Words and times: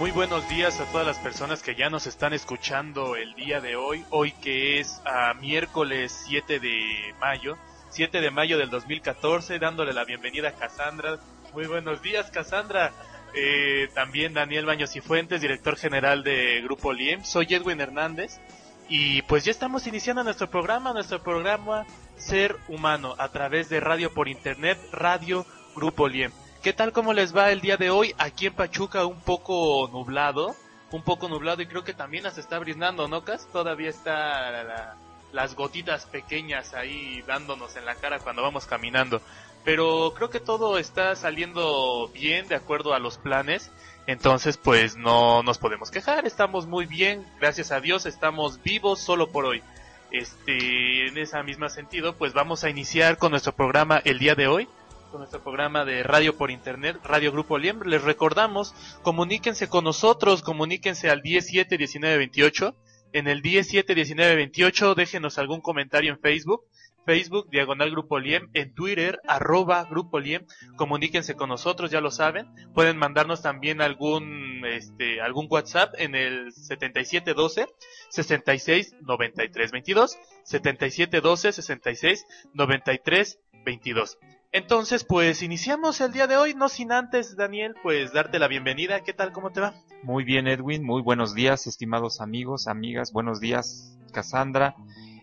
Muy 0.00 0.12
buenos 0.12 0.48
días 0.48 0.80
a 0.80 0.86
todas 0.86 1.06
las 1.06 1.18
personas 1.18 1.62
que 1.62 1.74
ya 1.74 1.90
nos 1.90 2.06
están 2.06 2.32
escuchando 2.32 3.16
el 3.16 3.34
día 3.34 3.60
de 3.60 3.76
hoy, 3.76 4.02
hoy 4.08 4.32
que 4.32 4.80
es 4.80 4.98
a 5.04 5.34
miércoles 5.34 6.24
7 6.26 6.58
de 6.58 7.14
mayo, 7.20 7.58
7 7.90 8.22
de 8.22 8.30
mayo 8.30 8.56
del 8.56 8.70
2014, 8.70 9.58
dándole 9.58 9.92
la 9.92 10.06
bienvenida 10.06 10.48
a 10.48 10.52
Cassandra. 10.52 11.18
Muy 11.52 11.66
buenos 11.66 12.00
días, 12.00 12.30
Cassandra. 12.30 12.92
Eh, 13.34 13.90
también 13.92 14.32
Daniel 14.32 14.64
Baños 14.64 14.96
y 14.96 15.02
Fuentes, 15.02 15.42
director 15.42 15.76
general 15.76 16.24
de 16.24 16.62
Grupo 16.62 16.94
Liem. 16.94 17.22
Soy 17.22 17.48
Edwin 17.50 17.82
Hernández 17.82 18.40
y 18.88 19.20
pues 19.22 19.44
ya 19.44 19.50
estamos 19.50 19.86
iniciando 19.86 20.24
nuestro 20.24 20.48
programa, 20.48 20.94
nuestro 20.94 21.22
programa 21.22 21.84
Ser 22.16 22.56
Humano 22.68 23.16
a 23.18 23.28
través 23.28 23.68
de 23.68 23.80
radio 23.80 24.14
por 24.14 24.28
internet, 24.28 24.78
Radio 24.92 25.44
Grupo 25.76 26.08
Liem. 26.08 26.32
¿Qué 26.62 26.74
tal 26.74 26.92
cómo 26.92 27.14
les 27.14 27.34
va 27.34 27.50
el 27.52 27.62
día 27.62 27.78
de 27.78 27.88
hoy? 27.88 28.14
Aquí 28.18 28.44
en 28.44 28.52
Pachuca 28.52 29.06
un 29.06 29.22
poco 29.22 29.88
nublado, 29.90 30.54
un 30.92 31.02
poco 31.02 31.26
nublado 31.26 31.62
y 31.62 31.66
creo 31.66 31.84
que 31.84 31.94
también 31.94 32.30
se 32.30 32.38
está 32.42 32.58
brindando, 32.58 33.08
¿no, 33.08 33.24
Cas? 33.24 33.48
Todavía 33.50 33.88
está 33.88 34.94
las 35.32 35.54
gotitas 35.54 36.04
pequeñas 36.04 36.74
ahí 36.74 37.22
dándonos 37.26 37.76
en 37.76 37.86
la 37.86 37.94
cara 37.94 38.18
cuando 38.18 38.42
vamos 38.42 38.66
caminando. 38.66 39.22
Pero 39.64 40.12
creo 40.14 40.28
que 40.28 40.38
todo 40.38 40.76
está 40.76 41.16
saliendo 41.16 42.08
bien 42.12 42.46
de 42.46 42.56
acuerdo 42.56 42.92
a 42.92 42.98
los 42.98 43.16
planes. 43.16 43.70
Entonces, 44.06 44.58
pues 44.58 44.96
no 44.96 45.42
nos 45.42 45.56
podemos 45.56 45.90
quejar, 45.90 46.26
estamos 46.26 46.66
muy 46.66 46.84
bien, 46.84 47.26
gracias 47.40 47.72
a 47.72 47.80
Dios, 47.80 48.04
estamos 48.04 48.62
vivos 48.62 49.00
solo 49.00 49.30
por 49.30 49.46
hoy. 49.46 49.62
Este, 50.10 51.06
en 51.06 51.16
ese 51.16 51.42
mismo 51.42 51.70
sentido, 51.70 52.16
pues 52.16 52.34
vamos 52.34 52.64
a 52.64 52.68
iniciar 52.68 53.16
con 53.16 53.30
nuestro 53.30 53.52
programa 53.52 54.02
el 54.04 54.18
día 54.18 54.34
de 54.34 54.46
hoy 54.46 54.68
con 55.10 55.20
nuestro 55.20 55.42
programa 55.42 55.84
de 55.84 56.02
radio 56.02 56.36
por 56.36 56.50
internet, 56.50 56.98
Radio 57.02 57.32
Grupo 57.32 57.58
Liembre. 57.58 57.88
Les 57.90 58.02
recordamos, 58.02 58.74
comuníquense 59.02 59.68
con 59.68 59.84
nosotros, 59.84 60.42
comuníquense 60.42 61.10
al 61.10 61.22
171928. 61.22 62.76
En 63.12 63.26
el 63.26 63.42
171928 63.42 64.94
déjenos 64.94 65.38
algún 65.38 65.60
comentario 65.60 66.12
en 66.12 66.20
Facebook, 66.20 66.62
Facebook, 67.04 67.50
Diagonal 67.50 67.90
Grupo 67.90 68.20
Liem, 68.20 68.50
en 68.54 68.72
Twitter, 68.72 69.18
arroba 69.26 69.84
Grupo 69.84 70.20
Liem, 70.20 70.46
comuníquense 70.76 71.34
con 71.34 71.48
nosotros, 71.48 71.90
ya 71.90 72.00
lo 72.00 72.12
saben, 72.12 72.46
pueden 72.72 72.96
mandarnos 72.96 73.42
también 73.42 73.80
algún, 73.80 74.64
este, 74.64 75.20
algún 75.20 75.48
WhatsApp 75.50 75.94
en 75.98 76.14
el 76.14 76.52
7712 76.52 77.66
66 78.10 78.94
93 79.00 79.72
22, 79.72 80.18
7712 80.44 81.52
66 81.52 82.26
93 82.54 83.40
22. 83.64 84.18
Entonces, 84.52 85.04
pues 85.04 85.42
iniciamos 85.42 86.00
el 86.00 86.10
día 86.10 86.26
de 86.26 86.36
hoy, 86.36 86.54
no 86.54 86.68
sin 86.68 86.90
antes, 86.90 87.36
Daniel, 87.36 87.76
pues 87.84 88.12
darte 88.12 88.40
la 88.40 88.48
bienvenida. 88.48 89.04
¿Qué 89.04 89.12
tal? 89.12 89.30
¿Cómo 89.30 89.50
te 89.50 89.60
va? 89.60 89.74
Muy 90.02 90.24
bien, 90.24 90.48
Edwin. 90.48 90.84
Muy 90.84 91.02
buenos 91.02 91.36
días, 91.36 91.68
estimados 91.68 92.20
amigos, 92.20 92.66
amigas. 92.66 93.12
Buenos 93.12 93.38
días, 93.38 93.96
Cassandra, 94.12 94.74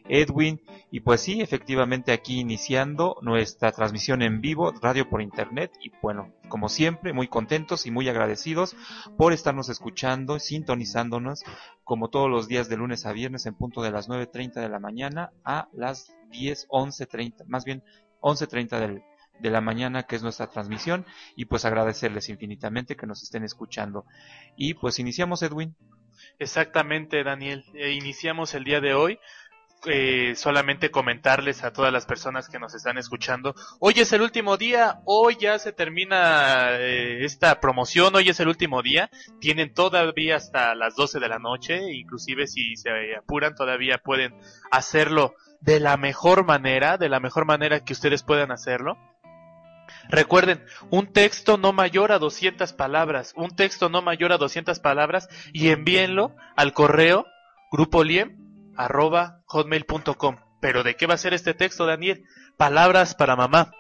Edwin. 0.08 0.62
Y 0.92 1.02
pues 1.02 1.20
sí, 1.20 1.42
efectivamente 1.42 2.14
aquí 2.14 2.40
iniciando 2.40 3.18
nuestra 3.22 3.74
transmisión 3.74 4.22
en 4.22 4.40
vivo, 4.40 4.72
radio 4.82 5.10
por 5.10 5.22
internet. 5.22 5.74
Y 5.84 5.92
bueno, 6.02 6.32
como 6.48 6.70
siempre, 6.70 7.12
muy 7.12 7.28
contentos 7.28 7.86
y 7.86 7.92
muy 7.92 8.08
agradecidos 8.08 8.78
por 9.18 9.34
estarnos 9.34 9.68
escuchando, 9.68 10.40
sintonizándonos, 10.40 11.44
como 11.84 12.10
todos 12.10 12.30
los 12.30 12.48
días 12.48 12.70
de 12.70 12.78
lunes 12.78 13.06
a 13.06 13.12
viernes 13.12 13.46
en 13.46 13.56
punto 13.56 13.82
de 13.82 13.92
las 13.92 14.08
9.30 14.08 14.62
de 14.62 14.70
la 14.70 14.80
mañana 14.80 15.34
a 15.44 15.68
las 15.74 16.16
10, 16.32 16.70
11.30, 16.70 17.44
más 17.48 17.66
bien 17.66 17.84
11.30 18.22 18.80
del 18.80 19.04
de 19.40 19.50
la 19.50 19.62
mañana, 19.62 20.04
que 20.04 20.16
es 20.16 20.24
nuestra 20.24 20.48
transmisión, 20.48 21.06
y 21.36 21.46
pues 21.46 21.66
agradecerles 21.66 22.30
infinitamente 22.30 22.96
que 22.96 23.08
nos 23.08 23.24
estén 23.24 23.44
escuchando. 23.44 24.06
Y 24.56 24.74
pues 24.76 25.00
iniciamos, 25.00 25.42
Edwin. 25.44 25.76
Exactamente, 26.40 27.24
Daniel. 27.24 27.66
Eh, 27.74 27.92
iniciamos 27.92 28.54
el 28.54 28.64
día 28.64 28.82
de 28.82 28.94
hoy. 28.94 29.20
Eh, 29.86 30.34
solamente 30.36 30.90
comentarles 30.90 31.64
a 31.64 31.72
todas 31.72 31.94
las 31.94 32.08
personas 32.08 32.50
que 32.50 32.58
nos 32.58 32.74
están 32.74 32.98
escuchando. 32.98 33.54
Hoy 33.80 33.94
es 33.98 34.12
el 34.12 34.24
último 34.24 34.58
día, 34.58 35.02
hoy 35.06 35.38
ya 35.40 35.60
se 35.60 35.72
termina 35.72 36.72
eh, 36.72 37.24
esta 37.24 37.60
promoción, 37.60 38.16
hoy 38.16 38.28
es 38.28 38.40
el 38.40 38.48
último 38.48 38.82
día. 38.82 39.12
Tienen 39.40 39.74
todavía 39.76 40.38
hasta 40.38 40.74
las 40.74 40.96
12 40.96 41.20
de 41.20 41.30
la 41.30 41.38
noche, 41.38 41.94
inclusive 41.94 42.48
si 42.48 42.76
se 42.76 42.90
apuran 43.16 43.54
todavía 43.54 44.00
pueden 44.00 44.34
hacerlo 44.72 45.36
de 45.62 45.80
la 45.80 45.96
mejor 45.96 46.46
manera, 46.46 46.98
de 46.98 47.10
la 47.10 47.20
mejor 47.20 47.46
manera 47.46 47.84
que 47.84 47.94
ustedes 47.94 48.24
puedan 48.24 48.52
hacerlo. 48.52 48.98
Recuerden, 50.10 50.64
un 50.90 51.12
texto 51.12 51.58
no 51.58 51.74
mayor 51.74 52.12
a 52.12 52.20
200 52.20 52.74
palabras, 52.74 53.34
un 53.36 53.56
texto 53.56 53.90
no 53.90 54.02
mayor 54.02 54.32
a 54.32 54.38
200 54.38 54.80
palabras 54.80 55.28
y 55.54 55.70
envíenlo 55.70 56.36
al 56.56 56.74
correo 56.74 57.26
grupoliem@hotmail.com. 57.72 60.38
Pero 60.62 60.84
¿de 60.84 60.96
qué 60.96 61.08
va 61.08 61.16
a 61.16 61.18
ser 61.18 61.34
este 61.34 61.54
texto, 61.54 61.86
Daniel? 61.86 62.24
Palabras 62.58 63.16
para 63.16 63.36
mamá. 63.36 63.72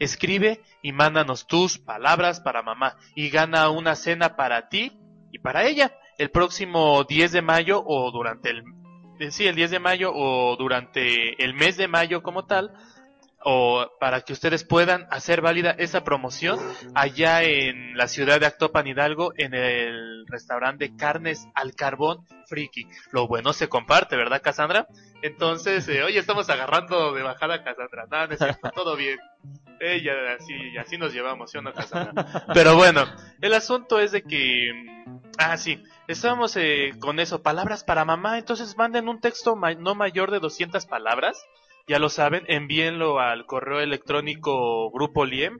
escribe 0.00 0.60
y 0.82 0.90
mándanos 0.92 1.46
tus 1.46 1.78
palabras 1.78 2.40
para 2.40 2.62
mamá 2.62 2.96
y 3.14 3.30
gana 3.30 3.70
una 3.70 3.94
cena 3.94 4.34
para 4.34 4.68
ti 4.68 4.98
y 5.30 5.38
para 5.38 5.64
ella 5.64 5.96
el 6.18 6.30
próximo 6.30 7.04
10 7.04 7.30
de 7.32 7.42
mayo 7.42 7.82
o 7.86 8.10
durante 8.10 8.50
el 8.50 8.64
sí, 9.30 9.46
el 9.46 9.54
10 9.54 9.70
de 9.70 9.78
mayo 9.78 10.10
o 10.12 10.56
durante 10.56 11.42
el 11.42 11.54
mes 11.54 11.76
de 11.76 11.88
mayo 11.88 12.22
como 12.22 12.44
tal 12.44 12.74
o 13.44 13.86
para 14.00 14.22
que 14.22 14.32
ustedes 14.32 14.64
puedan 14.64 15.06
hacer 15.10 15.40
válida 15.40 15.70
esa 15.78 16.02
promoción 16.02 16.58
allá 16.94 17.42
en 17.42 17.96
la 17.96 18.08
ciudad 18.08 18.40
de 18.40 18.46
Actopan 18.46 18.86
Hidalgo 18.86 19.32
en 19.36 19.54
el 19.54 20.26
restaurante 20.26 20.96
Carnes 20.96 21.46
al 21.54 21.74
Carbón 21.74 22.26
Friki. 22.46 22.88
Lo 23.12 23.28
bueno 23.28 23.52
se 23.52 23.68
comparte, 23.68 24.16
¿verdad, 24.16 24.42
Cassandra? 24.42 24.88
Entonces, 25.22 25.86
eh, 25.88 26.02
hoy 26.02 26.16
estamos 26.16 26.48
agarrando 26.50 27.12
de 27.12 27.22
bajada 27.22 27.56
a 27.56 27.62
Cassandra. 27.62 28.06
Nada, 28.10 28.26
no 28.26 28.34
es 28.34 28.74
todo 28.74 28.96
bien. 28.96 29.18
Ella, 29.80 30.12
así, 30.38 30.76
así 30.78 30.96
nos 30.96 31.12
llevamos, 31.12 31.50
¿sí 31.50 31.58
o 31.58 31.62
no, 31.62 31.72
Cassandra? 31.72 32.46
Pero 32.54 32.76
bueno, 32.76 33.04
el 33.40 33.54
asunto 33.54 34.00
es 34.00 34.12
de 34.12 34.22
que... 34.22 34.70
Ah, 35.36 35.56
sí, 35.56 35.82
estábamos 36.06 36.56
eh, 36.56 36.92
con 37.00 37.18
eso, 37.18 37.42
palabras 37.42 37.84
para 37.84 38.04
mamá, 38.04 38.38
entonces 38.38 38.76
manden 38.76 39.08
un 39.08 39.20
texto 39.20 39.56
no 39.56 39.94
mayor 39.94 40.30
de 40.30 40.38
200 40.38 40.86
palabras 40.86 41.44
ya 41.86 41.98
lo 41.98 42.08
saben, 42.08 42.44
envíenlo 42.48 43.18
al 43.20 43.46
correo 43.46 43.80
electrónico 43.80 44.90
grupoliem 44.90 45.58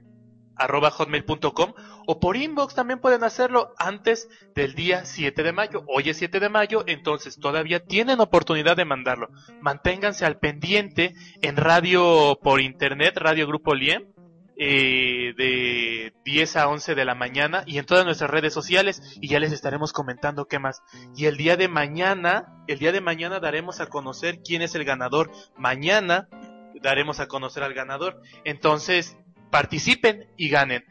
arroba 0.57 0.89
hotmail.com 0.89 1.73
o 2.07 2.19
por 2.19 2.37
inbox 2.37 2.75
también 2.75 2.99
pueden 2.99 3.23
hacerlo 3.23 3.73
antes 3.77 4.29
del 4.55 4.73
día 4.73 5.05
7 5.05 5.43
de 5.43 5.51
mayo. 5.51 5.83
Hoy 5.87 6.09
es 6.09 6.17
7 6.17 6.39
de 6.39 6.49
mayo, 6.49 6.83
entonces 6.87 7.39
todavía 7.39 7.81
tienen 7.81 8.19
oportunidad 8.19 8.77
de 8.77 8.85
mandarlo. 8.85 9.29
Manténganse 9.61 10.25
al 10.25 10.39
pendiente 10.39 11.13
en 11.41 11.57
radio 11.57 12.39
por 12.41 12.61
internet, 12.61 13.17
Radio 13.17 13.47
Grupo 13.47 13.73
Liem, 13.73 14.14
eh, 14.57 15.33
de 15.37 16.13
10 16.23 16.55
a 16.55 16.67
11 16.69 16.95
de 16.95 17.05
la 17.05 17.15
mañana 17.15 17.63
y 17.65 17.77
en 17.77 17.85
todas 17.85 18.05
nuestras 18.05 18.29
redes 18.29 18.53
sociales 18.53 19.01
y 19.21 19.27
ya 19.27 19.39
les 19.39 19.51
estaremos 19.51 19.93
comentando 19.93 20.45
qué 20.45 20.59
más. 20.59 20.81
Y 21.15 21.25
el 21.25 21.37
día 21.37 21.57
de 21.57 21.67
mañana, 21.67 22.63
el 22.67 22.79
día 22.79 22.91
de 22.91 23.01
mañana 23.01 23.39
daremos 23.39 23.81
a 23.81 23.87
conocer 23.87 24.39
quién 24.43 24.61
es 24.61 24.75
el 24.75 24.85
ganador. 24.85 25.31
Mañana 25.57 26.29
daremos 26.81 27.19
a 27.19 27.27
conocer 27.27 27.63
al 27.63 27.73
ganador. 27.73 28.21
Entonces, 28.43 29.17
participen 29.51 30.27
y 30.37 30.49
ganen 30.49 30.85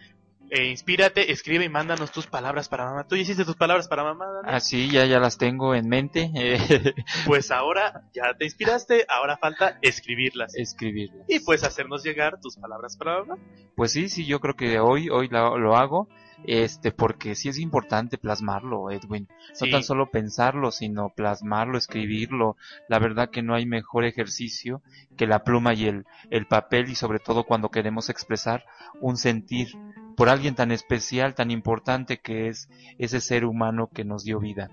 eh, 0.50 0.66
inspírate, 0.66 1.32
escribe 1.32 1.64
y 1.64 1.68
mándanos 1.68 2.12
tus 2.12 2.26
palabras 2.26 2.68
para 2.68 2.84
mamá. 2.84 3.06
¿Tú 3.06 3.16
hiciste 3.16 3.44
tus 3.44 3.56
palabras 3.56 3.88
para 3.88 4.04
mamá? 4.04 4.26
Ah, 4.44 4.60
sí, 4.60 4.90
ya, 4.90 5.04
ya 5.06 5.18
las 5.18 5.38
tengo 5.38 5.74
en 5.74 5.88
mente. 5.88 6.30
pues 7.26 7.50
ahora 7.50 8.02
ya 8.14 8.34
te 8.38 8.44
inspiraste, 8.44 9.06
ahora 9.08 9.36
falta 9.36 9.78
escribirlas. 9.82 10.54
Escribirlas. 10.54 11.24
Y 11.28 11.40
pues 11.40 11.64
hacernos 11.64 12.02
llegar 12.04 12.40
tus 12.40 12.56
palabras 12.56 12.96
para 12.96 13.20
mamá. 13.20 13.38
Pues 13.74 13.92
sí, 13.92 14.08
sí, 14.08 14.26
yo 14.26 14.40
creo 14.40 14.54
que 14.54 14.78
hoy, 14.78 15.08
hoy 15.10 15.28
lo, 15.28 15.58
lo 15.58 15.76
hago 15.76 16.08
este 16.46 16.92
porque 16.92 17.34
sí 17.34 17.48
es 17.48 17.58
importante 17.58 18.18
plasmarlo 18.18 18.90
Edwin 18.90 19.28
no 19.60 19.70
tan 19.70 19.82
solo 19.82 20.10
pensarlo 20.10 20.70
sino 20.70 21.10
plasmarlo 21.10 21.78
escribirlo 21.78 22.56
la 22.88 22.98
verdad 22.98 23.30
que 23.30 23.42
no 23.42 23.54
hay 23.54 23.66
mejor 23.66 24.04
ejercicio 24.04 24.82
que 25.16 25.26
la 25.26 25.42
pluma 25.42 25.74
y 25.74 25.86
el, 25.86 26.04
el 26.30 26.46
papel 26.46 26.90
y 26.90 26.96
sobre 26.96 27.18
todo 27.18 27.44
cuando 27.44 27.70
queremos 27.70 28.10
expresar 28.10 28.64
un 29.00 29.16
sentir 29.16 29.68
por 30.16 30.28
alguien 30.28 30.54
tan 30.54 30.70
especial, 30.70 31.34
tan 31.34 31.50
importante 31.50 32.20
que 32.20 32.48
es 32.48 32.68
ese 32.98 33.20
ser 33.20 33.44
humano 33.44 33.90
que 33.92 34.04
nos 34.04 34.24
dio 34.24 34.40
vida. 34.40 34.70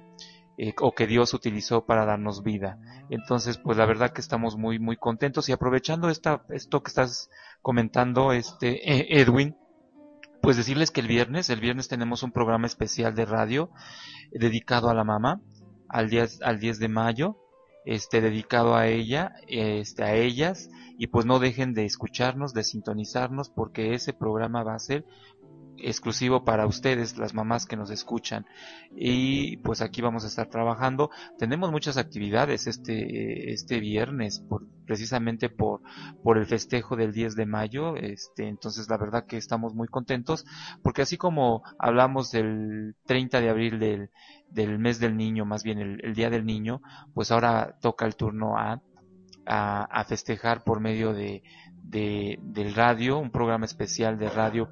Eh, 0.57 0.75
o 0.79 0.93
que 0.93 1.07
Dios 1.07 1.33
utilizó 1.33 1.85
para 1.85 2.05
darnos 2.05 2.43
vida. 2.43 2.77
Entonces, 3.09 3.57
pues 3.57 3.77
la 3.77 3.85
verdad 3.85 4.11
que 4.11 4.21
estamos 4.21 4.57
muy, 4.57 4.79
muy 4.79 4.95
contentos 4.95 5.49
y 5.49 5.53
aprovechando 5.53 6.09
esta, 6.09 6.43
esto 6.49 6.83
que 6.83 6.89
estás 6.89 7.31
comentando, 7.63 8.31
este, 8.31 8.91
eh, 8.91 9.21
Edwin, 9.21 9.55
pues 10.41 10.57
decirles 10.57 10.91
que 10.91 11.01
el 11.01 11.07
viernes, 11.07 11.49
el 11.49 11.61
viernes 11.61 11.87
tenemos 11.87 12.21
un 12.21 12.31
programa 12.31 12.67
especial 12.67 13.15
de 13.15 13.25
radio 13.25 13.71
dedicado 14.31 14.89
a 14.89 14.93
la 14.93 15.03
mamá, 15.03 15.41
al 15.87 16.09
10, 16.09 16.41
al 16.43 16.59
10 16.59 16.79
de 16.79 16.87
mayo, 16.89 17.37
este, 17.85 18.21
dedicado 18.21 18.75
a 18.75 18.87
ella, 18.87 19.33
este, 19.47 20.03
a 20.03 20.15
ellas, 20.15 20.69
y 20.97 21.07
pues 21.07 21.25
no 21.25 21.39
dejen 21.39 21.73
de 21.73 21.85
escucharnos, 21.85 22.53
de 22.53 22.63
sintonizarnos, 22.63 23.49
porque 23.49 23.93
ese 23.95 24.13
programa 24.13 24.63
va 24.63 24.75
a 24.75 24.79
ser 24.79 25.05
exclusivo 25.77 26.43
para 26.43 26.65
ustedes, 26.65 27.17
las 27.17 27.33
mamás 27.33 27.65
que 27.65 27.75
nos 27.75 27.89
escuchan. 27.91 28.45
Y 28.95 29.57
pues 29.57 29.81
aquí 29.81 30.01
vamos 30.01 30.23
a 30.23 30.27
estar 30.27 30.47
trabajando. 30.47 31.09
Tenemos 31.37 31.71
muchas 31.71 31.97
actividades 31.97 32.67
este, 32.67 33.51
este 33.51 33.79
viernes, 33.79 34.39
por, 34.39 34.67
precisamente 34.85 35.49
por, 35.49 35.81
por 36.23 36.37
el 36.37 36.45
festejo 36.45 36.95
del 36.95 37.11
10 37.13 37.35
de 37.35 37.45
mayo. 37.45 37.95
Este, 37.95 38.47
entonces 38.47 38.89
la 38.89 38.97
verdad 38.97 39.25
que 39.25 39.37
estamos 39.37 39.73
muy 39.73 39.87
contentos, 39.87 40.45
porque 40.83 41.01
así 41.01 41.17
como 41.17 41.63
hablamos 41.79 42.31
del 42.31 42.95
30 43.05 43.41
de 43.41 43.49
abril 43.49 43.79
del, 43.79 44.09
del 44.49 44.79
mes 44.79 44.99
del 44.99 45.17
niño, 45.17 45.45
más 45.45 45.63
bien 45.63 45.79
el, 45.79 46.13
Día 46.13 46.29
del 46.29 46.45
Niño, 46.45 46.81
pues 47.13 47.31
ahora 47.31 47.77
toca 47.81 48.05
el 48.05 48.15
turno 48.15 48.57
a, 48.57 48.81
a, 49.45 49.83
a 49.83 50.03
festejar 50.03 50.63
por 50.63 50.79
medio 50.79 51.13
de, 51.13 51.43
de, 51.83 52.39
del 52.41 52.73
radio, 52.73 53.17
un 53.17 53.31
programa 53.31 53.65
especial 53.65 54.17
de 54.17 54.29
radio 54.29 54.69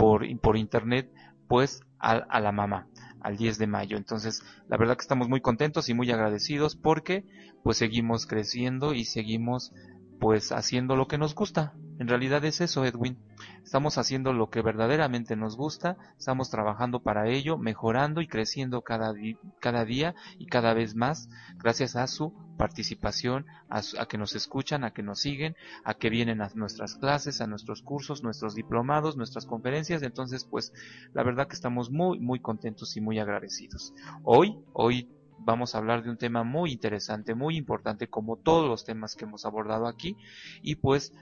por, 0.00 0.24
por 0.40 0.56
internet, 0.56 1.12
pues 1.46 1.82
a, 1.98 2.12
a 2.12 2.40
la 2.40 2.52
mamá 2.52 2.88
al 3.20 3.36
10 3.36 3.58
de 3.58 3.66
mayo. 3.66 3.98
Entonces, 3.98 4.42
la 4.66 4.78
verdad 4.78 4.96
que 4.96 5.02
estamos 5.02 5.28
muy 5.28 5.42
contentos 5.42 5.90
y 5.90 5.94
muy 5.94 6.10
agradecidos 6.10 6.74
porque 6.74 7.26
pues 7.62 7.76
seguimos 7.76 8.26
creciendo 8.26 8.94
y 8.94 9.04
seguimos 9.04 9.74
pues 10.18 10.52
haciendo 10.52 10.96
lo 10.96 11.06
que 11.06 11.18
nos 11.18 11.34
gusta. 11.34 11.74
En 12.00 12.08
realidad 12.08 12.42
es 12.46 12.62
eso, 12.62 12.86
Edwin. 12.86 13.18
Estamos 13.62 13.98
haciendo 13.98 14.32
lo 14.32 14.48
que 14.48 14.62
verdaderamente 14.62 15.36
nos 15.36 15.54
gusta, 15.54 15.98
estamos 16.16 16.48
trabajando 16.48 17.02
para 17.02 17.28
ello, 17.28 17.58
mejorando 17.58 18.22
y 18.22 18.26
creciendo 18.26 18.80
cada, 18.80 19.12
día 19.12 20.14
y 20.38 20.46
cada 20.46 20.72
vez 20.72 20.94
más 20.94 21.28
gracias 21.58 21.96
a 21.96 22.06
su 22.06 22.32
participación, 22.56 23.44
a, 23.68 23.82
a, 23.98 24.06
que 24.06 24.16
nos 24.16 24.34
escuchan, 24.34 24.82
a 24.82 24.94
que 24.94 25.02
nos 25.02 25.20
siguen, 25.20 25.56
a 25.84 25.92
que 25.92 26.08
vienen 26.08 26.40
a 26.40 26.48
nuestras 26.54 26.94
clases, 26.94 27.42
a 27.42 27.46
nuestros 27.46 27.82
cursos, 27.82 28.22
nuestros 28.22 28.54
diplomados, 28.54 29.18
nuestras 29.18 29.44
conferencias. 29.44 30.02
Entonces, 30.02 30.46
pues 30.46 30.72
la 31.12 31.22
verdad 31.22 31.48
que 31.48 31.54
estamos 31.54 31.90
muy, 31.90 32.18
muy 32.18 32.40
contentos 32.40 32.96
y 32.96 33.02
muy 33.02 33.18
agradecidos. 33.18 33.92
Hoy, 34.24 34.56
hoy 34.72 35.06
vamos 35.44 35.74
a 35.74 35.78
hablar 35.78 36.02
de 36.02 36.10
un 36.10 36.16
tema 36.16 36.44
muy 36.44 36.72
interesante, 36.72 37.34
muy 37.34 37.56
importante, 37.56 38.08
como 38.08 38.36
todos 38.36 38.68
los 38.68 38.84
temas 38.84 39.16
que 39.16 39.24
hemos 39.24 39.44
abordado 39.44 39.86
aquí. 39.86 40.16
Y 40.62 40.76
pues 40.76 41.12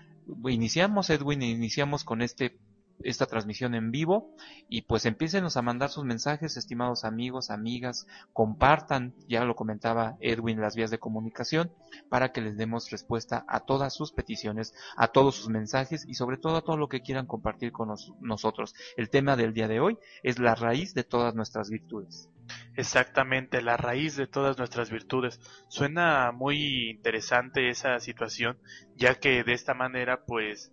iniciamos, 0.49 1.11
Edwin, 1.11 1.43
iniciamos 1.43 2.05
con 2.05 2.23
este 2.23 2.59
esta 3.03 3.27
transmisión 3.27 3.75
en 3.75 3.91
vivo 3.91 4.35
y 4.69 4.83
pues 4.83 5.07
empiecenos 5.07 5.57
a 5.57 5.63
mandar 5.63 5.91
sus 5.91 6.05
mensajes, 6.05 6.57
estimados 6.57 7.05
amigos, 7.05 7.51
amigas, 7.51 8.07
compartan, 8.33 9.15
ya 9.29 9.45
lo 9.45 9.57
comentaba 9.57 10.17
Edwin, 10.21 10.61
las 10.61 10.77
vías 10.77 10.91
de 10.91 10.99
comunicación 10.99 11.73
para 12.09 12.33
que 12.33 12.41
les 12.41 12.57
demos 12.57 12.91
respuesta 12.91 13.45
a 13.49 13.61
todas 13.61 13.95
sus 13.95 14.13
peticiones, 14.13 14.75
a 14.97 15.09
todos 15.09 15.37
sus 15.37 15.49
mensajes 15.49 16.05
y 16.07 16.15
sobre 16.15 16.37
todo 16.37 16.57
a 16.57 16.63
todo 16.63 16.77
lo 16.77 16.89
que 16.89 17.01
quieran 17.01 17.27
compartir 17.27 17.73
con 17.73 17.95
nosotros. 18.21 18.75
El 18.97 19.11
tema 19.11 19.37
del 19.37 19.55
día 19.55 19.69
de 19.69 19.81
hoy 19.81 19.99
es 20.23 20.39
la 20.39 20.55
raíz 20.55 20.95
de 20.95 21.05
todas 21.05 21.35
nuestras 21.35 21.71
virtudes. 21.71 22.29
Exactamente, 22.77 23.61
la 23.61 23.77
raíz 23.77 24.17
de 24.17 24.27
todas 24.27 24.57
nuestras 24.57 24.91
virtudes. 24.91 25.41
Suena 25.69 26.33
muy 26.33 26.91
interesante 26.91 27.69
esa 27.69 27.99
situación, 28.01 28.59
ya 28.97 29.17
que 29.17 29.45
de 29.45 29.53
esta 29.53 29.75
manera, 29.75 30.25
pues, 30.25 30.73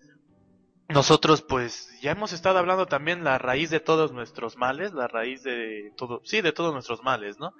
nosotros, 0.90 1.42
pues, 1.42 1.90
ya 2.02 2.12
hemos 2.12 2.34
estado 2.34 2.60
hablando 2.60 2.86
también 2.86 3.24
la 3.24 3.38
raíz 3.38 3.70
de 3.70 3.80
todos 3.80 4.12
nuestros 4.12 4.58
males, 4.58 4.94
la 4.94 5.08
raíz 5.08 5.44
de 5.44 5.92
todo, 5.98 6.22
sí, 6.24 6.42
de 6.42 6.52
todos 6.52 6.74
nuestros 6.74 7.04
males, 7.04 7.40
¿no? 7.40 7.54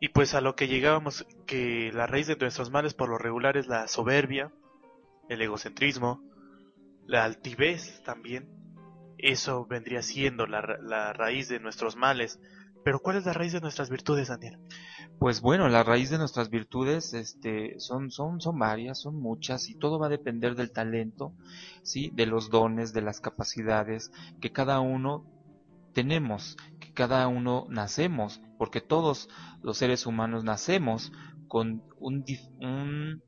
Y 0.00 0.08
pues 0.08 0.34
a 0.34 0.40
lo 0.40 0.56
que 0.56 0.66
llegábamos, 0.66 1.26
que 1.46 1.90
la 1.92 2.06
raíz 2.06 2.26
de 2.26 2.36
nuestros 2.36 2.70
males 2.70 2.94
por 2.94 3.08
lo 3.08 3.18
regular 3.18 3.56
es 3.56 3.66
la 3.66 3.86
soberbia, 3.86 4.50
el 5.28 5.42
egocentrismo, 5.42 6.22
la 7.06 7.24
altivez 7.24 8.02
también. 8.02 8.48
Eso 9.18 9.66
vendría 9.66 10.02
siendo 10.02 10.46
la, 10.46 10.78
la 10.82 11.12
raíz 11.12 11.48
de 11.48 11.60
nuestros 11.60 11.96
males 11.96 12.40
pero 12.84 13.00
¿cuál 13.00 13.16
es 13.16 13.26
la 13.26 13.32
raíz 13.32 13.52
de 13.52 13.60
nuestras 13.60 13.90
virtudes, 13.90 14.28
Daniel? 14.28 14.58
Pues 15.20 15.42
bueno, 15.42 15.68
la 15.68 15.82
raíz 15.82 16.08
de 16.08 16.16
nuestras 16.16 16.48
virtudes 16.48 17.12
este, 17.12 17.78
son, 17.78 18.10
son, 18.10 18.40
son 18.40 18.58
varias, 18.58 19.02
son 19.02 19.20
muchas, 19.20 19.68
y 19.68 19.74
todo 19.74 19.98
va 19.98 20.06
a 20.06 20.08
depender 20.08 20.54
del 20.54 20.72
talento, 20.72 21.34
¿sí? 21.82 22.10
de 22.14 22.24
los 22.24 22.48
dones, 22.48 22.94
de 22.94 23.02
las 23.02 23.20
capacidades 23.20 24.10
que 24.40 24.50
cada 24.50 24.80
uno 24.80 25.26
tenemos, 25.92 26.56
que 26.80 26.94
cada 26.94 27.28
uno 27.28 27.66
nacemos, 27.68 28.40
porque 28.56 28.80
todos 28.80 29.28
los 29.62 29.76
seres 29.76 30.06
humanos 30.06 30.42
nacemos 30.42 31.12
con 31.48 31.82
un, 31.98 32.24
un, 32.58 33.22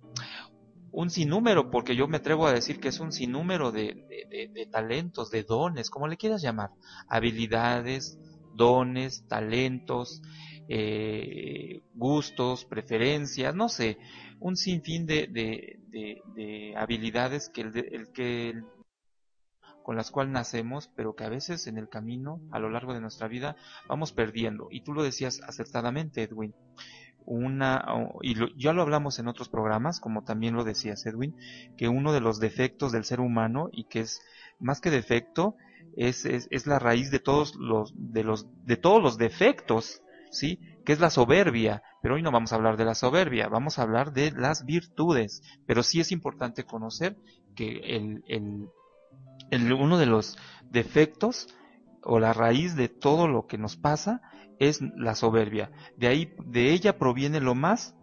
un 0.92 1.10
sinnúmero, 1.10 1.70
porque 1.70 1.94
yo 1.94 2.08
me 2.08 2.16
atrevo 2.16 2.46
a 2.46 2.54
decir 2.54 2.80
que 2.80 2.88
es 2.88 3.00
un 3.00 3.12
sinnúmero 3.12 3.70
de, 3.70 4.06
de, 4.30 4.50
de 4.50 4.66
talentos, 4.66 5.30
de 5.30 5.42
dones, 5.42 5.90
como 5.90 6.08
le 6.08 6.16
quieras 6.16 6.40
llamar, 6.40 6.70
habilidades, 7.06 8.18
dones, 8.54 9.26
talentos, 9.28 10.22
eh, 10.68 11.82
gustos, 11.94 12.64
preferencias, 12.64 13.54
no 13.54 13.68
sé, 13.68 13.98
un 14.40 14.56
sinfín 14.56 15.06
de, 15.06 15.28
de, 15.28 16.74
habilidades 16.76 17.48
que 17.48 17.60
el, 17.62 18.12
que 18.12 18.62
con 19.82 19.96
las 19.96 20.10
cuales 20.10 20.32
nacemos, 20.32 20.90
pero 20.94 21.14
que 21.14 21.24
a 21.24 21.28
veces 21.28 21.66
en 21.66 21.76
el 21.76 21.88
camino, 21.88 22.40
a 22.50 22.58
lo 22.58 22.70
largo 22.70 22.94
de 22.94 23.00
nuestra 23.00 23.28
vida, 23.28 23.56
vamos 23.88 24.12
perdiendo. 24.12 24.68
Y 24.70 24.82
tú 24.82 24.92
lo 24.92 25.02
decías 25.02 25.40
acertadamente, 25.42 26.22
Edwin. 26.22 26.54
Una, 27.24 27.84
y 28.20 28.34
ya 28.60 28.72
lo 28.72 28.82
hablamos 28.82 29.18
en 29.18 29.28
otros 29.28 29.48
programas, 29.48 30.00
como 30.00 30.24
también 30.24 30.54
lo 30.54 30.64
decías, 30.64 31.06
Edwin, 31.06 31.36
que 31.76 31.88
uno 31.88 32.12
de 32.12 32.20
los 32.20 32.40
defectos 32.40 32.90
del 32.90 33.04
ser 33.04 33.20
humano, 33.20 33.68
y 33.72 33.84
que 33.84 34.00
es 34.00 34.20
más 34.58 34.80
que 34.80 34.90
defecto, 34.90 35.56
es, 35.96 36.24
es, 36.24 36.66
la 36.66 36.78
raíz 36.78 37.10
de 37.10 37.20
todos 37.20 37.54
los, 37.56 37.92
de 37.96 38.24
los, 38.24 38.46
de 38.64 38.76
todos 38.76 39.02
los 39.02 39.18
defectos, 39.18 40.02
¿sí? 40.32 40.58
Que 40.84 40.92
es 40.92 41.00
la 41.00 41.10
soberbia. 41.10 41.82
Pero 42.02 42.16
hoy 42.16 42.22
no 42.22 42.32
vamos 42.32 42.52
a 42.52 42.56
hablar 42.56 42.76
de 42.76 42.84
la 42.84 42.96
soberbia, 42.96 43.48
vamos 43.48 43.78
a 43.78 43.82
hablar 43.82 44.12
de 44.12 44.32
las 44.32 44.64
virtudes. 44.64 45.42
Pero 45.66 45.84
sí 45.84 46.00
es 46.00 46.10
importante 46.10 46.64
conocer 46.64 47.16
que 47.54 47.78
el, 48.28 49.72
uno 49.72 49.98
de 49.98 50.06
los 50.06 50.36
defectos 50.64 51.54
o 52.02 52.18
la 52.18 52.32
raíz 52.32 52.74
de 52.74 52.88
todo 52.88 53.28
lo 53.28 53.46
que 53.46 53.58
nos 53.58 53.76
pasa 53.76 54.20
es 54.58 54.80
la 54.96 55.14
soberbia. 55.14 55.70
De 55.96 56.08
ahí, 56.08 56.34
de 56.44 56.72
ella 56.72 56.98
proviene 56.98 57.40
lo 57.40 57.54
más 57.54 57.94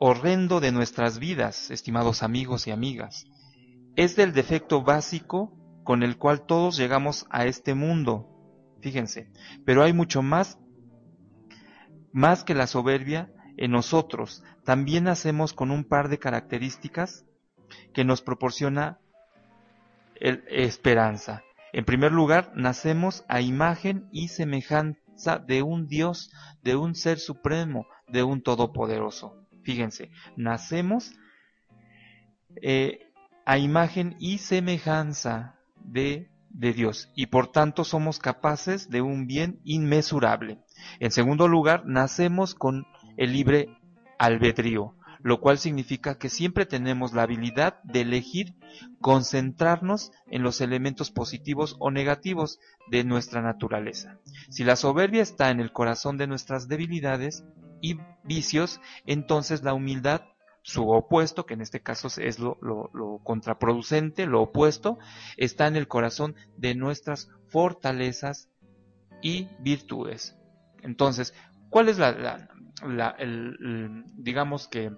horrendo 0.00 0.60
de 0.60 0.72
nuestras 0.72 1.18
vidas, 1.18 1.70
estimados 1.70 2.22
amigos 2.22 2.66
y 2.66 2.70
amigas. 2.70 3.26
Es 3.96 4.16
del 4.16 4.32
defecto 4.32 4.82
básico 4.82 5.52
con 5.84 6.02
el 6.02 6.18
cual 6.18 6.44
todos 6.46 6.76
llegamos 6.76 7.26
a 7.30 7.46
este 7.46 7.74
mundo. 7.74 8.28
Fíjense, 8.80 9.30
pero 9.64 9.82
hay 9.82 9.92
mucho 9.92 10.22
más, 10.22 10.58
más 12.12 12.44
que 12.44 12.54
la 12.54 12.66
soberbia 12.66 13.32
en 13.56 13.72
nosotros. 13.72 14.42
También 14.64 15.04
nacemos 15.04 15.52
con 15.52 15.70
un 15.70 15.84
par 15.84 16.08
de 16.08 16.18
características 16.18 17.24
que 17.92 18.04
nos 18.04 18.22
proporciona 18.22 18.98
el, 20.14 20.44
esperanza. 20.48 21.42
En 21.72 21.84
primer 21.84 22.12
lugar, 22.12 22.52
nacemos 22.54 23.24
a 23.28 23.40
imagen 23.40 24.08
y 24.10 24.28
semejanza 24.28 25.38
de 25.46 25.62
un 25.62 25.86
Dios, 25.86 26.30
de 26.62 26.76
un 26.76 26.94
ser 26.94 27.18
supremo, 27.18 27.86
de 28.06 28.22
un 28.22 28.42
todopoderoso. 28.42 29.46
Fíjense, 29.62 30.10
nacemos 30.36 31.12
eh, 32.62 33.00
a 33.44 33.58
imagen 33.58 34.16
y 34.18 34.38
semejanza 34.38 35.56
de, 35.76 36.30
de 36.50 36.72
Dios 36.72 37.10
y 37.14 37.26
por 37.26 37.52
tanto 37.52 37.84
somos 37.84 38.18
capaces 38.18 38.90
de 38.90 39.00
un 39.00 39.26
bien 39.26 39.60
inmesurable. 39.64 40.58
En 41.00 41.10
segundo 41.10 41.48
lugar, 41.48 41.84
nacemos 41.86 42.54
con 42.54 42.86
el 43.16 43.32
libre 43.32 43.68
albedrío, 44.18 44.94
lo 45.20 45.40
cual 45.40 45.58
significa 45.58 46.18
que 46.18 46.28
siempre 46.28 46.66
tenemos 46.66 47.12
la 47.12 47.22
habilidad 47.22 47.82
de 47.82 48.02
elegir 48.02 48.54
concentrarnos 49.00 50.12
en 50.30 50.42
los 50.42 50.60
elementos 50.60 51.10
positivos 51.10 51.76
o 51.78 51.90
negativos 51.90 52.58
de 52.90 53.04
nuestra 53.04 53.42
naturaleza. 53.42 54.18
Si 54.50 54.64
la 54.64 54.76
soberbia 54.76 55.22
está 55.22 55.50
en 55.50 55.60
el 55.60 55.72
corazón 55.72 56.18
de 56.18 56.26
nuestras 56.26 56.68
debilidades 56.68 57.44
y 57.80 57.98
vicios, 58.24 58.80
entonces 59.06 59.62
la 59.62 59.74
humildad 59.74 60.22
su 60.68 60.90
opuesto, 60.90 61.46
que 61.46 61.54
en 61.54 61.62
este 61.62 61.80
caso 61.80 62.08
es 62.20 62.38
lo, 62.38 62.58
contraproducente, 63.24 64.26
lo 64.26 64.42
opuesto, 64.42 64.98
está 65.38 65.66
en 65.66 65.76
el 65.76 65.88
corazón 65.88 66.34
de 66.58 66.74
nuestras 66.74 67.30
fortalezas 67.46 68.50
y 69.22 69.48
virtudes. 69.60 70.36
Entonces, 70.82 71.32
¿cuál 71.70 71.88
es 71.88 71.96
la, 71.96 72.50
digamos 74.18 74.68
que, 74.68 74.92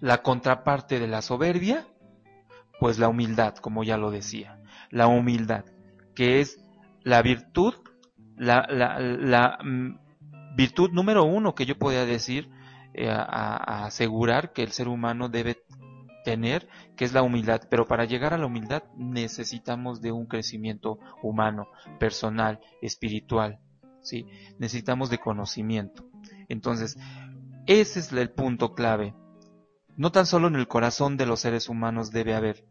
la 0.00 0.22
contraparte 0.22 0.98
de 0.98 1.06
la 1.06 1.22
soberbia? 1.22 1.86
Pues 2.80 2.98
la 2.98 3.06
humildad, 3.06 3.54
como 3.54 3.84
ya 3.84 3.96
lo 3.96 4.10
decía. 4.10 4.60
La 4.90 5.06
humildad, 5.06 5.64
que 6.16 6.40
es 6.40 6.60
la 7.04 7.22
virtud, 7.22 7.74
la, 8.36 8.66
la 8.68 9.58
mm, 9.62 10.56
virtud 10.56 10.90
número 10.90 11.22
uno 11.22 11.54
que 11.54 11.66
yo 11.66 11.78
podría 11.78 12.04
decir 12.04 12.50
eh, 12.96 13.10
a, 13.10 13.84
asegurar 13.84 14.52
que 14.52 14.62
el 14.62 14.72
ser 14.72 14.88
humano 14.88 15.28
debe 15.28 15.58
tener, 16.24 16.66
que 16.96 17.04
es 17.04 17.12
la 17.12 17.22
humildad. 17.22 17.60
Pero 17.68 17.86
para 17.86 18.06
llegar 18.06 18.32
a 18.32 18.38
la 18.38 18.46
humildad 18.46 18.84
necesitamos 18.96 20.00
de 20.00 20.12
un 20.12 20.26
crecimiento 20.26 20.98
humano, 21.22 21.68
personal, 22.00 22.58
espiritual. 22.80 23.60
¿sí? 24.00 24.26
Necesitamos 24.58 25.10
de 25.10 25.18
conocimiento. 25.18 26.08
Entonces, 26.48 26.96
ese 27.66 28.00
es 28.00 28.12
el 28.12 28.30
punto 28.30 28.74
clave. 28.74 29.14
No 29.96 30.10
tan 30.10 30.24
solo 30.24 30.48
en 30.48 30.56
el 30.56 30.68
corazón 30.68 31.18
de 31.18 31.26
los 31.26 31.40
seres 31.40 31.68
humanos 31.68 32.10
debe 32.10 32.34
haber 32.34 32.64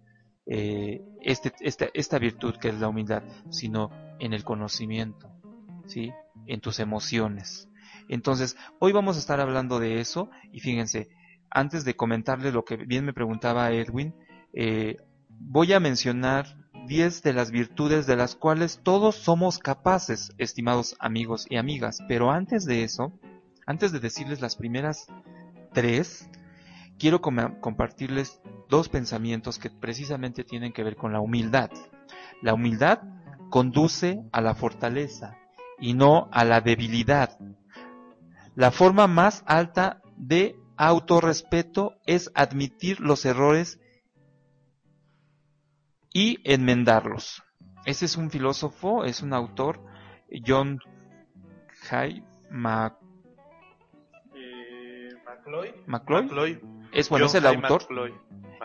eh, 0.48 1.01
este, 1.22 1.53
esta, 1.60 1.88
esta 1.94 2.17
virtud 2.17 2.55
que 2.55 2.70
es 2.70 2.79
la 2.79 2.88
humildad, 2.88 3.24
sino 3.51 3.91
en 4.20 4.34
el 4.34 4.44
conocimiento, 4.44 5.29
¿sí? 5.86 6.12
en 6.48 6.62
tus 6.62 6.79
emociones. 6.79 7.70
Entonces, 8.09 8.55
hoy 8.79 8.91
vamos 8.91 9.15
a 9.15 9.19
estar 9.19 9.39
hablando 9.39 9.79
de 9.79 10.00
eso 10.00 10.29
y 10.51 10.59
fíjense, 10.59 11.09
antes 11.50 11.85
de 11.85 11.95
comentarles 11.95 12.53
lo 12.53 12.65
que 12.65 12.77
bien 12.77 13.05
me 13.05 13.13
preguntaba 13.13 13.71
Edwin, 13.71 14.13
eh, 14.53 14.97
voy 15.29 15.74
a 15.74 15.79
mencionar 15.79 16.57
10 16.88 17.24
de 17.24 17.33
las 17.33 17.51
virtudes 17.51 18.05
de 18.05 18.15
las 18.15 18.35
cuales 18.35 18.79
todos 18.83 19.15
somos 19.15 19.57
capaces, 19.57 20.33
estimados 20.38 20.95
amigos 21.00 21.47
y 21.50 21.57
amigas. 21.57 22.00
Pero 22.07 22.31
antes 22.31 22.65
de 22.65 22.83
eso, 22.83 23.13
antes 23.65 23.91
de 23.91 24.00
decirles 24.00 24.41
las 24.41 24.55
primeras 24.55 25.07
tres, 25.74 26.29
quiero 27.00 27.21
compartirles 27.21 28.41
dos 28.69 28.89
pensamientos 28.89 29.59
que 29.59 29.69
precisamente 29.69 30.43
tienen 30.43 30.74
que 30.74 30.83
ver 30.83 30.95
con 30.95 31.12
la 31.12 31.19
humildad. 31.19 31.71
La 32.41 32.53
humildad 32.53 33.00
conduce 33.50 34.24
a 34.31 34.41
la 34.41 34.55
fortaleza 34.55 35.38
y 35.79 35.93
no 35.93 36.29
a 36.31 36.45
la 36.45 36.62
debilidad. 36.62 37.38
La 38.55 38.71
forma 38.71 39.07
más 39.07 39.43
alta 39.45 40.01
de 40.15 40.55
autorrespeto 40.77 41.95
es 42.05 42.31
admitir 42.35 43.01
los 43.01 43.25
errores 43.25 43.81
y 46.13 46.39
enmendarlos. 46.50 47.43
Ese 47.85 48.05
es 48.05 48.15
un 48.15 48.31
filósofo, 48.31 49.03
es 49.03 49.21
un 49.21 49.33
autor, 49.33 49.81
John 50.45 50.79
Hay 51.91 52.19
eh, 52.19 52.24
McCloy. 55.85 56.62
Es 56.93 57.09
bueno, 57.09 57.25
es 57.25 57.35
el 57.35 57.45
autor. 57.45 57.83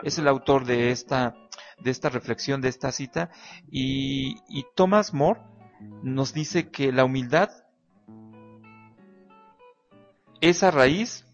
Es 0.03 0.17
el 0.17 0.27
autor 0.27 0.65
de 0.65 0.91
esta 0.91 1.35
de 1.79 1.91
esta 1.91 2.09
reflexión, 2.09 2.61
de 2.61 2.69
esta 2.69 2.91
cita 2.91 3.31
y, 3.69 4.37
y 4.47 4.65
Thomas 4.75 5.13
More 5.13 5.41
nos 6.03 6.33
dice 6.33 6.69
que 6.69 6.91
la 6.91 7.03
humildad 7.03 7.49
esa 10.41 10.71
raíz 10.71 11.25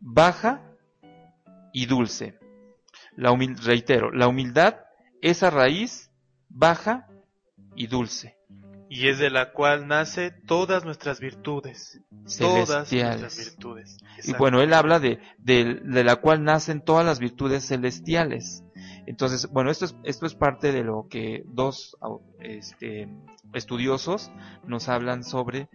baja 0.00 0.62
y 1.72 1.86
dulce. 1.86 2.38
La 3.16 3.34
reitero, 3.64 4.10
la 4.12 4.28
humildad 4.28 4.76
es 5.22 5.42
a 5.42 5.50
raíz 5.50 6.10
baja 6.48 7.06
y 7.76 7.86
dulce. 7.86 8.36
Y 8.88 9.06
es 9.06 9.20
de 9.20 9.30
la 9.30 9.52
cual 9.52 9.86
nace 9.86 10.32
todas 10.32 10.84
nuestras 10.84 11.20
virtudes. 11.20 12.00
Todas 12.38 12.92
nuestras 12.92 13.36
virtudes. 13.38 13.98
Y 14.24 14.32
bueno, 14.32 14.60
él 14.62 14.74
habla 14.74 14.98
de, 14.98 15.20
de, 15.38 16.02
la 16.02 16.16
cual 16.16 16.42
nacen 16.42 16.80
todas 16.84 17.06
las 17.06 17.20
virtudes 17.20 17.68
celestiales. 17.68 18.64
Entonces, 19.06 19.48
bueno, 19.52 19.70
esto 19.70 19.84
es, 19.84 19.94
esto 20.02 20.26
es 20.26 20.34
parte 20.34 20.72
de 20.72 20.82
lo 20.82 21.06
que 21.08 21.44
dos 21.46 21.96
este, 22.40 23.08
estudiosos 23.54 24.32
nos 24.66 24.88
hablan 24.88 25.22
sobre 25.22 25.68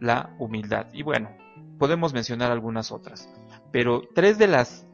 la 0.00 0.34
humildad. 0.38 0.86
Y 0.92 1.02
bueno, 1.02 1.30
podemos 1.78 2.12
mencionar 2.12 2.50
algunas 2.50 2.92
otras. 2.92 3.28
Pero 3.72 4.02
tres 4.14 4.38
de 4.38 4.46
las 4.48 4.86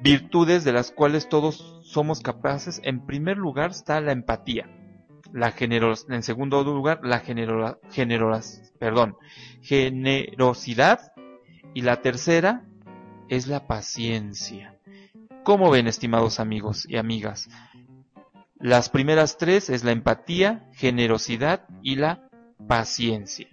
virtudes 0.00 0.64
de 0.64 0.72
las 0.72 0.90
cuales 0.90 1.28
todos 1.28 1.80
somos 1.84 2.20
capaces, 2.20 2.80
en 2.84 3.06
primer 3.06 3.38
lugar 3.38 3.70
está 3.70 4.00
la 4.00 4.12
empatía. 4.12 4.68
La 5.32 5.50
generos, 5.50 6.06
en 6.08 6.22
segundo 6.22 6.62
lugar, 6.62 7.00
la 7.02 7.22
perdón, 8.78 9.16
generosidad. 9.62 11.12
Y 11.76 11.82
la 11.82 12.02
tercera 12.02 12.64
es 13.28 13.48
la 13.48 13.66
paciencia. 13.66 14.78
¿Cómo 15.42 15.70
ven, 15.70 15.88
estimados 15.88 16.38
amigos 16.38 16.86
y 16.88 16.96
amigas? 16.96 17.48
Las 18.58 18.88
primeras 18.88 19.36
tres 19.36 19.68
es 19.68 19.84
la 19.84 19.92
empatía, 19.92 20.70
generosidad 20.72 21.66
y 21.82 21.96
la 21.96 22.28
paciencia. 22.66 23.48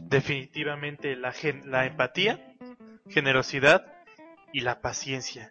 Definitivamente 0.00 1.16
la, 1.16 1.34
la 1.64 1.86
empatía 1.86 2.52
generosidad 3.08 3.86
y 4.52 4.60
la 4.60 4.80
paciencia. 4.80 5.50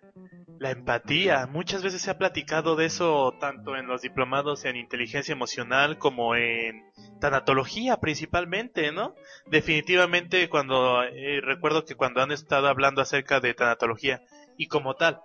La 0.59 0.69
empatía, 0.69 1.47
muchas 1.47 1.81
veces 1.81 2.03
se 2.03 2.11
ha 2.11 2.19
platicado 2.19 2.75
de 2.75 2.85
eso 2.85 3.35
tanto 3.39 3.75
en 3.75 3.87
los 3.87 4.01
diplomados 4.01 4.63
en 4.65 4.75
inteligencia 4.75 5.31
emocional 5.31 5.97
como 5.97 6.35
en 6.35 6.83
tanatología 7.19 7.97
principalmente, 7.97 8.91
¿no? 8.91 9.15
Definitivamente 9.47 10.49
cuando 10.49 11.03
eh, 11.03 11.41
recuerdo 11.41 11.83
que 11.83 11.95
cuando 11.95 12.21
han 12.21 12.31
estado 12.31 12.67
hablando 12.67 13.01
acerca 13.01 13.39
de 13.39 13.55
tanatología 13.55 14.21
y 14.55 14.67
como 14.67 14.95
tal 14.95 15.21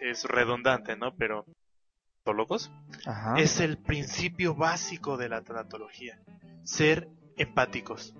es 0.00 0.24
redundante, 0.24 0.96
¿no? 0.96 1.16
Pero 1.16 1.44
¿tólogos? 2.22 2.70
es 3.36 3.58
el 3.58 3.78
principio 3.78 4.54
básico 4.54 5.16
de 5.16 5.28
la 5.28 5.42
tanatología, 5.42 6.20
ser 6.62 7.08
empáticos. 7.36 8.14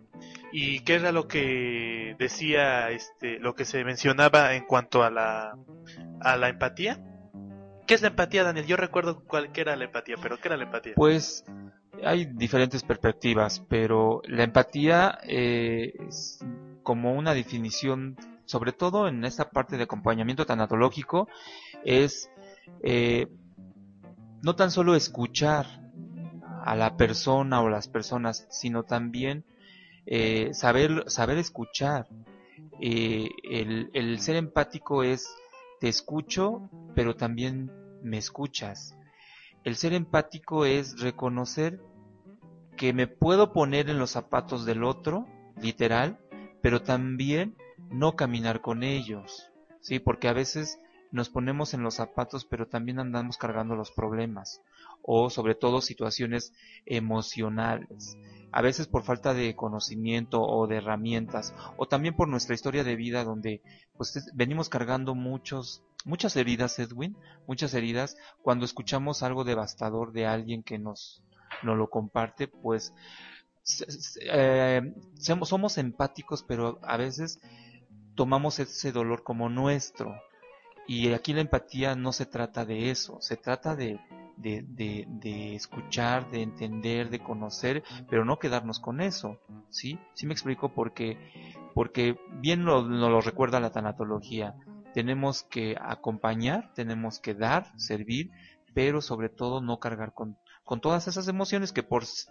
¿Y 0.52 0.80
qué 0.80 0.94
era 0.94 1.12
lo 1.12 1.28
que 1.28 2.16
decía, 2.18 2.90
este, 2.90 3.38
lo 3.38 3.54
que 3.54 3.64
se 3.64 3.84
mencionaba 3.84 4.54
en 4.54 4.64
cuanto 4.64 5.02
a 5.02 5.10
la, 5.10 5.56
a 6.20 6.36
la 6.36 6.48
empatía? 6.48 7.00
¿Qué 7.86 7.94
es 7.94 8.02
la 8.02 8.08
empatía, 8.08 8.44
Daniel? 8.44 8.66
Yo 8.66 8.76
recuerdo 8.76 9.24
cuál 9.24 9.50
era 9.54 9.76
la 9.76 9.84
empatía, 9.84 10.16
pero 10.20 10.38
¿qué 10.38 10.48
era 10.48 10.56
la 10.56 10.64
empatía? 10.64 10.92
Pues 10.96 11.44
hay 12.04 12.26
diferentes 12.26 12.82
perspectivas, 12.82 13.60
pero 13.68 14.22
la 14.26 14.44
empatía 14.44 15.18
eh, 15.24 15.94
es 16.08 16.44
como 16.82 17.14
una 17.14 17.34
definición, 17.34 18.16
sobre 18.44 18.72
todo 18.72 19.08
en 19.08 19.24
esta 19.24 19.50
parte 19.50 19.76
de 19.76 19.84
acompañamiento 19.84 20.46
tanatológico, 20.46 21.28
es 21.84 22.30
eh, 22.82 23.28
no 24.42 24.54
tan 24.54 24.70
solo 24.70 24.94
escuchar 24.94 25.66
a 26.64 26.76
la 26.76 26.96
persona 26.96 27.60
o 27.60 27.68
las 27.68 27.88
personas, 27.88 28.46
sino 28.50 28.82
también 28.82 29.44
eh, 30.10 30.54
saber, 30.54 31.04
saber 31.06 31.36
escuchar. 31.36 32.08
Eh, 32.80 33.28
el, 33.44 33.90
el 33.92 34.20
ser 34.20 34.36
empático 34.36 35.02
es 35.02 35.28
te 35.80 35.88
escucho, 35.88 36.70
pero 36.94 37.14
también 37.14 37.70
me 38.02 38.16
escuchas. 38.16 38.96
El 39.64 39.76
ser 39.76 39.92
empático 39.92 40.64
es 40.64 40.98
reconocer 40.98 41.80
que 42.76 42.94
me 42.94 43.06
puedo 43.06 43.52
poner 43.52 43.90
en 43.90 43.98
los 43.98 44.12
zapatos 44.12 44.64
del 44.64 44.82
otro, 44.82 45.26
literal, 45.60 46.18
pero 46.62 46.82
también 46.82 47.56
no 47.90 48.16
caminar 48.16 48.62
con 48.62 48.82
ellos, 48.82 49.52
¿sí? 49.80 49.98
Porque 49.98 50.28
a 50.28 50.32
veces 50.32 50.80
nos 51.10 51.28
ponemos 51.28 51.74
en 51.74 51.82
los 51.82 51.94
zapatos, 51.94 52.46
pero 52.46 52.66
también 52.66 52.98
andamos 52.98 53.36
cargando 53.36 53.76
los 53.76 53.90
problemas, 53.90 54.62
o 55.02 55.30
sobre 55.30 55.54
todo 55.54 55.80
situaciones 55.80 56.52
emocionales 56.86 58.16
a 58.50 58.62
veces 58.62 58.86
por 58.86 59.02
falta 59.02 59.34
de 59.34 59.54
conocimiento 59.54 60.42
o 60.42 60.66
de 60.66 60.76
herramientas, 60.76 61.54
o 61.76 61.86
también 61.86 62.16
por 62.16 62.28
nuestra 62.28 62.54
historia 62.54 62.84
de 62.84 62.96
vida 62.96 63.24
donde 63.24 63.62
pues 63.96 64.30
venimos 64.34 64.68
cargando 64.68 65.14
muchos 65.14 65.82
muchas 66.04 66.36
heridas, 66.36 66.78
Edwin, 66.78 67.16
muchas 67.46 67.74
heridas, 67.74 68.16
cuando 68.42 68.64
escuchamos 68.64 69.22
algo 69.22 69.44
devastador 69.44 70.12
de 70.12 70.26
alguien 70.26 70.62
que 70.62 70.78
nos, 70.78 71.22
nos 71.62 71.76
lo 71.76 71.90
comparte, 71.90 72.48
pues 72.48 72.94
eh, 74.22 74.80
somos 75.18 75.76
empáticos, 75.76 76.42
pero 76.44 76.78
a 76.82 76.96
veces 76.96 77.40
tomamos 78.14 78.58
ese 78.58 78.92
dolor 78.92 79.22
como 79.22 79.48
nuestro. 79.48 80.14
Y 80.86 81.12
aquí 81.12 81.34
la 81.34 81.42
empatía 81.42 81.94
no 81.94 82.12
se 82.12 82.24
trata 82.24 82.64
de 82.64 82.90
eso, 82.90 83.18
se 83.20 83.36
trata 83.36 83.76
de, 83.76 84.00
de, 84.38 84.64
de, 85.08 85.54
escuchar, 85.54 86.30
de 86.30 86.42
entender, 86.42 87.10
de 87.10 87.18
conocer, 87.18 87.82
pero 88.08 88.24
no 88.24 88.38
quedarnos 88.38 88.80
con 88.80 89.00
eso, 89.00 89.40
¿sí? 89.68 89.98
Sí 90.14 90.26
me 90.26 90.32
explico 90.32 90.72
porque, 90.74 91.18
porque 91.74 92.18
bien 92.40 92.64
nos 92.64 92.86
lo 92.86 93.20
recuerda 93.20 93.60
la 93.60 93.70
tanatología. 93.70 94.54
Tenemos 94.94 95.42
que 95.44 95.76
acompañar, 95.80 96.72
tenemos 96.74 97.20
que 97.20 97.34
dar, 97.34 97.72
servir, 97.78 98.30
pero 98.74 99.00
sobre 99.00 99.28
todo 99.28 99.60
no 99.60 99.78
cargar 99.78 100.12
con 100.14 100.36
con 100.68 100.82
todas 100.82 101.08
esas 101.08 101.26
emociones 101.28 101.72
que 101.72 101.82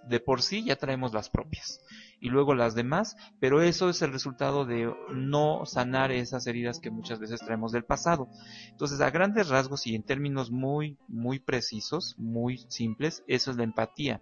de 0.08 0.20
por 0.20 0.44
sí 0.44 0.63
ya 0.63 0.75
traemos 0.75 1.12
las 1.12 1.27
propias 1.27 1.82
y 2.20 2.29
luego 2.29 2.53
las 2.53 2.75
demás, 2.75 3.15
pero 3.39 3.63
eso 3.63 3.89
es 3.89 4.03
el 4.03 4.13
resultado 4.13 4.63
de 4.63 4.94
no 5.12 5.65
sanar 5.65 6.12
esas 6.12 6.46
heridas 6.46 6.79
que 6.79 6.91
muchas 6.91 7.17
veces 7.17 7.39
traemos 7.39 7.72
del 7.72 7.84
pasado. 7.84 8.29
Entonces, 8.70 9.01
a 9.01 9.10
grandes 9.10 9.50
rasgos 9.50 9.88
y 9.88 9.96
en 9.96 10.03
términos 10.03 10.51
muy, 10.51 11.00
muy 11.08 11.39
precisos, 11.39 12.13
muy 12.20 12.60
simples, 12.67 13.24
eso 13.25 13.50
es 13.50 13.58
la 13.58 13.63
empatía. 13.63 14.22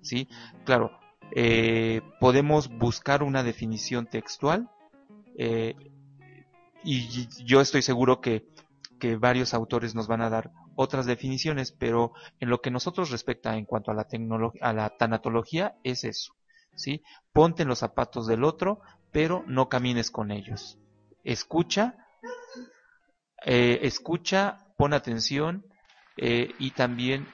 ¿sí? 0.00 0.28
Claro, 0.64 0.96
eh, 1.32 2.02
podemos 2.20 2.68
buscar 2.68 3.24
una 3.24 3.42
definición 3.42 4.06
textual 4.06 4.70
eh, 5.36 5.74
y 6.84 7.26
yo 7.44 7.60
estoy 7.60 7.82
seguro 7.82 8.20
que 8.20 8.46
que 8.98 9.16
varios 9.16 9.54
autores 9.54 9.94
nos 9.94 10.06
van 10.06 10.22
a 10.22 10.30
dar 10.30 10.50
otras 10.76 11.06
definiciones, 11.06 11.72
pero 11.72 12.12
en 12.38 12.48
lo 12.48 12.60
que 12.60 12.70
nosotros 12.70 13.10
respecta 13.10 13.56
en 13.56 13.64
cuanto 13.64 13.90
a 13.90 13.94
la, 13.94 14.06
a 14.60 14.72
la 14.72 14.90
tanatología 14.90 15.74
es 15.82 16.04
eso, 16.04 16.34
¿sí? 16.74 17.02
Ponte 17.32 17.62
en 17.62 17.68
los 17.68 17.80
zapatos 17.80 18.26
del 18.26 18.44
otro, 18.44 18.80
pero 19.10 19.42
no 19.46 19.68
camines 19.68 20.10
con 20.10 20.30
ellos. 20.30 20.78
Escucha, 21.24 21.96
eh, 23.44 23.80
escucha, 23.82 24.66
pon 24.76 24.92
atención 24.92 25.64
eh, 26.16 26.54
y 26.58 26.70
también 26.70 27.26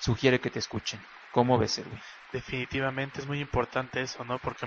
sugiere 0.00 0.40
que 0.40 0.50
te 0.50 0.58
escuchen. 0.58 1.00
¿Cómo 1.32 1.58
ves, 1.58 1.78
Edwin? 1.78 1.98
Definitivamente 2.32 3.20
es 3.20 3.26
muy 3.26 3.40
importante 3.40 4.02
eso, 4.02 4.24
¿no? 4.24 4.38
Porque 4.38 4.66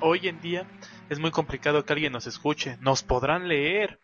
hoy 0.00 0.28
en 0.28 0.40
día 0.40 0.66
es 1.08 1.18
muy 1.18 1.30
complicado 1.30 1.84
que 1.84 1.92
alguien 1.92 2.12
nos 2.12 2.26
escuche. 2.26 2.76
Nos 2.80 3.02
podrán 3.02 3.48
leer. 3.48 4.00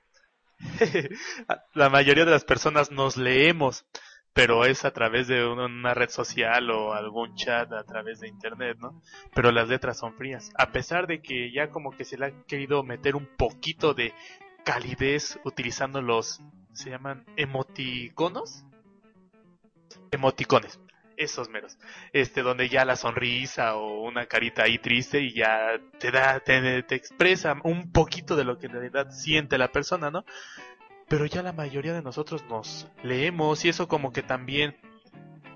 La 1.74 1.88
mayoría 1.88 2.24
de 2.24 2.30
las 2.30 2.44
personas 2.44 2.90
nos 2.90 3.16
leemos, 3.16 3.86
pero 4.32 4.64
es 4.64 4.84
a 4.84 4.92
través 4.92 5.28
de 5.28 5.46
una 5.46 5.94
red 5.94 6.08
social 6.08 6.70
o 6.70 6.92
algún 6.92 7.34
chat 7.34 7.72
a 7.72 7.84
través 7.84 8.20
de 8.20 8.28
internet, 8.28 8.78
¿no? 8.80 9.02
Pero 9.34 9.52
las 9.52 9.68
letras 9.68 9.98
son 9.98 10.14
frías. 10.14 10.50
A 10.56 10.72
pesar 10.72 11.06
de 11.06 11.20
que 11.20 11.52
ya 11.52 11.70
como 11.70 11.90
que 11.90 12.04
se 12.04 12.18
le 12.18 12.26
ha 12.26 12.42
querido 12.46 12.82
meter 12.82 13.16
un 13.16 13.26
poquito 13.36 13.94
de 13.94 14.12
calidez 14.64 15.38
utilizando 15.44 16.02
los, 16.02 16.40
se 16.72 16.90
llaman 16.90 17.24
emoticonos. 17.36 18.64
Emoticones 20.12 20.79
esos 21.20 21.50
meros, 21.50 21.78
este, 22.12 22.42
donde 22.42 22.68
ya 22.68 22.84
la 22.84 22.96
sonrisa 22.96 23.76
o 23.76 24.02
una 24.02 24.26
carita 24.26 24.62
ahí 24.62 24.78
triste 24.78 25.20
y 25.20 25.34
ya 25.34 25.78
te 25.98 26.10
da, 26.10 26.40
te, 26.40 26.82
te, 26.82 26.94
expresa 26.94 27.54
un 27.62 27.92
poquito 27.92 28.36
de 28.36 28.44
lo 28.44 28.58
que 28.58 28.66
en 28.66 28.72
realidad 28.72 29.10
siente 29.10 29.58
la 29.58 29.70
persona, 29.70 30.10
¿no? 30.10 30.24
Pero 31.08 31.26
ya 31.26 31.42
la 31.42 31.52
mayoría 31.52 31.92
de 31.92 32.02
nosotros 32.02 32.44
nos 32.48 32.88
leemos 33.02 33.64
y 33.64 33.68
eso 33.68 33.86
como 33.86 34.12
que 34.12 34.22
también 34.22 34.76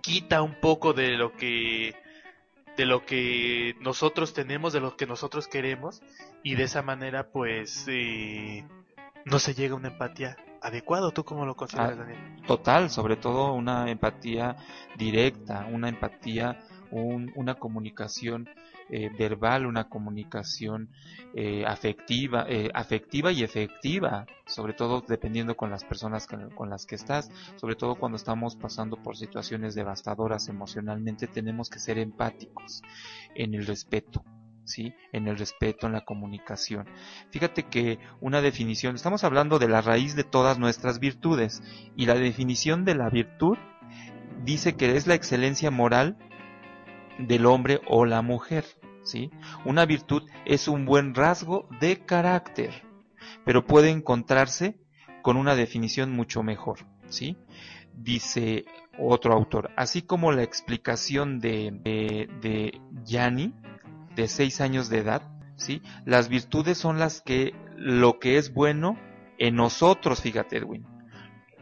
quita 0.02 0.42
un 0.42 0.60
poco 0.60 0.92
de 0.92 1.16
lo 1.16 1.32
que 1.32 1.94
de 2.76 2.86
lo 2.86 3.06
que 3.06 3.76
nosotros 3.80 4.34
tenemos, 4.34 4.72
de 4.72 4.80
lo 4.80 4.96
que 4.96 5.06
nosotros 5.06 5.46
queremos 5.46 6.02
y 6.42 6.56
de 6.56 6.64
esa 6.64 6.82
manera 6.82 7.30
pues 7.30 7.86
eh, 7.88 8.66
no 9.24 9.38
se 9.38 9.54
llega 9.54 9.74
a 9.74 9.76
una 9.76 9.88
empatía 9.88 10.36
adecuado. 10.64 11.12
¿Tú 11.12 11.24
cómo 11.24 11.44
lo 11.44 11.54
consideras, 11.54 11.92
ah, 11.92 11.96
Daniel? 11.96 12.18
Total, 12.46 12.90
sobre 12.90 13.16
todo 13.16 13.52
una 13.52 13.90
empatía 13.90 14.56
directa, 14.96 15.68
una 15.70 15.88
empatía, 15.88 16.58
una 16.90 17.54
comunicación 17.56 18.48
eh, 18.88 19.10
verbal, 19.18 19.66
una 19.66 19.88
comunicación 19.88 20.90
eh, 21.34 21.64
afectiva, 21.66 22.46
eh, 22.48 22.70
afectiva 22.72 23.32
y 23.32 23.42
efectiva, 23.42 24.26
sobre 24.46 24.74
todo 24.74 25.02
dependiendo 25.06 25.56
con 25.56 25.70
las 25.70 25.84
personas 25.84 26.26
con 26.26 26.70
las 26.70 26.86
que 26.86 26.94
estás, 26.94 27.30
sobre 27.56 27.76
todo 27.76 27.96
cuando 27.96 28.16
estamos 28.16 28.56
pasando 28.56 28.96
por 29.02 29.16
situaciones 29.16 29.74
devastadoras 29.74 30.48
emocionalmente, 30.48 31.26
tenemos 31.26 31.68
que 31.68 31.78
ser 31.78 31.98
empáticos 31.98 32.82
en 33.34 33.54
el 33.54 33.66
respeto, 33.66 34.22
¿sí? 34.64 34.94
En 35.12 35.28
el 35.28 35.38
respeto, 35.38 35.86
en 35.86 35.92
la 35.92 36.04
comunicación. 36.04 36.86
Fíjate 37.30 37.64
que 37.64 37.98
una 38.20 38.40
definición, 38.40 38.94
estamos 38.94 39.24
hablando 39.24 39.58
de 39.58 39.68
la 39.68 39.80
raíz 39.80 40.16
de 40.16 40.24
todas 40.24 40.58
nuestras 40.58 40.98
virtudes, 40.98 41.62
y 41.96 42.06
la 42.06 42.14
definición 42.14 42.84
de 42.84 42.94
la 42.94 43.10
virtud 43.10 43.56
dice 44.44 44.76
que 44.76 44.96
es 44.96 45.06
la 45.06 45.14
excelencia 45.14 45.70
moral 45.70 46.18
del 47.18 47.46
hombre 47.46 47.80
o 47.86 48.04
la 48.04 48.22
mujer, 48.22 48.64
¿sí? 49.02 49.30
Una 49.64 49.86
virtud 49.86 50.28
es 50.44 50.68
un 50.68 50.84
buen 50.84 51.14
rasgo 51.14 51.68
de 51.80 52.04
carácter, 52.04 52.82
pero 53.44 53.64
puede 53.64 53.90
encontrarse 53.90 54.78
con 55.22 55.36
una 55.36 55.54
definición 55.54 56.12
mucho 56.12 56.42
mejor, 56.42 56.86
¿sí? 57.08 57.36
Dice 57.94 58.64
otro 58.98 59.32
autor, 59.32 59.70
así 59.76 60.02
como 60.02 60.32
la 60.32 60.42
explicación 60.42 61.38
de, 61.40 61.72
de, 62.40 62.80
Yanni, 63.04 63.54
de 64.16 64.28
seis 64.28 64.60
años 64.60 64.88
de 64.88 64.98
edad, 64.98 65.22
¿sí? 65.56 65.82
Las 66.04 66.28
virtudes 66.28 66.78
son 66.78 66.98
las 66.98 67.20
que, 67.20 67.54
lo 67.76 68.18
que 68.18 68.38
es 68.38 68.52
bueno 68.52 68.98
en 69.38 69.56
nosotros, 69.56 70.20
fíjate 70.20 70.58
Edwin. 70.58 70.86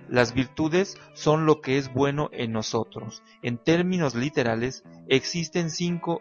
Las 0.08 0.34
virtudes 0.34 0.98
son 1.14 1.46
lo 1.46 1.60
que 1.60 1.78
es 1.78 1.92
bueno 1.92 2.28
en 2.32 2.52
nosotros. 2.52 3.22
En 3.42 3.56
términos 3.56 4.14
literales, 4.14 4.84
existen 5.08 5.70
cinco, 5.70 6.20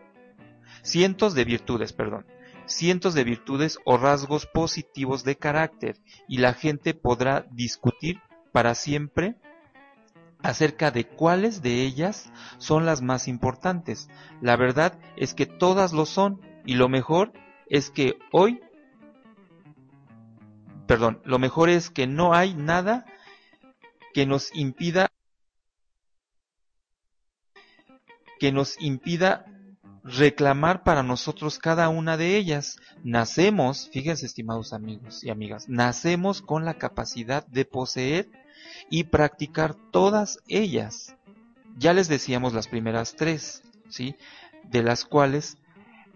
cientos 0.82 1.34
de 1.34 1.44
virtudes, 1.44 1.92
perdón, 1.92 2.26
cientos 2.66 3.14
de 3.14 3.24
virtudes 3.24 3.80
o 3.84 3.98
rasgos 3.98 4.46
positivos 4.46 5.24
de 5.24 5.36
carácter, 5.36 5.98
y 6.28 6.38
la 6.38 6.54
gente 6.54 6.94
podrá 6.94 7.46
discutir 7.52 8.22
para 8.52 8.76
siempre 8.76 9.36
acerca 10.44 10.92
de 10.92 11.08
cuáles 11.08 11.62
de 11.62 11.84
ellas 11.84 12.32
son 12.58 12.86
las 12.86 13.02
más 13.02 13.28
importantes. 13.28 14.10
La 14.42 14.56
verdad 14.56 14.98
es 15.16 15.34
que 15.34 15.46
todas 15.46 15.94
lo 15.94 16.06
son 16.06 16.42
y 16.66 16.76
lo 16.76 16.90
mejor 16.90 17.34
es 17.68 17.90
que 17.90 18.18
hoy, 18.32 18.60
perdón, 20.88 21.22
lo 21.24 21.40
mejor 21.40 21.70
es 21.70 21.90
que 21.90 22.08
no 22.08 22.34
hay 22.34 22.54
nada 22.54 23.06
que 24.14 24.26
nos 24.26 24.54
impida 24.56 25.10
que 28.40 28.52
nos 28.52 28.82
impida 28.82 29.46
reclamar 30.04 30.84
para 30.84 31.04
nosotros 31.04 31.60
cada 31.60 31.90
una 31.90 32.18
de 32.18 32.38
ellas. 32.38 32.78
Nacemos, 33.04 33.90
fíjense 33.94 34.26
estimados 34.26 34.74
amigos 34.74 35.24
y 35.24 35.30
amigas, 35.30 35.70
nacemos 35.70 36.42
con 36.42 36.66
la 36.66 36.74
capacidad 36.74 37.46
de 37.46 37.66
poseer 37.66 38.30
y 38.90 39.06
practicar 39.06 39.76
todas 39.92 40.40
ellas. 40.48 41.16
Ya 41.78 41.94
les 41.94 42.08
decíamos 42.08 42.54
las 42.54 42.68
primeras 42.68 43.16
tres, 43.16 43.64
¿sí? 43.90 44.16
De 44.64 44.84
las 44.84 45.06
cuales 45.06 45.58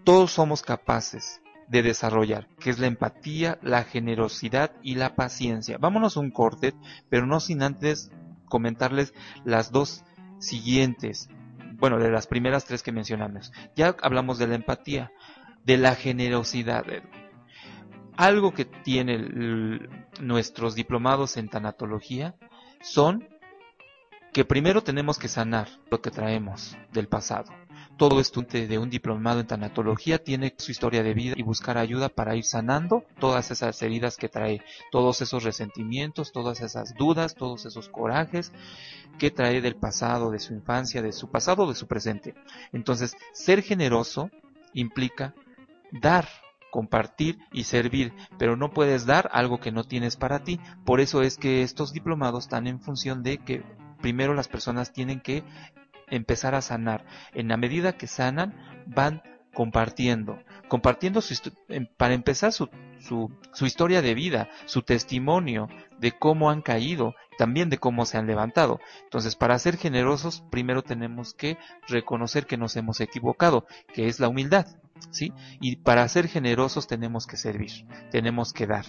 todos 0.04 0.32
somos 0.32 0.62
capaces 0.62 1.40
de 1.68 1.82
desarrollar, 1.82 2.48
que 2.60 2.70
es 2.70 2.78
la 2.78 2.86
empatía, 2.86 3.58
la 3.62 3.84
generosidad 3.84 4.72
y 4.82 4.94
la 4.94 5.16
paciencia. 5.16 5.78
Vámonos 5.78 6.16
a 6.16 6.20
un 6.20 6.30
corte, 6.30 6.74
pero 7.08 7.26
no 7.26 7.40
sin 7.40 7.62
antes 7.62 8.10
comentarles 8.48 9.14
las 9.44 9.72
dos 9.72 10.04
siguientes, 10.38 11.28
bueno, 11.78 11.98
de 11.98 12.10
las 12.10 12.26
primeras 12.26 12.64
tres 12.64 12.82
que 12.82 12.92
mencionamos. 12.92 13.52
Ya 13.74 13.96
hablamos 14.02 14.38
de 14.38 14.46
la 14.46 14.54
empatía, 14.54 15.12
de 15.64 15.76
la 15.76 15.94
generosidad. 15.94 16.84
Algo 18.16 18.54
que 18.54 18.64
tienen 18.64 19.88
nuestros 20.20 20.74
diplomados 20.74 21.36
en 21.36 21.48
tanatología 21.48 22.34
son 22.80 23.28
que 24.32 24.44
primero 24.44 24.82
tenemos 24.82 25.18
que 25.18 25.28
sanar 25.28 25.68
lo 25.90 26.00
que 26.00 26.10
traemos 26.10 26.76
del 26.92 27.08
pasado. 27.08 27.52
Todo 27.96 28.20
estudiante 28.20 28.66
de 28.66 28.78
un 28.78 28.90
diplomado 28.90 29.40
en 29.40 29.46
tanatología 29.46 30.22
tiene 30.22 30.54
su 30.58 30.70
historia 30.70 31.02
de 31.02 31.14
vida 31.14 31.34
y 31.38 31.42
buscar 31.42 31.78
ayuda 31.78 32.10
para 32.10 32.36
ir 32.36 32.44
sanando 32.44 33.04
todas 33.18 33.50
esas 33.50 33.80
heridas 33.80 34.18
que 34.18 34.28
trae, 34.28 34.62
todos 34.92 35.22
esos 35.22 35.42
resentimientos, 35.42 36.32
todas 36.32 36.60
esas 36.60 36.94
dudas, 36.94 37.34
todos 37.34 37.64
esos 37.64 37.88
corajes 37.88 38.52
que 39.18 39.30
trae 39.30 39.62
del 39.62 39.76
pasado, 39.76 40.30
de 40.30 40.38
su 40.38 40.52
infancia, 40.52 41.00
de 41.00 41.12
su 41.12 41.30
pasado, 41.30 41.66
de 41.66 41.74
su 41.74 41.86
presente. 41.86 42.34
Entonces, 42.72 43.16
ser 43.32 43.62
generoso 43.62 44.30
implica 44.74 45.34
dar 45.90 46.28
compartir 46.76 47.38
y 47.52 47.64
servir, 47.64 48.12
pero 48.38 48.54
no 48.54 48.70
puedes 48.70 49.06
dar 49.06 49.30
algo 49.32 49.60
que 49.60 49.72
no 49.72 49.84
tienes 49.84 50.16
para 50.16 50.44
ti. 50.44 50.60
Por 50.84 51.00
eso 51.00 51.22
es 51.22 51.38
que 51.38 51.62
estos 51.62 51.94
diplomados 51.94 52.44
están 52.44 52.66
en 52.66 52.82
función 52.82 53.22
de 53.22 53.38
que 53.38 53.62
primero 54.02 54.34
las 54.34 54.46
personas 54.46 54.92
tienen 54.92 55.20
que 55.20 55.42
empezar 56.08 56.54
a 56.54 56.60
sanar. 56.60 57.06
En 57.32 57.48
la 57.48 57.56
medida 57.56 57.96
que 57.96 58.06
sanan, 58.06 58.54
van 58.84 59.22
compartiendo, 59.54 60.38
compartiendo 60.68 61.22
su, 61.22 61.50
para 61.96 62.12
empezar 62.12 62.52
su, 62.52 62.68
su, 62.98 63.32
su, 63.54 63.64
historia 63.64 64.02
de 64.02 64.12
vida, 64.12 64.50
su 64.66 64.82
testimonio 64.82 65.68
de 65.98 66.12
cómo 66.12 66.50
han 66.50 66.60
caído, 66.60 67.14
también 67.38 67.70
de 67.70 67.78
cómo 67.78 68.04
se 68.04 68.18
han 68.18 68.26
levantado. 68.26 68.80
Entonces, 69.04 69.34
para 69.34 69.58
ser 69.58 69.78
generosos, 69.78 70.44
primero 70.50 70.82
tenemos 70.82 71.32
que 71.32 71.56
reconocer 71.88 72.44
que 72.44 72.58
nos 72.58 72.76
hemos 72.76 73.00
equivocado, 73.00 73.64
que 73.94 74.08
es 74.08 74.20
la 74.20 74.28
humildad. 74.28 74.66
¿Sí? 75.10 75.32
Y 75.60 75.76
para 75.76 76.06
ser 76.08 76.28
generosos 76.28 76.86
tenemos 76.86 77.26
que 77.26 77.36
servir, 77.36 77.86
tenemos 78.10 78.52
que 78.52 78.66
dar. 78.66 78.84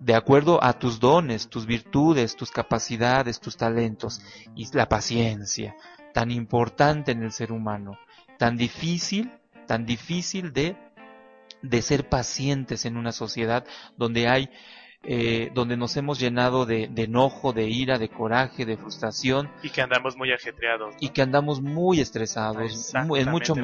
De 0.00 0.14
acuerdo 0.14 0.62
a 0.62 0.78
tus 0.78 1.00
dones, 1.00 1.48
tus 1.48 1.66
virtudes, 1.66 2.36
tus 2.36 2.50
capacidades, 2.50 3.40
tus 3.40 3.56
talentos 3.56 4.22
y 4.54 4.66
la 4.74 4.88
paciencia, 4.88 5.76
tan 6.14 6.30
importante 6.30 7.12
en 7.12 7.22
el 7.22 7.32
ser 7.32 7.52
humano, 7.52 7.98
tan 8.38 8.56
difícil, 8.56 9.32
tan 9.66 9.84
difícil 9.84 10.52
de, 10.52 10.76
de 11.62 11.82
ser 11.82 12.08
pacientes 12.08 12.84
en 12.84 12.96
una 12.96 13.12
sociedad 13.12 13.64
donde 13.96 14.28
hay 14.28 14.50
eh, 15.04 15.50
donde 15.54 15.76
nos 15.76 15.96
hemos 15.96 16.18
llenado 16.18 16.66
de, 16.66 16.90
enojo, 16.96 17.52
de 17.52 17.68
ira, 17.68 17.98
de 17.98 18.08
coraje, 18.08 18.66
de 18.66 18.76
frustración. 18.76 19.50
Y 19.62 19.70
que 19.70 19.80
andamos 19.80 20.16
muy 20.16 20.32
ajetreados. 20.32 20.94
Y 21.00 21.10
que 21.10 21.22
andamos 21.22 21.62
muy 21.62 22.00
estresados, 22.00 22.92
en 22.94 23.30
mucho 23.30 23.54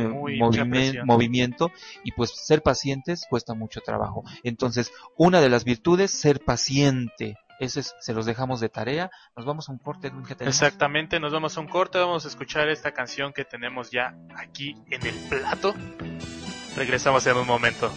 movimiento, 1.05 1.73
y 2.05 2.13
pues 2.13 2.31
ser 2.31 2.63
pacientes 2.63 3.27
cuesta 3.29 3.55
mucho 3.55 3.81
trabajo. 3.81 4.25
Entonces, 4.43 4.93
una 5.17 5.41
de 5.41 5.49
las 5.49 5.65
virtudes, 5.65 6.13
ser 6.13 6.41
paciente, 6.41 7.37
Ese 7.61 7.83
se 7.83 8.15
los 8.15 8.27
dejamos 8.27 8.61
de 8.61 8.69
tarea. 8.69 9.11
Nos 9.37 9.45
vamos 9.45 9.69
a 9.69 9.73
un 9.73 9.79
corte, 9.79 10.13
Exactamente, 10.41 11.21
nos 11.21 11.33
vamos 11.33 11.57
a 11.57 11.61
un 11.61 11.69
corte. 11.69 11.99
Vamos 11.99 12.25
a 12.25 12.29
escuchar 12.29 12.69
esta 12.69 12.93
canción 12.93 13.33
que 13.33 13.45
tenemos 13.45 13.91
ya 13.91 14.17
aquí 14.37 14.77
en 14.91 15.07
el 15.07 15.15
plato. 15.29 15.75
Regresamos 16.77 17.27
en 17.27 17.37
un 17.37 17.47
momento. 17.47 17.93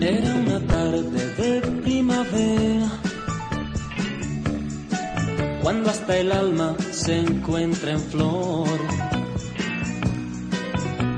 Era 0.00 0.34
una 0.34 0.60
tarde 0.66 1.26
de 1.36 1.60
primavera, 1.82 2.88
cuando 5.62 5.90
hasta 5.90 6.18
el 6.18 6.32
alma 6.32 6.76
se 6.92 7.18
encuentra 7.18 7.92
en 7.92 8.00
flor. 8.00 8.68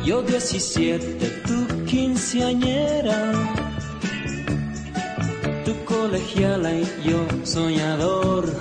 Yo 0.04 0.22
17, 0.22 1.42
tú 1.46 1.84
quinceañera, 1.86 3.32
tu 5.64 5.84
colegiala 5.84 6.72
y 6.72 6.84
yo 7.04 7.26
soñador. 7.44 8.54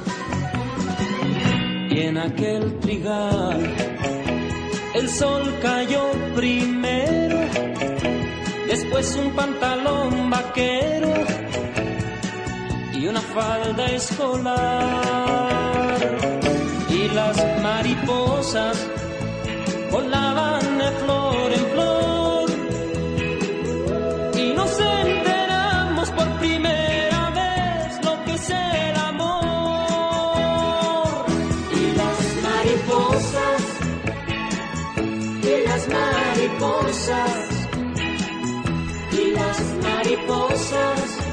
Y 1.89 1.99
en 2.01 2.17
aquel 2.17 2.79
trigal 2.79 3.59
el 4.95 5.09
sol 5.09 5.43
cayó 5.61 6.11
primero 6.35 7.37
después 8.67 9.15
un 9.15 9.31
pantalón 9.31 10.06
vaquero 10.29 11.13
y 12.93 13.07
una 13.07 13.21
falda 13.21 13.85
escolar. 13.85 14.57
Y 16.89 17.07
las 17.09 17.37
mariposas 17.61 18.87
volaban 19.91 20.77
de 20.77 20.91
flor 20.91 21.53
en 21.53 21.65
flor 21.73 22.49
y 24.35 24.53
nos 24.53 24.79
enteramos 24.79 26.09
por 26.11 26.27
primera 26.39 27.29
vez 27.31 28.05
lo 28.05 28.23
que 28.25 28.33
es 28.33 28.49
el 28.49 28.95
amor. 29.11 30.27
Y 31.81 31.91
las 32.01 32.19
mariposas, 32.47 33.61
y 35.43 35.67
las 35.67 35.87
mariposas 35.87 37.46
mariposas 39.83 41.26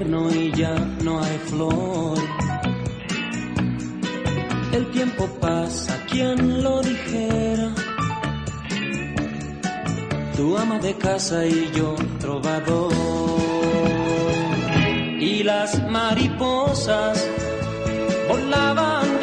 y 0.00 0.52
ya 0.52 0.74
no 1.02 1.20
hay 1.20 1.38
flor. 1.46 2.16
El 4.72 4.90
tiempo 4.92 5.26
pasa, 5.40 6.04
quien 6.08 6.62
lo 6.62 6.80
dijera. 6.82 7.72
Tu 10.36 10.56
ama 10.56 10.78
de 10.78 10.94
casa 10.94 11.44
y 11.44 11.70
yo 11.74 11.96
trovador. 12.20 12.92
Y 15.18 15.42
las 15.42 15.82
mariposas 15.90 17.26
volaban 18.28 19.17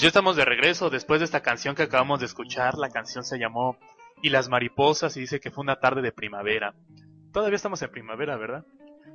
Pues 0.00 0.04
ya 0.04 0.18
estamos 0.18 0.34
de 0.34 0.46
regreso 0.46 0.88
después 0.88 1.20
de 1.20 1.26
esta 1.26 1.42
canción 1.42 1.74
que 1.74 1.82
acabamos 1.82 2.20
de 2.20 2.24
escuchar. 2.24 2.78
La 2.78 2.88
canción 2.88 3.22
se 3.22 3.38
llamó 3.38 3.76
Y 4.22 4.30
las 4.30 4.48
mariposas 4.48 5.14
y 5.18 5.20
dice 5.20 5.40
que 5.40 5.50
fue 5.50 5.60
una 5.60 5.76
tarde 5.76 6.00
de 6.00 6.10
primavera. 6.10 6.72
Todavía 7.34 7.56
estamos 7.56 7.82
en 7.82 7.90
primavera, 7.90 8.38
¿verdad? 8.38 8.64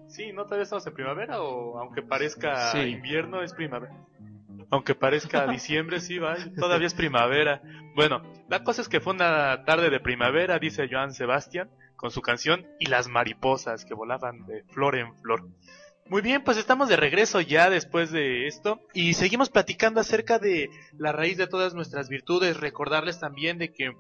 Sí, 0.08 0.32
¿no 0.32 0.44
todavía 0.44 0.62
estamos 0.62 0.86
en 0.86 0.94
primavera 0.94 1.42
o 1.42 1.80
aunque 1.80 2.04
parezca 2.04 2.72
Sí. 2.72 2.78
invierno 2.82 3.42
es 3.42 3.56
primavera? 3.56 3.96
Aunque 4.70 4.94
parezca 4.94 5.48
diciembre, 5.48 6.00
sí, 6.00 6.20
va, 6.20 6.36
todavía 6.56 6.86
es 6.86 6.94
primavera. 6.94 7.64
Bueno, 7.96 8.22
la 8.48 8.64
cosa 8.64 8.84
es 8.84 8.88
que 8.88 9.00
fue 9.02 9.14
una 9.14 9.66
tarde 9.66 9.90
de 9.90 10.00
primavera, 10.00 10.60
dice 10.60 10.88
Joan 10.88 11.14
Sebastián, 11.16 11.68
con 11.96 12.12
su 12.12 12.22
canción 12.22 12.64
Y 12.78 12.86
las 12.86 13.08
mariposas 13.08 13.86
que 13.86 13.96
volaban 13.96 14.46
de 14.46 14.62
flor 14.66 14.96
en 14.98 15.16
flor. 15.16 15.48
Muy 16.08 16.22
bien, 16.22 16.44
pues 16.44 16.58
estamos 16.58 16.88
de 16.88 16.98
regreso 16.98 17.42
ya 17.42 17.72
después 17.72 18.12
de 18.12 18.46
esto 18.46 18.80
y 18.94 19.16
seguimos 19.16 19.50
platicando 19.50 20.00
acerca 20.00 20.38
de 20.38 20.70
la 21.00 21.12
raíz 21.12 21.36
de 21.36 21.48
todas 21.48 21.74
nuestras 21.74 22.10
virtudes. 22.10 22.58
Recordarles 22.58 23.20
también 23.20 23.58
de 23.58 23.74
que 23.74 23.98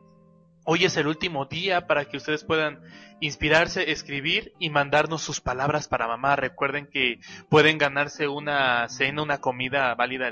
hoy 0.65 0.85
es 0.85 0.97
el 0.97 1.07
último 1.07 1.45
día 1.45 1.87
para 1.87 2.05
que 2.05 2.17
ustedes 2.17 2.43
puedan 2.43 2.79
inspirarse, 3.21 3.91
escribir 3.91 4.53
y 4.59 4.69
mandarnos 4.69 5.23
sus 5.23 5.41
palabras 5.41 5.87
para 5.87 6.07
mamá. 6.07 6.35
Recuerden 6.35 6.85
que 6.85 7.21
pueden 7.49 7.79
ganarse 7.79 8.27
una 8.27 8.87
cena, 8.87 9.23
una 9.23 9.39
comida 9.39 9.95
válida 9.95 10.31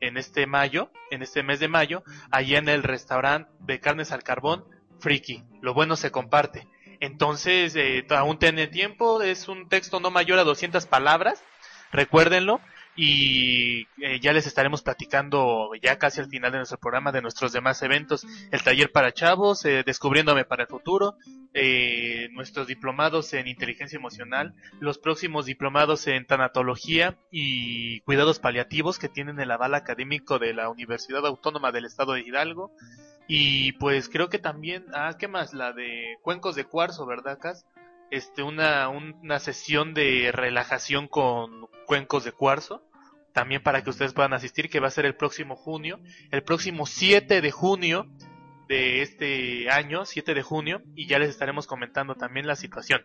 en 0.00 0.16
este 0.16 0.46
mayo, 0.46 0.90
en 1.10 1.20
este 1.20 1.42
mes 1.42 1.60
de 1.60 1.68
mayo, 1.68 2.02
allá 2.30 2.56
en 2.56 2.70
el 2.70 2.82
restaurante 2.82 3.50
de 3.60 3.78
carnes 3.78 4.10
al 4.10 4.22
carbón, 4.22 4.64
Friki. 5.00 5.44
Lo 5.60 5.74
bueno 5.74 5.96
se 5.96 6.10
comparte. 6.10 6.66
Entonces, 7.04 7.76
eh, 7.76 8.06
aún 8.10 8.38
tienen 8.38 8.70
tiempo, 8.70 9.20
es 9.20 9.48
un 9.48 9.68
texto 9.68 10.00
no 10.00 10.10
mayor 10.10 10.38
a 10.38 10.44
200 10.44 10.86
palabras, 10.86 11.42
recuérdenlo, 11.92 12.60
y 12.96 13.86
eh, 14.00 14.20
ya 14.20 14.32
les 14.32 14.46
estaremos 14.46 14.82
platicando 14.82 15.70
ya 15.82 15.98
casi 15.98 16.20
al 16.20 16.28
final 16.28 16.52
de 16.52 16.58
nuestro 16.58 16.78
programa 16.78 17.12
de 17.12 17.22
nuestros 17.22 17.52
demás 17.52 17.82
eventos, 17.82 18.26
el 18.50 18.62
taller 18.62 18.92
para 18.92 19.12
chavos, 19.12 19.64
eh, 19.64 19.82
descubriéndome 19.84 20.44
para 20.44 20.62
el 20.62 20.68
futuro, 20.68 21.16
eh, 21.54 22.28
nuestros 22.32 22.66
diplomados 22.66 23.32
en 23.32 23.48
inteligencia 23.48 23.96
emocional, 23.96 24.54
los 24.80 24.98
próximos 24.98 25.46
diplomados 25.46 26.06
en 26.06 26.26
tanatología 26.26 27.18
y 27.30 28.00
cuidados 28.00 28.38
paliativos 28.38 28.98
que 28.98 29.08
tienen 29.08 29.40
el 29.40 29.50
aval 29.50 29.74
académico 29.74 30.38
de 30.38 30.54
la 30.54 30.68
Universidad 30.68 31.26
Autónoma 31.26 31.72
del 31.72 31.86
Estado 31.86 32.12
de 32.12 32.20
Hidalgo, 32.20 32.72
y 33.26 33.72
pues 33.72 34.08
creo 34.08 34.28
que 34.28 34.38
también, 34.38 34.84
ah, 34.92 35.16
¿qué 35.18 35.28
más? 35.28 35.54
La 35.54 35.72
de 35.72 36.18
cuencos 36.20 36.56
de 36.56 36.64
cuarzo, 36.64 37.06
¿verdad, 37.06 37.38
Cas? 37.38 37.64
Este, 38.14 38.44
una, 38.44 38.88
una 38.88 39.40
sesión 39.40 39.92
de 39.92 40.30
relajación 40.32 41.08
con 41.08 41.66
cuencos 41.84 42.22
de 42.22 42.30
cuarzo. 42.30 42.86
también 43.32 43.60
para 43.60 43.82
que 43.82 43.90
ustedes 43.90 44.12
puedan 44.12 44.32
asistir, 44.32 44.70
que 44.70 44.78
va 44.78 44.86
a 44.86 44.92
ser 44.92 45.04
el 45.04 45.16
próximo 45.16 45.56
junio, 45.56 45.98
el 46.30 46.44
próximo 46.44 46.86
7 46.86 47.40
de 47.40 47.50
junio 47.50 48.06
de 48.68 49.02
este 49.02 49.68
año, 49.68 50.04
7 50.04 50.32
de 50.32 50.42
junio, 50.42 50.80
y 50.94 51.08
ya 51.08 51.18
les 51.18 51.30
estaremos 51.30 51.66
comentando 51.66 52.14
también 52.14 52.46
la 52.46 52.54
situación. 52.54 53.02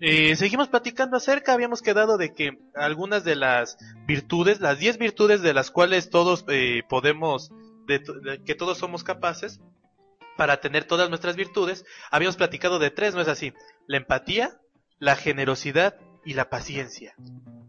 Eh, 0.00 0.34
seguimos 0.34 0.66
platicando 0.66 1.16
acerca, 1.16 1.52
habíamos 1.52 1.80
quedado 1.80 2.18
de 2.18 2.34
que 2.34 2.58
algunas 2.74 3.22
de 3.22 3.36
las 3.36 3.78
virtudes, 4.08 4.58
las 4.58 4.80
10 4.80 4.98
virtudes 4.98 5.40
de 5.40 5.54
las 5.54 5.70
cuales 5.70 6.10
todos 6.10 6.44
eh, 6.48 6.82
podemos, 6.88 7.52
de, 7.86 8.02
que 8.44 8.56
todos 8.56 8.78
somos 8.78 9.04
capaces, 9.04 9.60
para 10.38 10.60
tener 10.60 10.84
todas 10.84 11.08
nuestras 11.08 11.34
virtudes, 11.34 11.84
habíamos 12.12 12.36
platicado 12.36 12.78
de 12.78 12.92
tres, 12.92 13.12
¿no 13.12 13.20
es 13.20 13.26
así? 13.26 13.52
La 13.88 13.96
empatía, 13.96 14.60
la 15.00 15.16
generosidad 15.16 15.96
y 16.24 16.34
la 16.34 16.48
paciencia. 16.48 17.12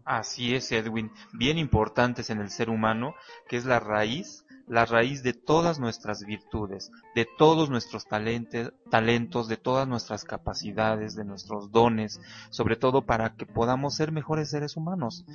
Así 0.04 0.54
es, 0.54 0.70
Edwin, 0.70 1.10
bien 1.32 1.58
importantes 1.58 2.30
en 2.30 2.40
el 2.40 2.48
ser 2.48 2.70
humano, 2.70 3.16
que 3.48 3.56
es 3.56 3.64
la 3.64 3.80
raíz, 3.80 4.44
la 4.70 4.86
raíz 4.86 5.24
de 5.24 5.32
todas 5.32 5.80
nuestras 5.80 6.24
virtudes, 6.24 6.92
de 7.16 7.26
todos 7.26 7.70
nuestros 7.70 8.06
talentes, 8.06 8.72
talentos, 8.88 9.48
de 9.48 9.56
todas 9.56 9.88
nuestras 9.88 10.22
capacidades, 10.22 11.16
de 11.16 11.24
nuestros 11.24 11.72
dones, 11.72 12.20
sobre 12.50 12.76
todo 12.76 13.04
para 13.04 13.34
que 13.34 13.46
podamos 13.46 13.96
ser 13.96 14.12
mejores 14.12 14.50
seres 14.50 14.76
humanos. 14.76 15.26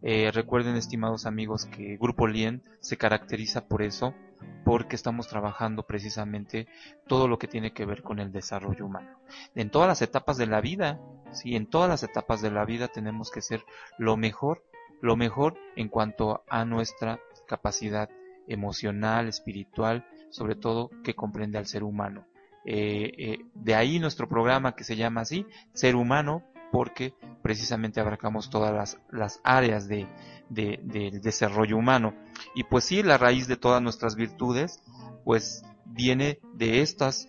Eh, 0.00 0.30
recuerden, 0.32 0.74
estimados 0.74 1.26
amigos, 1.26 1.66
que 1.66 1.98
Grupo 1.98 2.26
Lien 2.26 2.62
se 2.80 2.96
caracteriza 2.96 3.68
por 3.68 3.82
eso, 3.82 4.14
porque 4.64 4.96
estamos 4.96 5.28
trabajando 5.28 5.82
precisamente 5.82 6.66
todo 7.06 7.28
lo 7.28 7.38
que 7.38 7.46
tiene 7.46 7.74
que 7.74 7.84
ver 7.84 8.02
con 8.02 8.20
el 8.20 8.32
desarrollo 8.32 8.86
humano. 8.86 9.18
En 9.54 9.68
todas 9.68 9.88
las 9.88 10.00
etapas 10.00 10.38
de 10.38 10.46
la 10.46 10.62
vida, 10.62 10.98
sí, 11.32 11.56
en 11.56 11.66
todas 11.66 11.90
las 11.90 12.04
etapas 12.04 12.40
de 12.40 12.50
la 12.50 12.64
vida 12.64 12.88
tenemos 12.88 13.30
que 13.30 13.42
ser 13.42 13.62
lo 13.98 14.16
mejor, 14.16 14.64
lo 15.02 15.14
mejor 15.14 15.58
en 15.76 15.88
cuanto 15.90 16.42
a 16.48 16.64
nuestra 16.64 17.20
capacidad 17.46 18.08
emocional, 18.48 19.28
espiritual, 19.28 20.06
sobre 20.30 20.54
todo 20.56 20.90
que 21.02 21.14
comprende 21.14 21.58
al 21.58 21.66
ser 21.66 21.82
humano. 21.82 22.26
Eh, 22.64 23.12
eh, 23.16 23.38
de 23.54 23.74
ahí 23.74 23.98
nuestro 23.98 24.28
programa 24.28 24.74
que 24.74 24.84
se 24.84 24.96
llama 24.96 25.22
así, 25.22 25.46
Ser 25.72 25.96
Humano, 25.96 26.42
porque 26.70 27.14
precisamente 27.42 28.00
abarcamos 28.00 28.50
todas 28.50 28.98
las, 29.10 29.40
áreas 29.42 29.88
de, 29.88 30.06
del 30.50 31.20
desarrollo 31.22 31.76
humano. 31.78 32.14
Y 32.54 32.64
pues 32.64 32.84
sí, 32.84 33.02
la 33.02 33.16
raíz 33.16 33.48
de 33.48 33.56
todas 33.56 33.80
nuestras 33.80 34.16
virtudes, 34.16 34.82
pues 35.24 35.64
viene 35.86 36.40
de 36.54 36.82
estas 36.82 37.28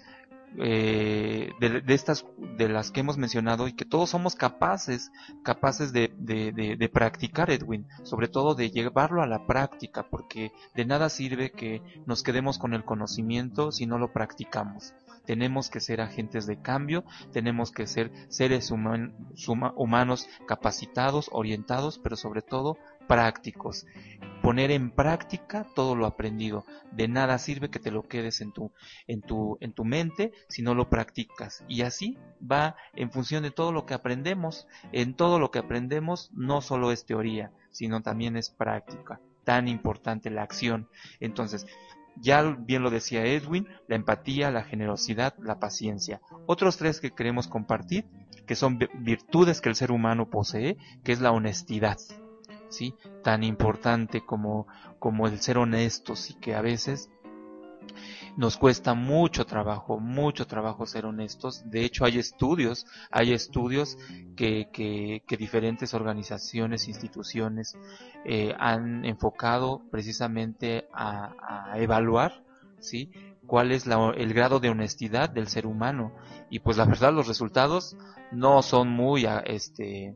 eh, 0.58 1.52
de, 1.60 1.82
de, 1.82 1.94
estas 1.94 2.26
de 2.58 2.70
las 2.70 2.92
que 2.92 3.02
hemos 3.02 3.18
mencionado 3.18 3.68
y 3.68 3.74
que 3.74 3.86
todos 3.86 4.10
somos 4.10 4.36
capaces 4.36 5.12
capaces 5.44 5.94
de, 5.94 6.12
de, 6.18 6.52
de, 6.76 6.90
practicar 6.90 7.52
Edwin 7.52 7.86
sobre 8.04 8.28
todo 8.28 8.56
de 8.56 8.72
llevarlo 8.72 9.22
a 9.22 9.28
la 9.28 9.46
práctica 9.46 10.08
porque 10.10 10.52
de 10.74 10.86
nada 10.86 11.10
sirve 11.10 11.52
que 11.52 11.84
nos 12.08 12.24
quedemos 12.24 12.58
con 12.58 12.74
el 12.74 12.84
conocimiento 12.84 13.72
si 13.72 13.86
no 13.86 14.00
lo 14.00 14.12
practicamos. 14.12 14.94
Tenemos 15.26 15.70
que 15.70 15.80
ser 15.80 16.02
agentes 16.02 16.48
de 16.48 16.60
cambio 16.60 17.04
tenemos 17.32 17.72
que 17.72 17.86
ser 17.86 18.12
seres 18.30 18.72
humanos 18.72 20.28
capacitados 20.48 21.30
orientados 21.32 22.00
pero 22.00 22.16
sobre 22.16 22.42
todo 22.42 22.78
prácticos. 23.10 23.88
Poner 24.43 24.69
en 24.72 24.91
práctica 24.91 25.65
todo 25.76 25.95
lo 25.95 26.06
aprendido. 26.06 26.63
De 26.91 27.08
nada 27.08 27.39
sirve 27.39 27.69
que 27.69 27.80
te 27.80 27.91
lo 27.91 28.08
quedes 28.08 28.39
en 28.39 28.54
tu, 28.54 28.72
en 29.08 29.22
tu, 29.22 29.58
en 29.60 29.74
tu 29.74 29.84
mente 29.84 30.32
si 30.48 30.62
no 30.62 30.76
lo 30.76 30.89
practicas. 30.89 31.65
Y 31.67 31.82
así 31.82 32.17
va 32.39 32.76
en 32.93 33.12
función 33.12 33.43
de 33.43 33.52
todo 33.52 33.74
lo 33.74 33.86
que 33.86 33.95
aprendemos. 33.95 34.67
En 34.93 35.15
todo 35.15 35.39
lo 35.39 35.50
que 35.50 35.60
aprendemos 35.60 36.30
no 36.34 36.62
solo 36.62 36.91
es 36.91 37.06
teoría, 37.06 37.52
sino 37.72 38.02
también 38.02 38.38
es 38.38 38.52
práctica. 38.52 39.19
Tan 39.43 39.67
importante 39.67 40.30
la 40.30 40.43
acción. 40.43 40.88
Entonces, 41.19 41.65
ya 42.15 42.43
bien 42.43 42.84
lo 42.84 42.91
decía 42.91 43.26
Edwin, 43.26 43.67
la 43.88 43.95
empatía, 43.95 44.52
la 44.52 44.63
generosidad, 44.63 45.34
la 45.39 45.60
paciencia. 45.60 46.22
Otros 46.45 46.78
tres 46.78 47.02
que 47.02 47.12
queremos 47.12 47.48
compartir, 47.48 48.06
que 48.45 48.56
son 48.56 48.78
virtudes 49.00 49.62
que 49.62 49.69
el 49.69 49.76
ser 49.76 49.91
humano 49.91 50.30
posee, 50.30 50.78
que 51.04 51.12
es 51.12 51.22
la 51.22 51.32
honestidad. 51.32 51.98
Tan 53.24 53.44
importante 53.44 54.26
como, 54.26 54.68
como 55.00 55.28
el 55.28 55.40
ser 55.40 55.58
honestos 55.58 56.30
y 56.30 56.36
que 56.36 56.56
a 56.56 56.62
veces 56.62 57.10
nos 58.38 58.58
cuesta 58.58 58.94
mucho 58.94 59.46
trabajo, 59.46 60.00
mucho 60.00 60.48
trabajo 60.48 60.86
ser 60.86 61.06
honestos. 61.06 61.64
De 61.70 61.84
hecho, 61.84 62.06
hay 62.06 62.20
estudios, 62.20 62.86
hay 63.12 63.34
estudios 63.34 63.98
que, 64.36 64.70
que, 64.72 65.38
diferentes 65.38 65.94
organizaciones, 65.94 66.88
instituciones 66.88 67.78
eh, 68.26 68.54
han 68.58 69.04
enfocado 69.04 69.82
precisamente 69.92 70.88
a, 70.94 71.72
a 71.72 71.80
evaluar, 71.80 72.44
¿sí? 72.80 73.12
cuál 73.50 73.72
es 73.72 73.88
la, 73.88 74.14
el 74.16 74.34
grado 74.34 74.60
de 74.60 74.70
honestidad 74.70 75.30
del 75.30 75.48
ser 75.48 75.66
humano. 75.66 76.14
Y 76.50 76.60
pues 76.60 76.78
la 76.78 76.86
verdad, 76.86 77.12
los 77.12 77.28
resultados 77.28 77.98
no 78.32 78.62
son 78.62 78.90
muy, 78.90 79.26
este, 79.46 80.16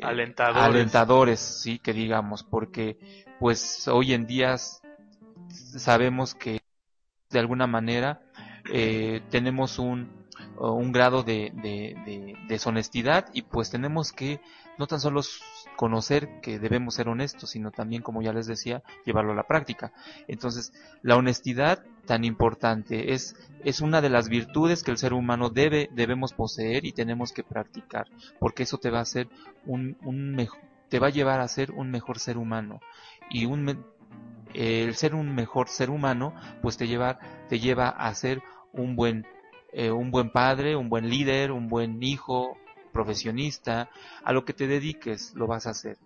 alentadores. 0.00 1.40
sí, 1.40 1.78
que 1.78 1.92
digamos, 1.92 2.44
porque 2.44 2.98
pues 3.38 3.88
hoy 3.88 4.12
en 4.12 4.26
día 4.26 4.56
sabemos 5.48 6.34
que 6.34 6.60
de 7.30 7.38
alguna 7.38 7.66
manera 7.66 8.22
eh, 8.72 9.22
tenemos 9.30 9.78
un, 9.78 10.26
un 10.58 10.92
grado 10.92 11.22
de, 11.22 11.52
de, 11.54 11.96
de, 12.06 12.36
deshonestidad 12.48 13.26
y 13.32 13.42
pues 13.42 13.70
tenemos 13.70 14.12
que 14.12 14.40
no 14.78 14.86
tan 14.86 15.00
solo 15.00 15.22
conocer 15.76 16.40
que 16.40 16.58
debemos 16.58 16.94
ser 16.94 17.08
honestos, 17.08 17.50
sino 17.50 17.70
también, 17.70 18.02
como 18.02 18.22
ya 18.22 18.32
les 18.32 18.46
decía, 18.46 18.82
llevarlo 19.04 19.32
a 19.32 19.36
la 19.36 19.46
práctica. 19.46 19.92
Entonces, 20.28 20.72
la 21.02 21.16
honestidad 21.16 21.84
tan 22.06 22.24
importante 22.24 23.12
es, 23.12 23.36
es 23.64 23.80
una 23.80 24.00
de 24.00 24.10
las 24.10 24.28
virtudes 24.28 24.82
que 24.82 24.90
el 24.90 24.98
ser 24.98 25.12
humano 25.12 25.50
debe, 25.50 25.88
debemos 25.92 26.32
poseer 26.32 26.84
y 26.84 26.92
tenemos 26.92 27.32
que 27.32 27.44
practicar, 27.44 28.08
porque 28.38 28.64
eso 28.64 28.78
te 28.78 28.90
va 28.90 28.98
a 28.98 29.02
hacer 29.02 29.28
un, 29.66 29.96
un 30.02 30.34
mejor, 30.34 30.60
te 30.88 30.98
va 30.98 31.08
a 31.08 31.10
llevar 31.10 31.40
a 31.40 31.48
ser 31.48 31.70
un 31.72 31.90
mejor 31.90 32.18
ser 32.18 32.36
humano 32.36 32.80
y 33.30 33.46
un, 33.46 33.84
el 34.54 34.94
ser 34.94 35.14
un 35.14 35.34
mejor 35.34 35.68
ser 35.68 35.90
humano, 35.90 36.34
pues 36.60 36.76
te 36.76 36.86
lleva, 36.86 37.18
te 37.48 37.58
lleva 37.58 37.88
a 37.88 38.14
ser 38.14 38.42
un 38.72 38.96
buen, 38.96 39.26
eh, 39.72 39.90
un 39.90 40.10
buen 40.10 40.30
padre, 40.30 40.76
un 40.76 40.88
buen 40.88 41.08
líder, 41.08 41.52
un 41.52 41.68
buen 41.68 42.02
hijo, 42.02 42.56
profesionista, 42.92 43.88
a 44.22 44.32
lo 44.32 44.44
que 44.44 44.52
te 44.52 44.66
dediques 44.66 45.34
lo 45.34 45.46
vas 45.46 45.66
a 45.66 45.70
hacer, 45.70 45.96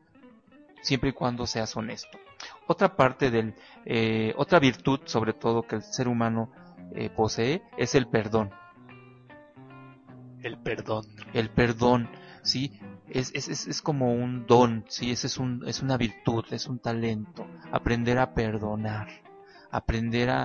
siempre 0.83 1.11
y 1.11 1.13
cuando 1.13 1.47
seas 1.47 1.77
honesto. 1.77 2.19
Otra 2.67 2.97
parte 2.97 3.31
del, 3.31 3.55
eh, 3.85 4.35
otra 4.37 4.59
virtud 4.59 5.01
sobre 5.05 5.33
todo 5.33 5.63
que 5.63 5.77
el 5.77 5.83
ser 5.83 6.09
humano 6.09 6.51
eh, 6.95 7.11
posee 7.11 7.63
es 7.77 7.95
el 7.95 8.07
perdón. 8.09 8.51
El 10.43 10.59
perdón. 10.59 11.07
El 11.33 11.51
perdón, 11.51 12.09
sí, 12.43 12.79
es, 13.09 13.33
es, 13.35 13.49
es, 13.49 13.67
es 13.67 13.83
como 13.83 14.13
un 14.13 14.47
don, 14.47 14.85
sí, 14.89 15.11
ese 15.11 15.27
es, 15.27 15.39
un, 15.39 15.63
es 15.67 15.83
una 15.83 15.97
virtud, 15.97 16.45
es 16.51 16.67
un 16.67 16.79
talento, 16.79 17.47
aprender 17.73 18.19
a 18.19 18.35
perdonar, 18.35 19.09
aprender 19.71 20.31
a, 20.31 20.43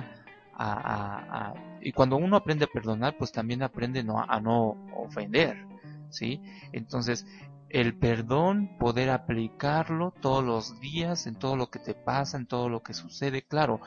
a, 0.54 0.72
a, 0.72 1.48
a, 1.48 1.54
y 1.80 1.92
cuando 1.92 2.16
uno 2.16 2.36
aprende 2.36 2.64
a 2.64 2.68
perdonar, 2.68 3.16
pues 3.16 3.32
también 3.32 3.62
aprende 3.62 4.02
no, 4.02 4.18
a 4.20 4.40
no 4.40 4.76
ofender, 4.96 5.66
¿sí? 6.12 6.40
Entonces, 6.72 7.26
el 7.68 7.94
perdón, 7.98 8.76
poder 8.78 9.10
aplicarlo 9.10 10.12
todos 10.20 10.44
los 10.44 10.78
días, 10.80 11.26
en 11.26 11.36
todo 11.36 11.56
lo 11.56 11.70
que 11.70 11.78
te 11.78 11.94
pasa, 11.94 12.36
en 12.36 12.46
todo 12.46 12.68
lo 12.68 12.82
que 12.82 12.94
sucede, 12.94 13.42
claro, 13.42 13.80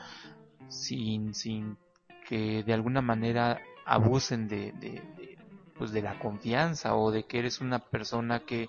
sin, 0.68 1.34
sin 1.34 1.78
que 2.28 2.64
de 2.64 2.74
alguna 2.74 3.00
manera 3.00 3.60
abusen 3.84 4.48
de, 4.48 4.72
de, 4.72 4.90
de, 5.16 5.38
pues 5.78 5.92
de 5.92 6.02
la 6.02 6.18
confianza 6.18 6.96
o 6.96 7.12
de 7.12 7.24
que 7.24 7.38
eres 7.38 7.60
una 7.60 7.78
persona 7.78 8.40
que 8.40 8.68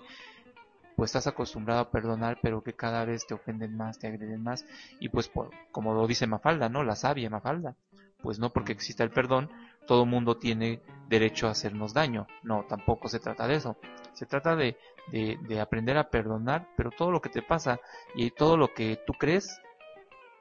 pues 0.94 1.10
estás 1.10 1.26
acostumbrado 1.26 1.80
a 1.80 1.90
perdonar 1.90 2.38
pero 2.40 2.62
que 2.62 2.74
cada 2.74 3.04
vez 3.04 3.26
te 3.26 3.34
ofenden 3.34 3.76
más, 3.76 3.98
te 3.98 4.06
agreden 4.06 4.42
más 4.42 4.64
y 5.00 5.08
pues 5.08 5.28
por, 5.28 5.50
como 5.72 5.94
lo 5.94 6.06
dice 6.06 6.26
Mafalda, 6.26 6.68
¿no? 6.68 6.84
La 6.84 6.94
sabia 6.94 7.30
Mafalda, 7.30 7.74
pues 8.22 8.38
no 8.38 8.52
porque 8.52 8.72
exista 8.72 9.02
el 9.02 9.10
perdón 9.10 9.50
todo 9.88 10.06
mundo 10.06 10.36
tiene 10.36 10.80
derecho 11.08 11.48
a 11.48 11.52
hacernos 11.52 11.94
daño. 11.94 12.26
No, 12.42 12.64
tampoco 12.68 13.08
se 13.08 13.18
trata 13.18 13.48
de 13.48 13.56
eso. 13.56 13.76
Se 14.12 14.26
trata 14.26 14.54
de, 14.54 14.76
de, 15.10 15.38
de, 15.48 15.60
aprender 15.60 15.96
a 15.96 16.10
perdonar, 16.10 16.68
pero 16.76 16.90
todo 16.90 17.10
lo 17.10 17.20
que 17.20 17.30
te 17.30 17.42
pasa 17.42 17.80
y 18.14 18.30
todo 18.30 18.56
lo 18.56 18.74
que 18.74 19.00
tú 19.06 19.14
crees 19.14 19.60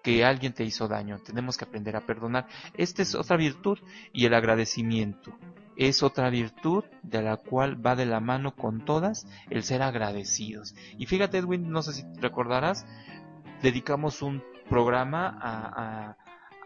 que 0.04 0.24
alguien 0.24 0.54
te 0.54 0.64
hizo 0.64 0.88
daño, 0.88 1.20
tenemos 1.20 1.58
que 1.58 1.66
aprender 1.66 1.96
a 1.96 2.06
perdonar. 2.06 2.48
Esta 2.76 3.02
es 3.02 3.16
otra 3.16 3.38
virtud 3.38 3.80
y 4.14 4.26
el 4.26 4.34
agradecimiento. 4.34 5.34
Es 5.76 6.02
otra 6.02 6.30
virtud 6.30 6.86
de 7.04 7.22
la 7.22 7.38
cual 7.38 7.86
va 7.86 7.96
de 7.96 8.06
la 8.06 8.20
mano 8.20 8.56
con 8.56 8.84
todas 8.84 9.28
el 9.50 9.64
ser 9.64 9.82
agradecidos. 9.82 10.76
Y 10.98 11.06
fíjate 11.06 11.38
Edwin, 11.38 11.70
no 11.70 11.84
sé 11.84 11.94
si 11.94 12.04
recordarás, 12.20 12.86
dedicamos 13.62 14.22
un 14.22 14.44
programa 14.70 15.38
a, 15.42 16.10
a 16.10 16.18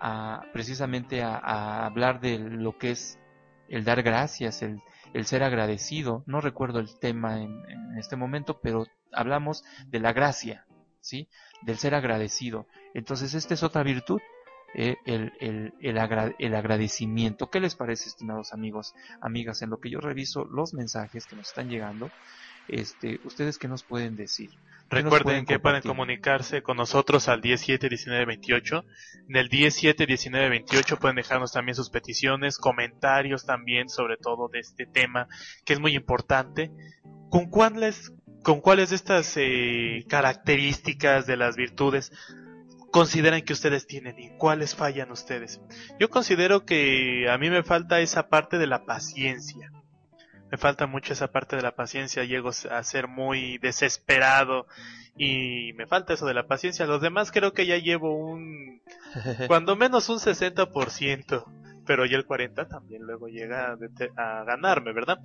a, 0.02 0.42
precisamente 0.52 1.22
a, 1.22 1.86
hablar 1.86 2.20
de 2.20 2.40
lo 2.40 2.78
que 2.78 2.92
es 2.92 3.20
el 3.70 3.86
dar 3.86 4.02
gracias, 4.02 4.64
el, 4.64 4.82
el 5.14 5.26
ser 5.26 5.44
agradecido. 5.44 6.24
No 6.26 6.42
recuerdo 6.42 6.80
el 6.80 7.00
tema 7.00 7.42
en, 7.42 7.64
en, 7.70 7.98
este 7.98 8.16
momento, 8.16 8.60
pero 8.62 8.86
hablamos 9.14 9.64
de 9.88 10.00
la 10.00 10.12
gracia, 10.12 10.66
¿sí? 11.00 11.30
Del 11.62 11.78
ser 11.78 11.94
agradecido. 11.94 12.68
Entonces, 12.96 13.36
esta 13.36 13.54
es 13.54 13.64
otra 13.64 13.84
virtud, 13.84 14.20
eh, 14.74 14.98
el, 15.06 15.34
el, 15.40 15.74
el, 15.80 15.98
el, 16.40 16.56
agradecimiento. 16.56 17.50
¿Qué 17.50 17.60
les 17.60 17.76
parece, 17.76 18.10
estimados 18.10 18.54
amigos, 18.54 18.96
amigas? 19.22 19.62
En 19.62 19.70
lo 19.70 19.80
que 19.80 19.92
yo 19.92 20.00
reviso 20.00 20.46
los 20.46 20.74
mensajes 20.74 21.28
que 21.28 21.36
nos 21.36 21.50
están 21.50 21.70
llegando, 21.70 22.10
este, 22.72 23.20
¿ustedes 23.26 23.58
qué 23.58 23.68
nos 23.68 23.84
pueden 23.84 24.16
decir? 24.16 24.50
Recuerden 24.90 25.46
que 25.46 25.58
pueden 25.58 25.82
comunicarse 25.82 26.62
con 26.62 26.76
nosotros 26.76 27.30
al 27.30 27.42
171928. 27.42 28.84
En 29.30 29.36
el 29.38 29.50
171928 29.50 30.98
pueden 30.98 31.16
dejarnos 31.16 31.54
también 31.54 31.76
sus 31.76 31.90
peticiones, 31.90 32.58
comentarios 32.58 33.46
también, 33.46 33.88
sobre 33.88 34.18
todo 34.18 34.50
de 34.50 34.60
este 34.60 34.86
tema, 34.86 35.30
que 35.64 35.74
es 35.74 35.80
muy 35.80 35.96
importante. 35.96 36.72
¿Con 37.30 37.50
cuáles, 37.50 38.12
con 38.44 38.60
cuáles 38.60 38.90
de 38.90 38.98
estas 38.98 39.34
eh, 39.38 40.04
características 40.10 41.26
de 41.26 41.38
las 41.38 41.56
virtudes 41.56 42.12
consideran 42.92 43.44
que 43.44 43.54
ustedes 43.54 43.88
tienen 43.88 44.20
y 44.20 44.36
cuáles 44.38 44.76
fallan 44.76 45.10
ustedes? 45.12 45.62
Yo 46.02 46.10
considero 46.10 46.66
que 46.66 47.30
a 47.30 47.38
mí 47.38 47.50
me 47.50 47.64
falta 47.64 48.02
esa 48.02 48.28
parte 48.28 48.58
de 48.58 48.68
la 48.68 48.84
paciencia 48.84 49.72
me 50.52 50.58
falta 50.58 50.86
mucho 50.86 51.14
esa 51.14 51.32
parte 51.32 51.56
de 51.56 51.62
la 51.62 51.76
paciencia, 51.76 52.26
llego 52.26 52.50
a 52.50 52.84
ser 52.84 53.08
muy 53.08 53.58
desesperado 53.60 54.68
y 55.16 55.72
me 55.74 55.88
falta 55.88 56.14
eso 56.14 56.26
de 56.26 56.34
la 56.34 56.46
paciencia. 56.46 56.86
Los 56.86 57.02
demás 57.02 57.32
creo 57.32 57.54
que 57.54 57.66
ya 57.66 57.78
llevo 57.78 58.18
un, 58.18 58.82
cuando 59.48 59.78
menos 59.78 60.10
un 60.10 60.18
60%, 60.18 61.46
pero 61.86 62.06
ya 62.06 62.18
el 62.18 62.26
40 62.26 62.68
también 62.68 63.04
luego 63.04 63.30
llega 63.30 63.78
a, 64.18 64.40
a 64.40 64.44
ganarme, 64.44 64.92
¿verdad? 64.92 65.20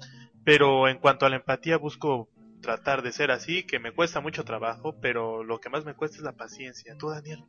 Pero 0.45 0.89
en 0.89 0.99
cuanto 0.99 1.27
a 1.27 1.29
la 1.31 1.37
empatía 1.37 1.77
busco 1.77 2.29
tratar 2.61 3.03
de 3.03 3.13
ser 3.13 3.31
así, 3.31 3.65
que 3.65 3.79
me 3.79 3.93
cuesta 3.93 4.21
mucho 4.21 4.45
trabajo, 4.45 4.97
pero 5.01 5.45
lo 5.45 5.61
que 5.61 5.71
más 5.71 5.85
me 5.85 5.95
cuesta 5.95 6.19
es 6.19 6.23
la 6.23 6.33
paciencia. 6.33 6.97
¿Tú, 6.99 7.11
Daniel? 7.11 7.45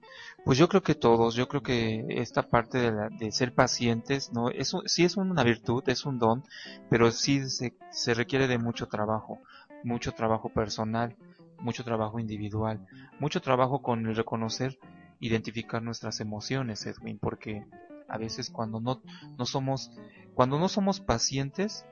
Pues 0.45 0.57
yo 0.57 0.67
creo 0.67 0.83
que 0.83 0.95
todos, 0.95 1.35
yo 1.35 1.47
creo 1.47 1.63
que 1.63 2.05
esta 2.09 2.43
parte 2.43 2.77
de, 2.77 2.91
la, 2.91 3.09
de 3.09 3.31
ser 3.31 3.53
pacientes, 3.53 4.31
no, 4.31 4.49
eso 4.49 4.81
sí 4.85 5.03
es 5.03 5.17
una 5.17 5.43
virtud, 5.43 5.83
es 5.87 6.05
un 6.05 6.19
don, 6.19 6.43
pero 6.89 7.11
sí 7.11 7.49
se, 7.49 7.73
se 7.91 8.13
requiere 8.13 8.47
de 8.47 8.57
mucho 8.57 8.87
trabajo, 8.87 9.39
mucho 9.83 10.11
trabajo 10.13 10.49
personal, 10.49 11.15
mucho 11.59 11.83
trabajo 11.83 12.19
individual, 12.19 12.85
mucho 13.19 13.41
trabajo 13.41 13.81
con 13.81 14.05
el 14.05 14.15
reconocer, 14.15 14.77
identificar 15.19 15.81
nuestras 15.81 16.19
emociones, 16.19 16.85
Edwin, 16.85 17.17
porque 17.19 17.65
a 18.07 18.17
veces 18.17 18.49
cuando 18.49 18.79
no, 18.79 19.01
no 19.37 19.45
somos, 19.45 19.91
cuando 20.33 20.59
no 20.59 20.69
somos 20.69 20.99
pacientes, 20.99 21.85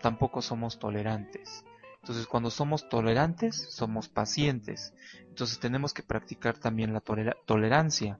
tampoco 0.00 0.42
somos 0.42 0.78
tolerantes. 0.78 1.64
Entonces, 2.02 2.26
cuando 2.26 2.50
somos 2.50 2.88
tolerantes, 2.88 3.68
somos 3.70 4.08
pacientes. 4.08 4.94
Entonces, 5.28 5.60
tenemos 5.60 5.92
que 5.92 6.02
practicar 6.02 6.58
también 6.58 6.92
la 6.92 7.00
tolerancia, 7.00 8.18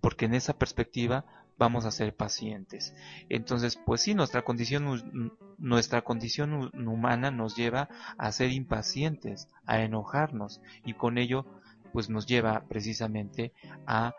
porque 0.00 0.26
en 0.26 0.34
esa 0.34 0.58
perspectiva 0.58 1.24
vamos 1.60 1.84
a 1.84 1.90
ser 1.90 2.16
pacientes. 2.16 2.94
Entonces, 3.28 3.76
pues 3.76 4.00
sí, 4.00 4.14
nuestra 4.14 4.42
condición, 4.42 5.36
nuestra 5.58 6.02
condición 6.02 6.70
humana 6.88 7.30
nos 7.30 7.54
lleva 7.54 7.88
a 8.16 8.32
ser 8.32 8.50
impacientes, 8.50 9.46
a 9.66 9.80
enojarnos, 9.82 10.60
y 10.84 10.94
con 10.94 11.18
ello, 11.18 11.44
pues 11.92 12.08
nos 12.08 12.26
lleva 12.26 12.64
precisamente 12.68 13.52
a 13.86 14.14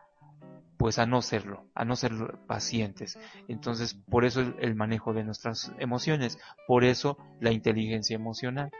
pues 0.78 0.98
a 0.98 1.06
no 1.06 1.22
serlo, 1.22 1.68
a 1.76 1.86
no 1.86 1.96
ser 1.96 2.12
pacientes. 2.48 3.20
Entonces, 3.48 3.94
por 3.94 4.26
eso 4.26 4.42
el 4.42 4.74
manejo 4.74 5.14
de 5.14 5.24
nuestras 5.24 5.72
emociones, 5.78 6.40
por 6.68 6.84
eso 6.84 7.18
la 7.40 7.52
inteligencia 7.52 8.16
emocional. 8.16 8.72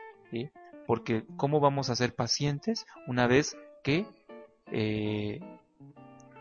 Porque 0.88 1.26
¿cómo 1.38 1.60
vamos 1.60 1.90
a 1.90 1.96
ser 1.96 2.16
pacientes 2.16 2.86
una 3.08 3.28
vez 3.28 3.56
que, 3.84 4.06
eh, 4.72 5.40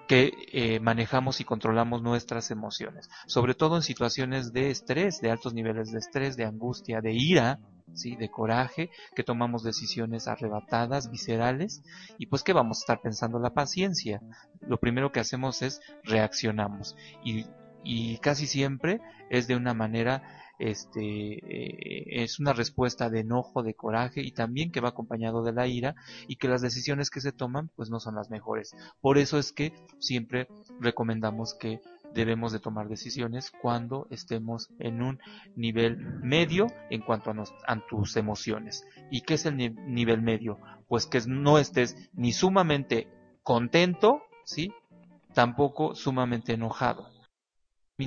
que 0.08 0.32
eh, 0.52 0.80
manejamos 0.80 1.40
y 1.40 1.44
controlamos 1.44 2.02
nuestras 2.02 2.50
emociones? 2.50 3.08
Sobre 3.26 3.54
todo 3.54 3.76
en 3.76 3.82
situaciones 3.82 4.52
de 4.52 4.70
estrés, 4.70 5.20
de 5.20 5.30
altos 5.30 5.54
niveles 5.54 5.92
de 5.92 5.98
estrés, 5.98 6.36
de 6.36 6.46
angustia, 6.46 7.00
de 7.00 7.12
ira, 7.12 7.60
¿sí? 7.94 8.16
de 8.16 8.30
coraje, 8.30 8.90
que 9.14 9.24
tomamos 9.24 9.62
decisiones 9.62 10.28
arrebatadas, 10.28 11.10
viscerales, 11.10 11.82
y 12.18 12.26
pues 12.26 12.42
que 12.42 12.52
vamos 12.52 12.78
a 12.78 12.80
estar 12.80 13.00
pensando 13.00 13.38
la 13.38 13.54
paciencia. 13.54 14.20
Lo 14.60 14.78
primero 14.78 15.12
que 15.12 15.20
hacemos 15.20 15.62
es 15.62 15.80
reaccionamos 16.04 16.96
y, 17.24 17.46
y 17.84 18.18
casi 18.18 18.46
siempre 18.46 19.00
es 19.28 19.46
de 19.46 19.56
una 19.56 19.74
manera 19.74 20.22
este, 20.60 21.00
eh, 21.00 22.22
es 22.22 22.38
una 22.38 22.52
respuesta 22.52 23.08
de 23.08 23.20
enojo, 23.20 23.62
de 23.62 23.74
coraje 23.74 24.20
y 24.20 24.32
también 24.32 24.70
que 24.70 24.80
va 24.80 24.90
acompañado 24.90 25.42
de 25.42 25.52
la 25.52 25.66
ira 25.66 25.96
y 26.28 26.36
que 26.36 26.48
las 26.48 26.60
decisiones 26.60 27.10
que 27.10 27.22
se 27.22 27.32
toman 27.32 27.70
pues 27.74 27.88
no 27.90 27.98
son 27.98 28.14
las 28.14 28.30
mejores. 28.30 28.76
Por 29.00 29.18
eso 29.18 29.38
es 29.38 29.52
que 29.52 29.72
siempre 29.98 30.48
recomendamos 30.78 31.54
que 31.54 31.80
debemos 32.14 32.52
de 32.52 32.58
tomar 32.58 32.88
decisiones 32.88 33.50
cuando 33.62 34.06
estemos 34.10 34.68
en 34.78 35.02
un 35.02 35.18
nivel 35.56 35.96
medio 36.22 36.66
en 36.90 37.00
cuanto 37.00 37.30
a, 37.30 37.80
tus 37.88 38.16
emociones. 38.16 38.84
¿Y 39.10 39.22
qué 39.22 39.34
es 39.34 39.46
el 39.46 39.56
nivel 39.56 40.20
medio? 40.20 40.58
Pues 40.88 41.06
que 41.06 41.20
no 41.26 41.58
estés 41.58 41.96
ni 42.12 42.32
sumamente 42.32 43.08
contento, 43.42 44.22
¿sí? 44.44 44.72
Tampoco 45.32 45.94
sumamente 45.94 46.52
enojado 46.52 47.19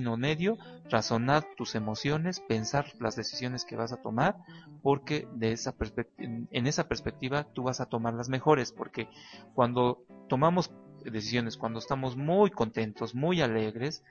medio, 0.02 0.58
razonar 0.90 1.46
tus 1.56 1.76
emociones, 1.76 2.40
pensar 2.40 2.86
las 3.00 3.16
decisiones 3.16 3.66
que 3.66 3.76
vas 3.76 3.92
a 3.92 4.02
tomar, 4.02 4.38
porque 4.82 5.28
de 5.34 5.52
esa 5.52 5.76
en 6.18 6.68
esa 6.68 6.88
perspectiva 6.88 7.44
tú 7.54 7.64
vas 7.64 7.80
a 7.80 7.86
tomar 7.86 8.14
las 8.14 8.30
mejores, 8.30 8.72
porque 8.72 9.08
cuando 9.54 10.04
tomamos 10.28 10.72
decisiones, 11.04 11.58
cuando 11.58 11.80
estamos 11.80 12.16
muy 12.16 12.50
contentos, 12.52 13.16
muy 13.16 13.42
alegres, 13.42 14.04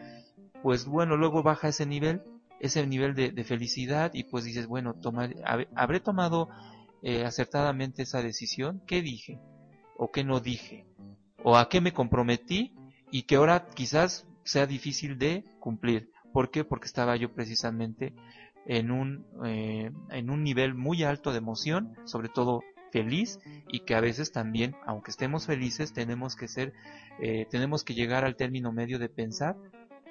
pues 0.63 0.87
bueno, 0.87 1.17
luego 1.17 1.43
baja 1.43 1.69
ese 1.69 1.87
nivel, 1.87 2.23
ese 2.61 2.87
nivel 2.87 3.15
de, 3.15 3.45
felicidad 3.45 4.13
y 4.15 4.25
pues 4.25 4.45
dices, 4.45 4.67
bueno, 4.67 4.95
tomar, 4.95 5.35
¿habré 5.75 6.01
tomado 6.01 6.49
eh, 7.03 7.25
acertadamente 7.25 8.03
esa 8.03 8.23
decisión? 8.23 8.83
¿Qué 8.87 9.03
dije? 9.03 9.41
¿O 9.97 10.11
qué 10.11 10.25
no 10.25 10.41
dije? 10.41 10.87
¿O 11.43 11.57
a 11.57 11.69
qué 11.69 11.81
me 11.81 11.93
comprometí? 11.93 12.75
Y 13.11 13.23
que 13.23 13.37
ahora 13.37 13.67
quizás 13.75 14.27
sea 14.45 14.67
difícil 14.67 15.19
de 15.19 15.45
cumplir. 15.61 16.11
¿Por 16.33 16.51
qué? 16.51 16.65
Porque 16.65 16.87
estaba 16.87 17.17
yo 17.17 17.33
precisamente 17.33 18.15
en 18.67 18.91
un, 18.91 19.27
eh, 19.45 19.91
en 20.11 20.31
un 20.31 20.43
nivel 20.43 20.75
muy 20.75 21.03
alto 21.03 21.33
de 21.33 21.39
emoción, 21.39 21.97
sobre 22.05 22.29
todo 22.29 22.63
feliz 22.93 23.41
y 23.69 23.81
que 23.81 23.95
a 23.95 24.01
veces 24.01 24.33
también, 24.33 24.77
aunque 24.87 25.11
estemos 25.11 25.47
felices, 25.47 25.93
tenemos 25.93 26.37
que 26.37 26.47
ser, 26.47 26.73
eh, 27.21 27.47
tenemos 27.51 27.85
que 27.85 27.95
llegar 27.95 28.25
al 28.25 28.37
término 28.37 28.73
medio 28.73 28.99
de 28.99 29.09
pensar 29.09 29.57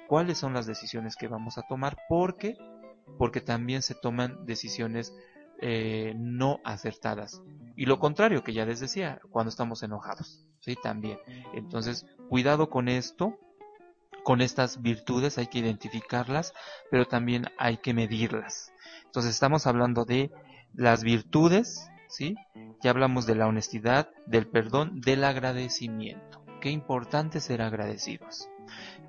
cuáles 0.08 0.38
son 0.38 0.52
las 0.52 0.66
decisiones 0.66 1.16
que 1.16 1.28
vamos 1.28 1.56
a 1.58 1.62
tomar, 1.62 1.96
porque, 2.08 2.58
porque 3.18 3.40
también 3.40 3.82
se 3.82 3.94
toman 3.94 4.44
decisiones 4.44 5.14
eh, 5.60 6.14
no 6.16 6.60
acertadas. 6.64 7.40
Y 7.76 7.86
lo 7.86 7.98
contrario, 7.98 8.42
que 8.42 8.52
ya 8.52 8.66
les 8.66 8.80
decía, 8.80 9.20
cuando 9.30 9.48
estamos 9.48 9.82
enojados, 9.82 10.44
sí, 10.60 10.76
también. 10.82 11.18
Entonces, 11.54 12.04
cuidado 12.28 12.68
con 12.68 12.88
esto, 12.88 13.38
con 14.22 14.40
estas 14.40 14.82
virtudes 14.82 15.38
hay 15.38 15.46
que 15.46 15.58
identificarlas, 15.58 16.54
pero 16.90 17.06
también 17.06 17.46
hay 17.58 17.78
que 17.78 17.94
medirlas. 17.94 18.72
Entonces 19.04 19.32
estamos 19.32 19.66
hablando 19.66 20.04
de 20.04 20.30
las 20.74 21.02
virtudes, 21.02 21.90
¿sí? 22.08 22.36
Ya 22.82 22.90
hablamos 22.90 23.26
de 23.26 23.34
la 23.34 23.46
honestidad, 23.46 24.10
del 24.26 24.46
perdón, 24.46 25.00
del 25.00 25.24
agradecimiento. 25.24 26.44
Qué 26.60 26.70
importante 26.70 27.40
ser 27.40 27.62
agradecidos. 27.62 28.48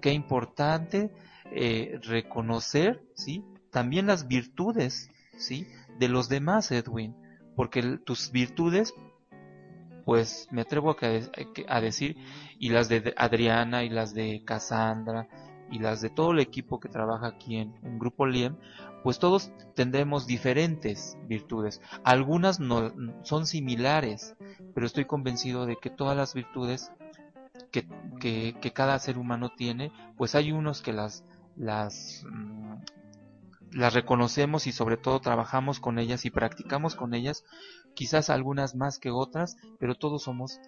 Qué 0.01 0.11
importante 0.11 1.11
eh, 1.51 1.99
reconocer, 2.03 3.03
¿sí? 3.15 3.43
También 3.71 4.07
las 4.07 4.27
virtudes, 4.27 5.09
¿sí? 5.37 5.67
De 5.99 6.07
los 6.07 6.29
demás, 6.29 6.71
Edwin. 6.71 7.15
Porque 7.55 7.99
tus 8.03 8.31
virtudes 8.31 8.93
pues 10.05 10.47
me 10.51 10.61
atrevo 10.61 10.95
a, 11.67 11.81
decir, 11.81 12.17
y 12.59 12.69
las 12.69 12.89
de 12.89 13.13
Adriana 13.17 13.84
y 13.84 13.89
las 13.89 14.13
de 14.13 14.43
Cassandra 14.45 15.28
y 15.71 15.80
las 15.80 16.01
de 16.01 16.09
todo 16.09 16.32
el 16.32 16.39
equipo 16.39 16.80
que 16.80 16.89
trabaja 16.89 17.28
aquí 17.28 17.57
en, 17.57 17.73
un 17.82 17.99
Grupo 17.99 18.25
LIEM, 18.25 18.57
pues 19.01 19.19
todos 19.19 19.51
tendremos 19.75 20.28
diferentes 20.28 21.17
virtudes. 21.28 21.82
Algunas 22.03 22.59
no, 22.59 22.93
son 23.23 23.47
similares, 23.47 24.36
pero 24.73 24.86
estoy 24.86 25.05
convencido 25.05 25.65
de 25.65 25.78
que 25.78 25.89
todas 25.89 26.15
las 26.15 26.34
virtudes 26.34 26.91
que, 27.71 27.88
que, 28.19 28.71
cada 28.73 28.99
ser 28.99 29.17
humano 29.17 29.51
tiene, 29.55 29.91
pues 30.15 30.36
hay 30.36 30.51
unos 30.51 30.82
que 30.82 30.93
las, 30.93 31.25
las, 31.55 32.23
mm, 32.30 32.75
las 33.71 33.93
reconocemos 33.93 34.67
y 34.67 34.71
sobre 34.71 34.97
todo 34.97 35.19
trabajamos 35.19 35.80
con 35.80 35.97
ellas 35.97 36.25
y 36.25 36.30
practicamos 36.30 36.95
con 36.95 37.13
ellas, 37.13 37.43
quizás 37.93 38.29
algunas 38.29 38.75
más 38.75 38.99
que 38.99 39.11
otras, 39.11 39.57
pero 39.79 39.95
todos 39.95 40.23
somos, 40.23 40.59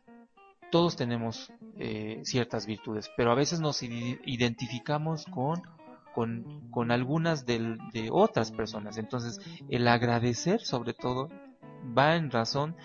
todos 0.71 0.95
tenemos 0.95 1.51
eh, 1.77 2.21
ciertas 2.23 2.65
virtudes, 2.65 3.09
pero 3.17 3.31
a 3.31 3.35
veces 3.35 3.59
nos 3.59 3.83
identificamos 3.83 5.25
con, 5.25 5.61
con, 6.13 6.69
con 6.71 6.91
algunas 6.91 7.45
de, 7.45 8.09
otras 8.11 8.51
personas. 8.51 8.97
Entonces, 8.97 9.39
el 9.69 9.87
agradecer 9.87 10.61
sobre 10.61 10.93
todo 10.93 11.29
va 11.97 12.15
en 12.15 12.31
razón 12.31 12.75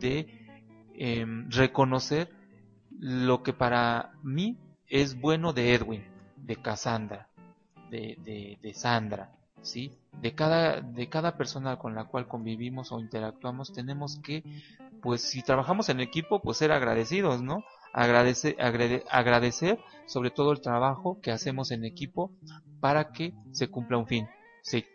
de 0.00 0.46
em, 0.94 1.50
reconocer 1.50 2.30
lo 2.90 3.42
que 3.42 3.52
para 3.52 4.12
mí 4.22 4.58
es 4.86 5.20
bueno 5.20 5.52
de 5.52 5.74
Edwin, 5.74 6.04
de 6.36 6.56
Cassandra, 6.56 7.28
de, 7.90 8.58
de 8.60 8.74
Sandra, 8.74 9.37
¿sí? 9.62 9.92
De 10.20 10.34
cada, 10.34 10.80
de 10.80 11.08
cada 11.08 11.36
persona 11.36 11.78
con 11.78 11.94
la 11.94 12.04
cual 12.04 12.26
convivimos 12.26 12.92
o 12.92 13.00
interactuamos, 13.00 13.72
tenemos 13.72 14.18
que, 14.22 14.42
pues 15.02 15.22
si 15.22 15.42
trabajamos 15.42 15.88
en 15.88 16.00
equipo, 16.00 16.40
pues 16.40 16.58
ser 16.58 16.72
agradecidos, 16.72 17.42
¿no? 17.42 17.64
Agradecer, 17.92 18.56
agrade- 18.58 19.04
agradecer 19.10 19.78
sobre 20.06 20.30
todo 20.30 20.52
el 20.52 20.60
trabajo 20.60 21.20
que 21.20 21.30
hacemos 21.30 21.70
en 21.70 21.84
equipo 21.84 22.32
para 22.80 23.12
que 23.12 23.34
se 23.52 23.68
cumpla 23.68 23.98
un 23.98 24.06
fin, 24.06 24.28
se 24.62 24.86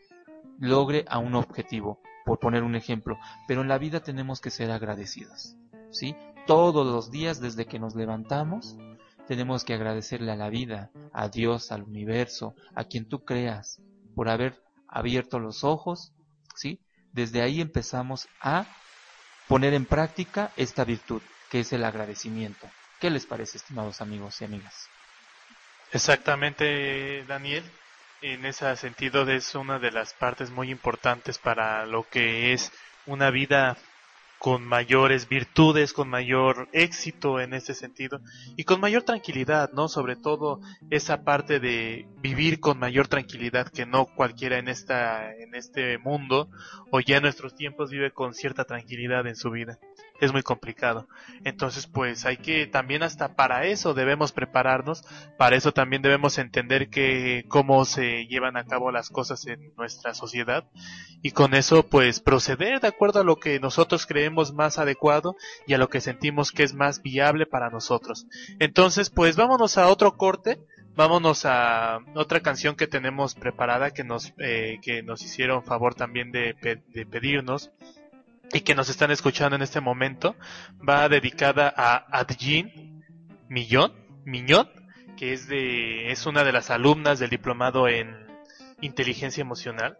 logre 0.59 1.05
a 1.07 1.19
un 1.19 1.35
objetivo, 1.35 1.99
por 2.25 2.39
poner 2.39 2.63
un 2.63 2.75
ejemplo. 2.75 3.17
Pero 3.47 3.61
en 3.61 3.67
la 3.67 3.77
vida 3.77 4.01
tenemos 4.01 4.41
que 4.41 4.49
ser 4.49 4.71
agradecidos, 4.71 5.55
¿sí? 5.91 6.15
Todos 6.45 6.85
los 6.85 7.11
días 7.11 7.39
desde 7.39 7.65
que 7.65 7.79
nos 7.79 7.95
levantamos, 7.95 8.77
tenemos 9.27 9.63
que 9.63 9.73
agradecerle 9.73 10.31
a 10.31 10.35
la 10.35 10.49
vida, 10.49 10.91
a 11.13 11.29
Dios, 11.29 11.71
al 11.71 11.83
universo, 11.83 12.55
a 12.75 12.83
quien 12.83 13.05
tú 13.05 13.23
creas, 13.23 13.81
por 14.13 14.29
haber 14.29 14.61
abierto 14.87 15.39
los 15.39 15.63
ojos, 15.63 16.13
¿sí? 16.55 16.79
Desde 17.11 17.41
ahí 17.41 17.61
empezamos 17.61 18.27
a 18.39 18.65
poner 19.47 19.73
en 19.73 19.85
práctica 19.85 20.51
esta 20.55 20.83
virtud, 20.83 21.21
que 21.49 21.61
es 21.61 21.73
el 21.73 21.83
agradecimiento. 21.83 22.69
¿Qué 22.99 23.09
les 23.09 23.25
parece, 23.25 23.57
estimados 23.57 24.01
amigos 24.01 24.41
y 24.41 24.45
amigas? 24.45 24.87
Exactamente, 25.91 27.23
Daniel. 27.25 27.63
En 28.21 28.45
ese 28.45 28.75
sentido 28.77 29.29
es 29.29 29.53
una 29.53 29.79
de 29.79 29.91
las 29.91 30.13
partes 30.13 30.49
muy 30.49 30.71
importantes 30.71 31.37
para 31.37 31.85
lo 31.85 32.07
que 32.09 32.53
es 32.53 32.71
una 33.05 33.29
vida 33.29 33.77
con 34.43 34.67
mayores 34.67 35.29
virtudes, 35.29 35.93
con 35.93 36.09
mayor 36.09 36.67
éxito 36.73 37.39
en 37.39 37.53
este 37.53 37.73
sentido 37.73 38.19
y 38.57 38.65
con 38.65 38.81
mayor 38.81 39.03
tranquilidad, 39.03 39.71
¿no? 39.71 39.87
Sobre 39.87 40.17
todo 40.17 40.59
esa 40.89 41.23
parte 41.23 41.61
de 41.61 42.09
vivir 42.19 42.59
con 42.59 42.77
mayor 42.77 43.07
tranquilidad 43.07 43.69
que 43.69 43.85
no 43.85 44.05
cualquiera 44.05 44.57
en 44.57 44.67
esta 44.67 45.33
en 45.33 45.55
este 45.55 45.97
mundo 45.97 46.49
o 46.91 46.99
ya 46.99 47.15
en 47.15 47.23
nuestros 47.23 47.55
tiempos 47.55 47.89
vive 47.89 48.11
con 48.11 48.33
cierta 48.33 48.65
tranquilidad 48.65 49.25
en 49.27 49.37
su 49.37 49.49
vida. 49.49 49.79
Es 50.23 50.31
muy 50.31 50.41
complicado. 50.41 51.09
Entonces, 51.43 51.85
pues 51.85 52.25
hay 52.25 52.37
que 52.37 52.65
también 52.65 53.03
hasta 53.03 53.35
para 53.35 53.65
eso 53.65 53.93
debemos 53.93 54.31
prepararnos, 54.31 55.03
para 55.37 55.57
eso 55.57 55.73
también 55.73 56.01
debemos 56.01 56.37
entender 56.37 56.87
que 56.87 57.43
cómo 57.49 57.83
se 57.83 58.25
llevan 58.27 58.55
a 58.55 58.63
cabo 58.63 58.89
las 58.89 59.09
cosas 59.09 59.45
en 59.47 59.73
nuestra 59.75 60.13
sociedad 60.13 60.63
y 61.21 61.31
con 61.31 61.53
eso 61.53 61.85
pues 61.89 62.21
proceder 62.21 62.79
de 62.79 62.87
acuerdo 62.87 63.19
a 63.19 63.25
lo 63.25 63.35
que 63.35 63.59
nosotros 63.59 64.05
creemos 64.05 64.53
más 64.53 64.79
adecuado 64.79 65.35
y 65.67 65.73
a 65.73 65.77
lo 65.77 65.89
que 65.89 65.99
sentimos 65.99 66.53
que 66.53 66.63
es 66.63 66.73
más 66.73 67.01
viable 67.01 67.45
para 67.45 67.69
nosotros. 67.69 68.25
Entonces, 68.59 69.09
pues 69.09 69.35
vámonos 69.35 69.77
a 69.77 69.89
otro 69.89 70.15
corte. 70.15 70.61
Vámonos 70.95 71.43
a 71.45 72.01
otra 72.13 72.41
canción 72.41 72.75
que 72.75 72.85
tenemos 72.85 73.33
preparada 73.33 73.89
que 73.89 74.03
nos 74.03 74.31
eh, 74.37 74.77
que 74.83 75.01
nos 75.01 75.23
hicieron 75.23 75.63
favor 75.63 75.95
también 75.95 76.31
de, 76.31 76.53
de 76.61 77.05
pedirnos 77.07 77.71
y 78.53 78.61
que 78.61 78.75
nos 78.75 78.89
están 78.89 79.11
escuchando 79.11 79.55
en 79.55 79.63
este 79.63 79.81
momento 79.81 80.35
va 80.87 81.09
dedicada 81.09 81.73
a 81.75 82.05
Adjin 82.11 83.03
Millón, 83.49 83.93
Miñón, 84.25 84.69
que 85.17 85.33
es 85.33 85.47
de 85.47 86.11
es 86.11 86.25
una 86.25 86.43
de 86.43 86.51
las 86.53 86.69
alumnas 86.69 87.19
del 87.19 87.31
diplomado 87.31 87.87
en 87.87 88.15
inteligencia 88.79 89.41
emocional. 89.41 89.97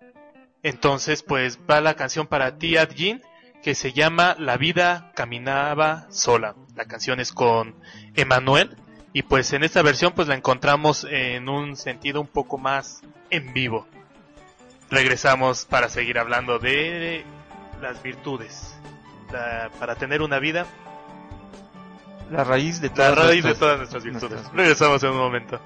Entonces, 0.61 1.23
pues 1.23 1.59
va 1.69 1.81
la 1.81 1.95
canción 1.95 2.27
para 2.27 2.57
ti 2.57 2.77
Adjin 2.77 3.21
que 3.63 3.75
se 3.75 3.93
llama 3.93 4.35
La 4.37 4.57
vida 4.57 5.11
caminaba 5.15 6.07
sola. 6.11 6.55
La 6.75 6.85
canción 6.85 7.19
es 7.19 7.31
con 7.31 7.75
Emanuel 8.15 8.77
y 9.13 9.23
pues 9.23 9.53
en 9.53 9.63
esta 9.63 9.81
versión 9.81 10.13
pues 10.13 10.27
la 10.27 10.35
encontramos 10.35 11.07
en 11.09 11.49
un 11.49 11.75
sentido 11.75 12.21
un 12.21 12.27
poco 12.27 12.57
más 12.57 13.01
en 13.29 13.53
vivo. 13.53 13.87
Regresamos 14.91 15.65
para 15.65 15.89
seguir 15.89 16.19
hablando 16.19 16.59
de 16.59 17.23
las 17.83 18.01
virtudes. 18.01 18.75
La- 19.31 19.69
para 19.79 19.95
tener 19.95 20.21
una 20.21 20.39
vida, 20.39 20.65
La 22.31 22.43
raíz 22.43 22.81
de 22.81 22.87
la 22.89 22.93
todas 22.95 23.15
raíz 23.15 23.43
de 23.43 23.49
nuestras- 23.49 23.59
todas 23.59 23.77
nuestras 23.77 24.03
virtudes. 24.03 24.31
nuestras- 24.31 24.53
Regresamos 24.55 25.03
en 25.03 25.09
un 25.11 25.17
momento. 25.17 25.59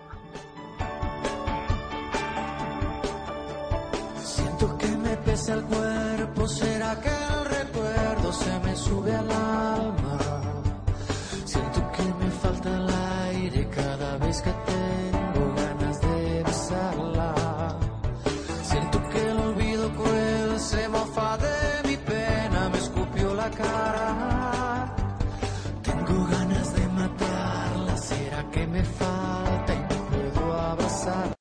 Tengo 25.82 26.28
ganas 26.28 26.74
de 26.76 26.88
matarla, 26.90 27.98
será 27.98 28.44
que 28.52 28.68
me 28.68 28.84
falta 28.84 29.74
y 29.74 29.80
no 29.80 29.98
puedo 30.10 30.54
abrazar. 30.54 31.36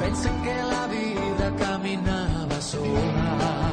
Pensé 0.00 0.30
que 0.44 0.62
la 0.74 0.86
vida 0.86 1.56
caminaba 1.56 2.60
sola. 2.60 3.72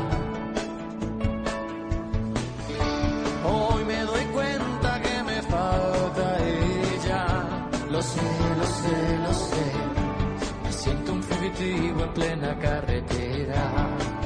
Hoy 3.44 3.84
me 3.84 4.02
doy 4.04 4.26
cuenta 4.34 5.02
que 5.02 5.24
me 5.24 5.42
falta 5.42 6.38
ella. 6.40 7.26
Lo 7.92 8.02
sé, 8.02 8.22
lo 8.58 8.66
sé, 8.66 9.18
lo 9.26 9.34
sé. 9.34 9.66
Me 10.64 10.72
siento 10.72 11.14
un 11.14 11.24
fugitivo 11.24 12.04
en 12.04 12.14
plena 12.14 12.58
carretera. 12.60 14.17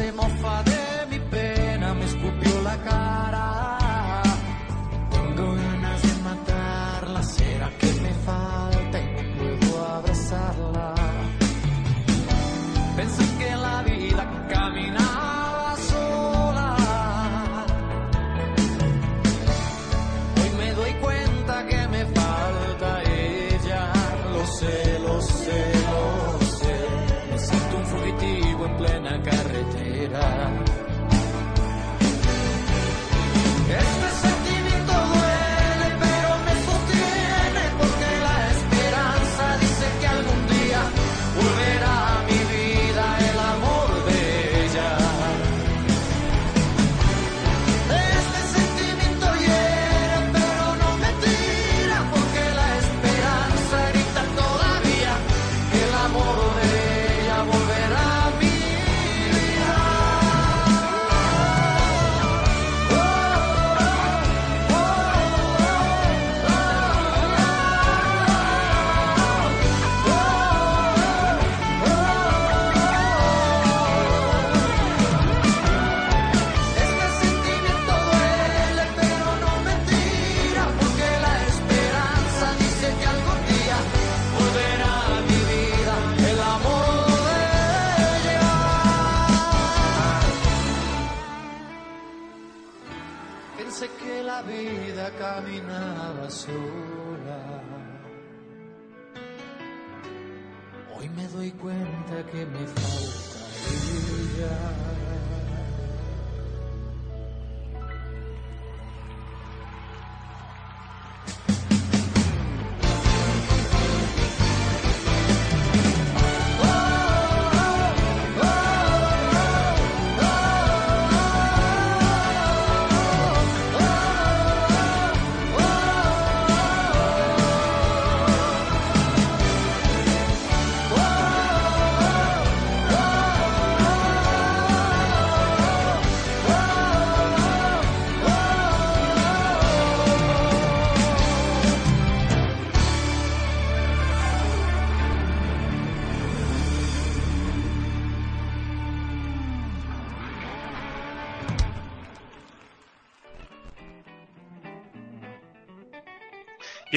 Se 0.00 0.12
mofa 0.12 0.69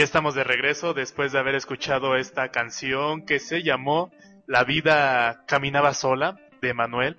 Estamos 0.04 0.36
de 0.36 0.44
regreso 0.44 0.94
después 0.94 1.32
de 1.32 1.40
haber 1.40 1.56
escuchado 1.56 2.18
esta 2.18 2.50
canción 2.50 3.26
que 3.26 3.40
se 3.40 3.64
llamó 3.64 4.12
La 4.46 4.66
vida 4.66 5.46
caminaba 5.48 5.94
sola 5.94 6.38
de 6.62 6.74
Manuel. 6.74 7.16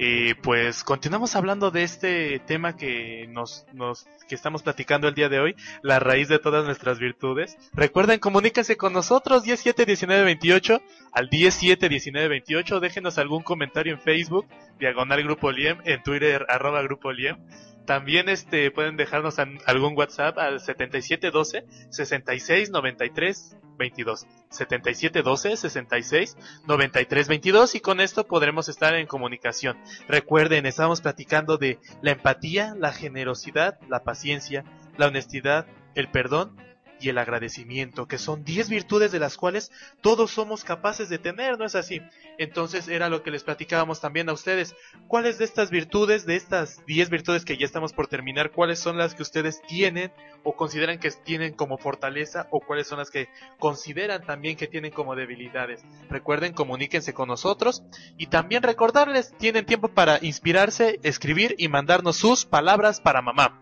Y 0.00 0.34
pues 0.34 0.84
continuamos 0.84 1.34
hablando 1.34 1.72
de 1.72 1.82
este 1.82 2.38
tema 2.38 2.76
que 2.76 3.26
nos, 3.32 3.66
nos 3.72 4.06
que 4.28 4.36
estamos 4.36 4.62
platicando 4.62 5.08
el 5.08 5.14
día 5.14 5.28
de 5.28 5.40
hoy, 5.40 5.56
la 5.82 5.98
raíz 5.98 6.28
de 6.28 6.38
todas 6.38 6.64
nuestras 6.64 7.00
virtudes. 7.00 7.58
Recuerden, 7.72 8.20
comuníquense 8.20 8.76
con 8.76 8.92
nosotros 8.92 9.42
171928 9.42 10.80
al 11.10 11.28
171928, 11.28 12.78
déjenos 12.78 13.18
algún 13.18 13.42
comentario 13.42 13.92
en 13.92 14.00
Facebook, 14.00 14.46
diagonal 14.78 15.24
Grupo 15.24 15.50
Liem, 15.50 15.78
en 15.84 16.00
Twitter 16.04 16.46
arroba 16.48 16.80
Grupo 16.82 17.10
Liem. 17.10 17.36
También 17.84 18.28
este 18.28 18.70
pueden 18.70 18.96
dejarnos 18.96 19.40
algún 19.66 19.96
WhatsApp 19.96 20.38
al 20.38 20.60
7712 20.60 21.64
66 21.90 22.70
93 22.70 23.56
22. 23.78 24.26
7712 24.50 25.56
66 25.56 26.36
93 26.66 27.28
22 27.28 27.74
y 27.76 27.80
con 27.80 28.00
esto 28.00 28.26
podremos 28.26 28.68
estar 28.68 28.94
en 28.94 29.06
comunicación. 29.06 29.78
Recuerden, 30.08 30.66
estamos 30.66 31.00
platicando 31.00 31.56
de 31.56 31.78
la 32.02 32.10
empatía, 32.10 32.74
la 32.76 32.92
generosidad, 32.92 33.78
la 33.88 34.04
paciencia, 34.04 34.64
la 34.96 35.06
honestidad, 35.06 35.66
el 35.94 36.10
perdón 36.10 36.67
y 37.00 37.08
el 37.08 37.18
agradecimiento, 37.18 38.06
que 38.06 38.18
son 38.18 38.44
10 38.44 38.68
virtudes 38.68 39.12
de 39.12 39.18
las 39.18 39.36
cuales 39.36 39.70
todos 40.00 40.30
somos 40.30 40.64
capaces 40.64 41.08
de 41.08 41.18
tener, 41.18 41.58
¿no 41.58 41.64
es 41.64 41.74
así? 41.74 42.00
Entonces 42.38 42.88
era 42.88 43.08
lo 43.08 43.22
que 43.22 43.30
les 43.30 43.44
platicábamos 43.44 44.00
también 44.00 44.28
a 44.28 44.32
ustedes. 44.32 44.74
¿Cuáles 45.06 45.38
de 45.38 45.44
estas 45.44 45.70
virtudes, 45.70 46.26
de 46.26 46.36
estas 46.36 46.84
10 46.86 47.10
virtudes 47.10 47.44
que 47.44 47.56
ya 47.56 47.66
estamos 47.66 47.92
por 47.92 48.08
terminar, 48.08 48.50
cuáles 48.50 48.78
son 48.78 48.98
las 48.98 49.14
que 49.14 49.22
ustedes 49.22 49.60
tienen 49.62 50.12
o 50.44 50.54
consideran 50.54 50.98
que 50.98 51.10
tienen 51.10 51.54
como 51.54 51.78
fortaleza 51.78 52.46
o 52.50 52.60
cuáles 52.60 52.86
son 52.86 52.98
las 52.98 53.10
que 53.10 53.28
consideran 53.58 54.24
también 54.24 54.56
que 54.56 54.66
tienen 54.66 54.92
como 54.92 55.16
debilidades? 55.16 55.82
Recuerden, 56.08 56.52
comuníquense 56.52 57.14
con 57.14 57.28
nosotros 57.28 57.82
y 58.16 58.26
también 58.26 58.62
recordarles, 58.62 59.34
tienen 59.38 59.66
tiempo 59.66 59.88
para 59.88 60.18
inspirarse, 60.22 61.00
escribir 61.02 61.54
y 61.58 61.68
mandarnos 61.68 62.16
sus 62.16 62.44
palabras 62.44 63.00
para 63.00 63.22
mamá 63.22 63.60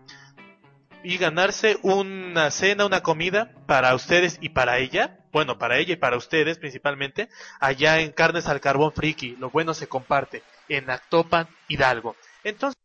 y 1.03 1.17
ganarse 1.17 1.77
una 1.83 2.51
cena, 2.51 2.85
una 2.85 3.01
comida 3.01 3.51
para 3.65 3.93
ustedes 3.95 4.37
y 4.41 4.49
para 4.49 4.77
ella, 4.79 5.19
bueno, 5.31 5.57
para 5.57 5.77
ella 5.77 5.93
y 5.93 5.97
para 5.97 6.17
ustedes 6.17 6.57
principalmente, 6.57 7.29
allá 7.59 7.99
en 7.99 8.11
Carnes 8.11 8.47
al 8.47 8.61
Carbón 8.61 8.91
Friki, 8.93 9.35
lo 9.37 9.49
bueno 9.49 9.73
se 9.73 9.87
comparte, 9.87 10.43
en 10.69 10.89
Actopan, 10.89 11.47
Hidalgo. 11.67 12.15
Entonces, 12.43 12.77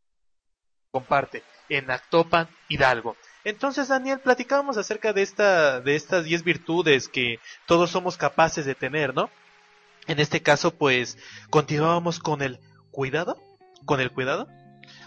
comparte, 0.91 1.43
en 1.69 1.91
Actopan, 1.91 2.49
Hidalgo. 2.69 3.17
Entonces, 3.45 3.89
Daniel, 3.89 4.21
platicábamos 4.21 4.77
acerca 4.77 5.13
de 5.13 5.23
esta, 5.23 5.81
de 5.81 5.97
estas 5.97 6.25
10 6.25 6.45
virtudes 6.45 7.09
que 7.09 7.41
todos 7.67 7.91
somos 7.91 8.17
capaces 8.17 8.65
de 8.67 8.75
tener, 8.75 9.15
¿no? 9.15 9.31
En 10.07 10.21
este 10.21 10.43
caso, 10.43 10.75
pues, 10.75 11.19
continuábamos 11.51 12.19
con 12.19 12.43
el 12.43 12.61
cuidado, 12.91 13.41
con 13.85 14.01
el 14.01 14.13
cuidado. 14.13 14.49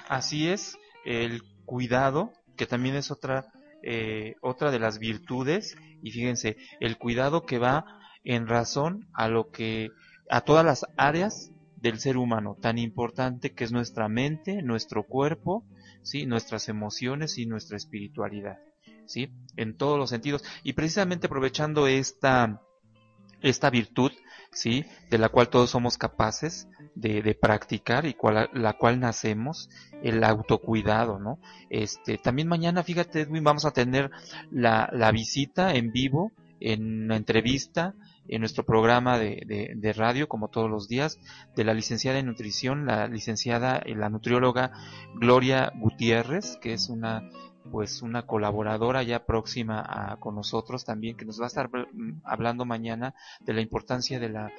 Así 0.07 0.49
es, 0.49 0.77
el 1.05 1.43
cuidado 1.65 2.33
que 2.55 2.65
también 2.65 2.95
es 2.95 3.11
otra, 3.11 3.51
eh, 3.83 4.35
otra 4.41 4.71
de 4.71 4.79
las 4.79 4.99
virtudes, 4.99 5.77
y 6.01 6.11
fíjense, 6.11 6.57
el 6.79 6.97
cuidado 6.97 7.45
que 7.45 7.59
va 7.59 7.85
en 8.23 8.47
razón 8.47 9.07
a 9.13 9.27
lo 9.27 9.51
que, 9.51 9.89
a 10.29 10.41
todas 10.41 10.65
las 10.65 10.85
áreas 10.97 11.51
del 11.77 11.99
ser 11.99 12.17
humano, 12.17 12.57
tan 12.59 12.77
importante 12.77 13.53
que 13.53 13.63
es 13.63 13.71
nuestra 13.71 14.09
mente, 14.09 14.61
nuestro 14.63 15.03
cuerpo, 15.03 15.63
¿sí? 16.01 16.25
nuestras 16.25 16.67
emociones 16.67 17.37
y 17.37 17.45
nuestra 17.45 17.77
espiritualidad, 17.77 18.57
¿sí? 19.05 19.29
en 19.55 19.77
todos 19.77 19.99
los 19.99 20.09
sentidos. 20.09 20.43
Y 20.63 20.73
precisamente 20.73 21.27
aprovechando 21.27 21.87
esta, 21.87 22.61
esta 23.41 23.69
virtud, 23.69 24.11
¿sí? 24.51 24.85
de 25.09 25.17
la 25.17 25.29
cual 25.29 25.49
todos 25.49 25.69
somos 25.69 25.97
capaces, 25.97 26.67
de, 26.95 27.37
practicar 27.39 28.05
y 28.05 28.13
cual, 28.13 28.49
la 28.53 28.73
cual 28.73 28.99
nacemos, 28.99 29.69
el 30.01 30.23
autocuidado, 30.23 31.19
¿no? 31.19 31.39
Este, 31.69 32.17
también 32.17 32.47
mañana, 32.47 32.83
fíjate, 32.83 33.21
Edwin, 33.21 33.43
vamos 33.43 33.65
a 33.65 33.71
tener 33.71 34.11
la, 34.49 34.89
la 34.93 35.11
visita 35.11 35.75
en 35.75 35.91
vivo, 35.91 36.31
en 36.61 37.03
una 37.03 37.17
entrevista, 37.17 37.93
en 38.27 38.39
nuestro 38.39 38.63
programa 38.63 39.19
de, 39.19 39.43
de, 39.45 39.73
de, 39.75 39.93
radio, 39.93 40.27
como 40.27 40.47
todos 40.47 40.69
los 40.69 40.87
días, 40.87 41.19
de 41.55 41.63
la 41.63 41.73
licenciada 41.73 42.17
en 42.17 42.25
nutrición, 42.27 42.85
la 42.85 43.07
licenciada, 43.07 43.83
la 43.85 44.09
nutrióloga 44.09 44.71
Gloria 45.15 45.71
Gutiérrez, 45.75 46.57
que 46.61 46.73
es 46.73 46.89
una 46.89 47.29
pues 47.71 48.01
una 48.01 48.25
colaboradora 48.25 49.03
ya 49.03 49.25
próxima 49.25 49.83
a, 49.85 50.17
con 50.17 50.35
nosotros 50.35 50.85
también 50.85 51.17
que 51.17 51.25
nos 51.25 51.39
va 51.39 51.45
a 51.45 51.47
estar 51.47 51.69
mm, 51.69 52.21
hablando 52.23 52.65
mañana 52.65 53.13
de 53.39 53.53
la 53.53 53.61
importancia 53.61 54.19
de 54.19 54.29
la, 54.29 54.51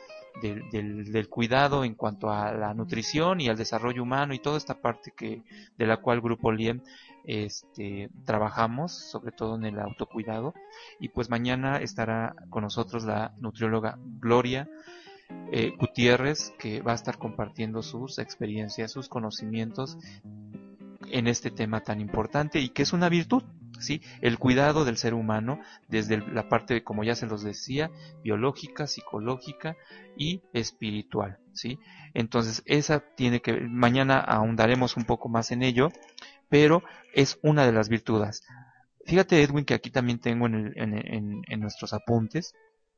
del, 0.42 1.28
cuidado 1.28 1.84
en 1.84 1.94
cuanto 1.94 2.30
a 2.30 2.52
la 2.52 2.74
nutrición 2.74 3.40
y 3.40 3.48
al 3.48 3.57
desarrollo 3.57 4.02
humano 4.02 4.34
y 4.34 4.38
toda 4.38 4.59
esta 4.59 4.80
parte 4.80 5.12
que 5.16 5.42
de 5.76 5.86
la 5.86 5.98
cual 5.98 6.20
Grupo 6.20 6.52
Liem 6.52 6.80
este, 7.24 8.11
trabajamos, 8.24 8.92
sobre 8.92 9.32
todo 9.32 9.57
en 9.57 9.64
el 9.64 9.78
autocuidado. 9.80 10.54
Y 11.00 11.09
pues 11.09 11.30
mañana 11.30 11.78
estará 11.78 12.34
con 12.50 12.62
nosotros 12.62 13.04
la 13.04 13.34
nutrióloga 13.38 13.98
Gloria 14.20 14.68
eh, 15.52 15.72
Gutiérrez, 15.78 16.52
que 16.59 16.82
va 16.82 16.92
a 16.92 16.96
estar 16.96 17.18
compartiendo 17.18 17.82
sus 17.82 18.18
experiencias, 18.18 18.92
sus 18.92 19.09
conocimientos 19.09 19.98
en 21.11 21.26
este 21.26 21.50
tema 21.50 21.80
tan 21.82 22.00
importante 22.00 22.61
y 22.61 22.70
que 22.70 22.82
es 22.82 22.92
una 22.92 23.09
virtud, 23.09 23.42
¿sí? 23.78 24.02
El 24.20 24.38
cuidado 24.38 24.84
del 24.84 24.96
ser 24.96 25.14
humano 25.14 25.61
desde 25.88 26.18
la 26.18 26.48
parte, 26.48 26.82
como 26.82 27.04
ya 27.04 27.14
se 27.14 27.26
los 27.26 27.42
decía, 27.42 27.90
biológica, 28.22 28.86
psicológica 28.86 29.76
y 30.16 30.42
espiritual, 30.52 31.38
¿sí? 31.52 31.78
Entonces, 32.14 32.62
esa 32.66 33.00
tiene 33.00 33.40
que, 33.40 33.52
mañana 33.61 34.18
ahondaremos 34.18 34.96
un 34.96 35.04
poco 35.04 35.28
más 35.28 35.50
en 35.50 35.62
ello, 35.62 35.90
pero 36.48 36.82
es 37.14 37.38
una 37.42 37.66
de 37.66 37.72
las 37.72 37.88
virtudes. 37.88 38.42
Fíjate, 39.04 39.42
Edwin, 39.42 39.64
que 39.64 39.74
aquí 39.74 39.90
también 39.90 40.18
tengo 40.18 40.46
en, 40.46 40.72
en, 40.76 41.42
en, 41.46 41.61
nuestros 41.61 41.92
apuntes, 41.92 42.54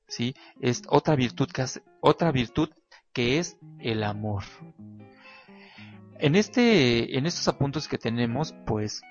¿sí? 0.07 0.35
Es 0.61 0.83
otra 0.89 1.17
virtud 1.17 1.49
que 1.53 1.65
otra 2.01 2.33
virtud 2.33 2.71
que 3.13 3.39
es 3.39 3.57
el 3.81 4.03
amor. 4.05 4.45
En 6.21 6.35
este, 6.35 7.17
en 7.17 7.27
estos 7.27 7.47
apuntes 7.47 7.87
que 7.87 7.99
tenemos, 7.99 8.53
pues 8.67 9.03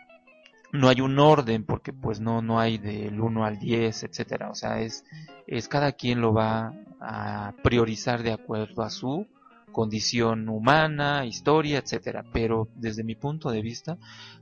no 0.73 0.89
hay 0.89 0.99
un 0.99 1.17
orden 1.19 1.63
porque 1.65 1.93
pues 1.93 2.19
no 2.19 2.41
no 2.41 2.59
hay 2.59 2.77
del 2.77 3.21
1 3.21 3.45
al 3.45 3.57
10, 3.59 4.03
etcétera, 4.03 4.49
o 4.49 4.55
sea, 4.55 4.81
es 4.81 5.05
es 5.47 5.69
cada 5.69 5.93
quien 5.93 6.19
lo 6.19 6.33
va 6.33 6.73
a 6.99 7.53
priorizar 7.63 8.23
de 8.23 8.33
acuerdo 8.33 8.81
a 8.83 8.89
su 8.89 9.27
condición 9.71 10.49
humana, 10.49 11.25
historia, 11.25 11.79
etcétera, 11.79 12.25
pero 12.33 12.67
desde 12.75 13.03
mi 13.03 13.15
punto 13.15 13.51
de 13.51 13.61
vista 13.61 13.97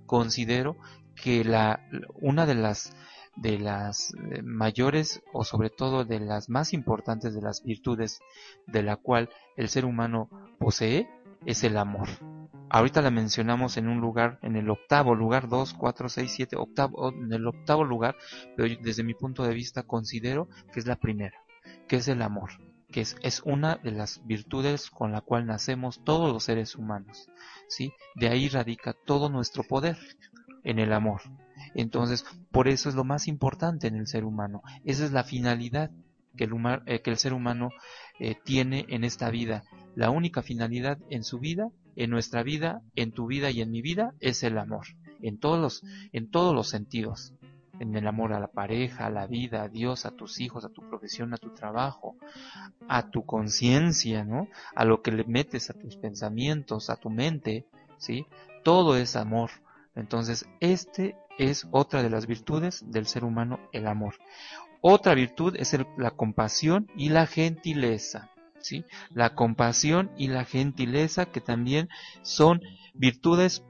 considero 0.07 0.77
que 1.15 1.43
la 1.43 1.81
una 2.21 2.45
de 2.45 2.55
las 2.55 2.95
de 3.35 3.59
las 3.59 4.13
eh, 4.13 4.41
mayores 4.41 5.21
o 5.33 5.43
sobre 5.43 5.69
todo 5.69 6.05
de 6.05 6.19
las 6.19 6.49
más 6.49 6.73
importantes 6.73 7.35
de 7.35 7.41
las 7.41 7.63
virtudes 7.63 8.21
de 8.65 8.81
la 8.81 8.95
cual 8.95 9.29
el 9.57 9.69
ser 9.69 9.85
humano 9.85 10.29
posee 10.57 11.07
es 11.45 11.63
el 11.63 11.77
amor. 11.77 12.07
Ahorita 12.69 13.01
la 13.01 13.11
mencionamos 13.11 13.77
en 13.77 13.87
un 13.87 13.99
lugar, 13.99 14.39
en 14.41 14.55
el 14.55 14.69
octavo 14.69 15.15
lugar, 15.15 15.47
2, 15.47 15.73
4, 15.73 16.09
6, 16.09 16.31
7, 16.31 16.55
octavo, 16.55 17.13
en 17.13 17.31
el 17.31 17.47
octavo 17.47 17.83
lugar, 17.83 18.15
pero 18.55 18.73
desde 18.81 19.03
mi 19.03 19.13
punto 19.13 19.43
de 19.43 19.53
vista 19.53 19.83
considero 19.83 20.47
que 20.73 20.79
es 20.79 20.85
la 20.85 20.95
primera, 20.95 21.37
que 21.87 21.97
es 21.97 22.07
el 22.07 22.21
amor, 22.21 22.51
que 22.91 23.01
es, 23.01 23.15
es 23.21 23.41
una 23.43 23.75
de 23.77 23.91
las 23.91 24.25
virtudes 24.25 24.89
con 24.89 25.11
la 25.11 25.21
cual 25.21 25.45
nacemos 25.45 26.03
todos 26.03 26.31
los 26.31 26.43
seres 26.43 26.75
humanos, 26.75 27.29
¿sí? 27.67 27.93
De 28.15 28.29
ahí 28.29 28.49
radica 28.49 28.93
todo 29.05 29.29
nuestro 29.29 29.63
poder, 29.63 29.97
en 30.65 30.79
el 30.79 30.91
amor. 30.91 31.21
Entonces, 31.73 32.25
por 32.51 32.67
eso 32.67 32.89
es 32.89 32.95
lo 32.95 33.05
más 33.05 33.29
importante 33.29 33.87
en 33.87 33.95
el 33.95 34.07
ser 34.07 34.25
humano. 34.25 34.61
Esa 34.83 35.05
es 35.05 35.11
la 35.13 35.23
finalidad 35.23 35.91
que 36.35 36.43
el, 36.43 36.51
eh, 36.87 37.01
que 37.01 37.11
el 37.11 37.17
ser 37.17 37.31
humano 37.31 37.69
eh, 38.19 38.35
tiene 38.43 38.85
en 38.89 39.05
esta 39.05 39.29
vida. 39.29 39.63
La 39.95 40.09
única 40.09 40.41
finalidad 40.41 40.97
en 41.09 41.23
su 41.23 41.39
vida, 41.39 41.69
en 41.95 42.09
nuestra 42.09 42.43
vida, 42.43 42.81
en 42.95 43.11
tu 43.11 43.27
vida 43.27 43.51
y 43.51 43.61
en 43.61 43.71
mi 43.71 43.81
vida, 43.81 44.13
es 44.19 44.43
el 44.43 44.57
amor. 44.57 44.85
En 45.21 45.39
todos 45.39 45.59
los, 45.59 45.83
en 46.11 46.29
todos 46.29 46.53
los 46.53 46.69
sentidos. 46.69 47.33
En 47.79 47.95
el 47.95 48.07
amor 48.07 48.33
a 48.33 48.39
la 48.39 48.47
pareja, 48.47 49.07
a 49.07 49.09
la 49.09 49.27
vida, 49.27 49.63
a 49.63 49.67
Dios, 49.67 50.05
a 50.05 50.11
tus 50.11 50.39
hijos, 50.39 50.63
a 50.63 50.69
tu 50.69 50.81
profesión, 50.87 51.33
a 51.33 51.37
tu 51.37 51.53
trabajo, 51.53 52.15
a 52.87 53.09
tu 53.09 53.25
conciencia, 53.25 54.23
¿no? 54.23 54.47
A 54.75 54.85
lo 54.85 55.01
que 55.01 55.11
le 55.11 55.25
metes 55.25 55.69
a 55.69 55.73
tus 55.73 55.97
pensamientos, 55.97 56.89
a 56.89 56.95
tu 56.95 57.09
mente, 57.09 57.65
¿sí? 57.97 58.25
Todo 58.63 58.95
es 58.95 59.17
amor. 59.17 59.51
Entonces, 59.93 60.45
este 60.61 61.15
es 61.37 61.67
otra 61.71 62.01
de 62.01 62.09
las 62.09 62.27
virtudes 62.27 62.83
del 62.89 63.07
ser 63.07 63.25
humano, 63.25 63.59
el 63.73 63.87
amor. 63.87 64.15
Otra 64.81 65.13
virtud 65.15 65.55
es 65.57 65.75
la 65.97 66.11
compasión 66.11 66.87
y 66.95 67.09
la 67.09 67.25
gentileza. 67.25 68.29
La 69.11 69.35
compasión 69.35 70.11
y 70.17 70.27
la 70.27 70.45
gentileza 70.45 71.25
que 71.25 71.41
también 71.41 71.89
son 72.21 72.61
virtudes 72.93 73.63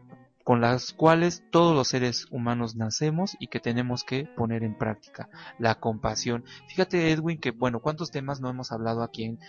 con 0.45 0.61
las 0.61 0.93
cuales 0.93 1.43
todos 1.49 1.75
los 1.75 1.87
seres 1.87 2.27
humanos 2.29 2.75
nacemos 2.75 3.35
y 3.39 3.47
que 3.47 3.59
tenemos 3.59 4.03
que 4.03 4.25
poner 4.25 4.63
en 4.63 4.77
práctica. 4.77 5.27
La 5.57 5.79
compasión. 5.79 6.45
Fíjate, 6.67 7.11
Edwin, 7.11 7.39
que 7.39 7.49
bueno, 7.49 7.79
¿cuántos 7.79 8.11
temas 8.11 8.41
no 8.41 8.49
hemos 8.51 8.71
hablado 8.71 9.01
aquí 9.01 9.23
en, 9.23 9.39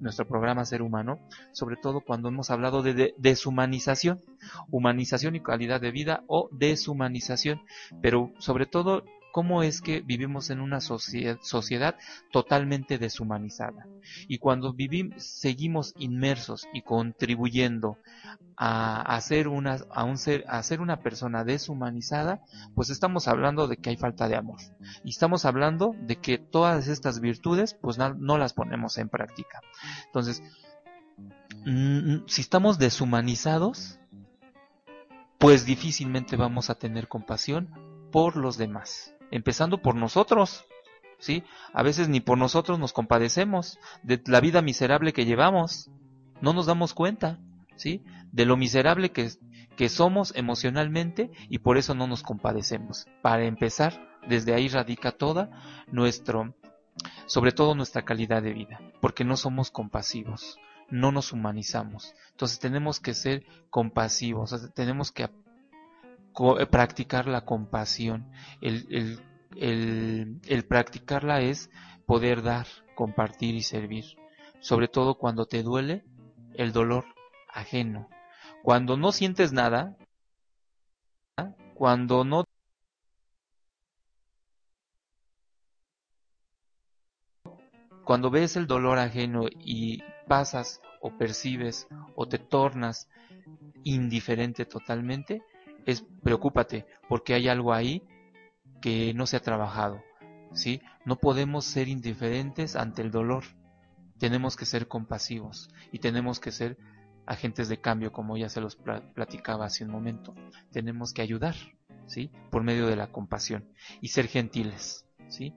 nuestro 0.00 0.26
programa 0.26 0.64
Ser 0.64 0.80
Humano? 0.80 1.20
Sobre 1.52 1.76
todo 1.76 2.00
cuando 2.00 2.30
hemos 2.30 2.48
hablado 2.48 2.82
de, 2.82 3.14
deshumanización, 3.18 4.22
humanización 4.70 5.36
y 5.36 5.42
calidad 5.42 5.82
de 5.82 5.90
vida 5.90 6.24
o 6.28 6.48
deshumanización, 6.50 7.60
pero 8.00 8.32
sobre 8.38 8.64
todo 8.64 9.04
cómo 9.32 9.62
es 9.62 9.80
que 9.80 10.00
vivimos 10.00 10.50
en 10.50 10.60
una 10.60 10.80
sociedad, 10.80 11.96
totalmente 12.32 12.98
deshumanizada. 12.98 13.86
Y 14.26 14.38
cuando 14.38 14.72
vivimos, 14.72 15.22
seguimos 15.22 15.94
inmersos 15.98 16.66
y 16.72 16.82
contribuyendo 16.82 17.98
a 18.56 19.02
hacer 19.14 19.48
una, 19.48 19.78
a 19.90 20.04
un 20.04 20.18
ser, 20.18 20.44
a 20.48 20.62
ser 20.62 20.80
una 20.80 21.00
persona 21.00 21.44
deshumanizada, 21.44 22.42
pues 22.74 22.90
estamos 22.90 23.28
hablando 23.28 23.68
de 23.68 23.76
que 23.76 23.90
hay 23.90 23.96
falta 23.96 24.28
de 24.28 24.36
amor. 24.36 24.60
Y 25.04 25.10
estamos 25.10 25.44
hablando 25.44 25.94
de 26.00 26.16
que 26.16 26.38
todas 26.38 26.88
estas 26.88 27.20
virtudes, 27.20 27.74
pues 27.74 27.98
no, 27.98 28.38
las 28.38 28.52
ponemos 28.52 28.98
en 28.98 29.08
práctica. 29.08 29.60
Entonces, 30.06 30.42
si 32.26 32.40
estamos 32.40 32.78
deshumanizados, 32.78 33.98
pues 35.38 35.64
difícilmente 35.64 36.36
vamos 36.36 36.70
a 36.70 36.74
tener 36.74 37.06
compasión 37.06 37.68
por 38.10 38.36
los 38.36 38.56
demás 38.56 39.14
empezando 39.30 39.82
por 39.82 39.94
nosotros, 39.94 40.64
¿sí? 41.18 41.44
A 41.72 41.82
veces 41.82 42.08
ni 42.08 42.20
por 42.20 42.38
nosotros 42.38 42.78
nos 42.78 42.92
compadecemos 42.92 43.78
de 44.02 44.22
la 44.26 44.40
vida 44.40 44.62
miserable 44.62 45.12
que 45.12 45.24
llevamos, 45.24 45.90
no 46.40 46.52
nos 46.52 46.66
damos 46.66 46.94
cuenta, 46.94 47.38
¿sí? 47.76 48.02
De 48.32 48.46
lo 48.46 48.56
miserable 48.56 49.10
que, 49.10 49.30
que 49.76 49.88
somos 49.88 50.32
emocionalmente 50.36 51.30
y 51.48 51.58
por 51.58 51.78
eso 51.78 51.94
no 51.94 52.06
nos 52.06 52.22
compadecemos. 52.22 53.06
Para 53.22 53.44
empezar, 53.44 54.18
desde 54.28 54.54
ahí 54.54 54.68
radica 54.68 55.12
toda 55.12 55.50
nuestro, 55.90 56.54
sobre 57.26 57.52
todo 57.52 57.74
nuestra 57.74 58.04
calidad 58.04 58.42
de 58.42 58.52
vida, 58.52 58.80
porque 59.00 59.24
no 59.24 59.36
somos 59.36 59.70
compasivos, 59.70 60.58
no 60.90 61.12
nos 61.12 61.32
humanizamos. 61.32 62.14
Entonces 62.30 62.58
tenemos 62.58 63.00
que 63.00 63.14
ser 63.14 63.44
compasivos, 63.70 64.72
tenemos 64.74 65.12
que 65.12 65.24
practicar 66.70 67.26
la 67.26 67.44
compasión. 67.44 68.30
El, 68.60 69.20
el, 69.56 70.64
practicarla 70.66 71.40
es 71.40 71.70
poder 72.06 72.42
dar, 72.42 72.66
compartir 72.94 73.54
y 73.54 73.62
servir. 73.62 74.04
Sobre 74.60 74.88
todo 74.88 75.16
cuando 75.16 75.46
te 75.46 75.62
duele 75.62 76.04
el 76.54 76.72
dolor 76.72 77.04
ajeno. 77.48 78.08
Cuando 78.62 78.96
no 78.96 79.12
sientes 79.12 79.52
nada, 79.52 79.96
cuando 81.74 82.24
no 82.24 82.44
cuando 88.04 88.30
ves 88.30 88.56
el 88.56 88.66
dolor 88.66 88.98
ajeno 88.98 89.44
y 89.60 90.02
pasas 90.26 90.80
o 91.02 91.16
percibes 91.16 91.86
o 92.16 92.26
te 92.26 92.38
tornas 92.38 93.06
indiferente 93.84 94.64
totalmente, 94.64 95.42
es 95.88 96.04
preocúpate 96.22 96.84
porque 97.08 97.32
hay 97.32 97.48
algo 97.48 97.72
ahí 97.72 98.02
que 98.82 99.14
no 99.14 99.26
se 99.26 99.38
ha 99.38 99.40
trabajado, 99.40 100.02
¿sí? 100.52 100.82
No 101.06 101.16
podemos 101.16 101.64
ser 101.64 101.88
indiferentes 101.88 102.76
ante 102.76 103.00
el 103.00 103.10
dolor. 103.10 103.44
Tenemos 104.18 104.54
que 104.54 104.66
ser 104.66 104.86
compasivos 104.86 105.70
y 105.90 106.00
tenemos 106.00 106.40
que 106.40 106.52
ser 106.52 106.76
agentes 107.24 107.70
de 107.70 107.80
cambio, 107.80 108.12
como 108.12 108.36
ya 108.36 108.50
se 108.50 108.60
los 108.60 108.76
platicaba 108.76 109.64
hace 109.64 109.82
un 109.82 109.90
momento. 109.90 110.34
Tenemos 110.70 111.14
que 111.14 111.22
ayudar, 111.22 111.54
¿sí? 112.06 112.30
Por 112.50 112.64
medio 112.64 112.86
de 112.86 112.96
la 112.96 113.06
compasión 113.06 113.66
y 114.02 114.08
ser 114.08 114.28
gentiles, 114.28 115.06
¿sí? 115.28 115.54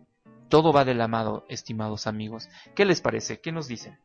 Todo 0.48 0.72
va 0.72 0.86
del 0.86 1.02
amado, 1.02 1.46
estimados 1.50 2.08
amigos. 2.08 2.50
¿Qué 2.74 2.86
les 2.86 3.02
parece? 3.02 3.42
¿Qué 3.42 3.52
nos 3.52 3.68
dicen? 3.68 4.00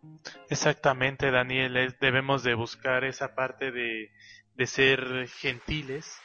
Exactamente, 0.49 1.31
Daniel. 1.31 1.97
debemos 2.01 2.43
de 2.43 2.55
buscar 2.55 3.05
esa 3.05 3.35
parte 3.37 3.71
de, 3.71 4.11
de 4.57 4.67
ser 4.67 5.29
gentiles, 5.29 6.21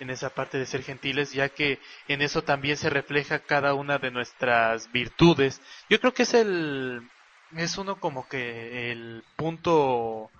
en 0.00 0.10
esa 0.10 0.30
parte 0.30 0.58
de 0.58 0.66
ser 0.66 0.82
gentiles, 0.82 1.32
ya 1.32 1.50
que 1.50 1.78
en 2.08 2.22
eso 2.22 2.42
también 2.42 2.76
se 2.76 2.90
refleja 2.90 3.40
cada 3.40 3.74
una 3.74 3.98
de 3.98 4.10
nuestras 4.10 4.90
virtudes. 4.90 5.60
Yo 5.88 6.00
creo 6.00 6.14
que 6.14 6.22
es 6.22 6.34
el, 6.34 7.02
es 7.56 7.76
uno 7.78 8.00
como 8.00 8.26
que 8.26 8.90
el 8.90 9.22
punto, 9.36 10.30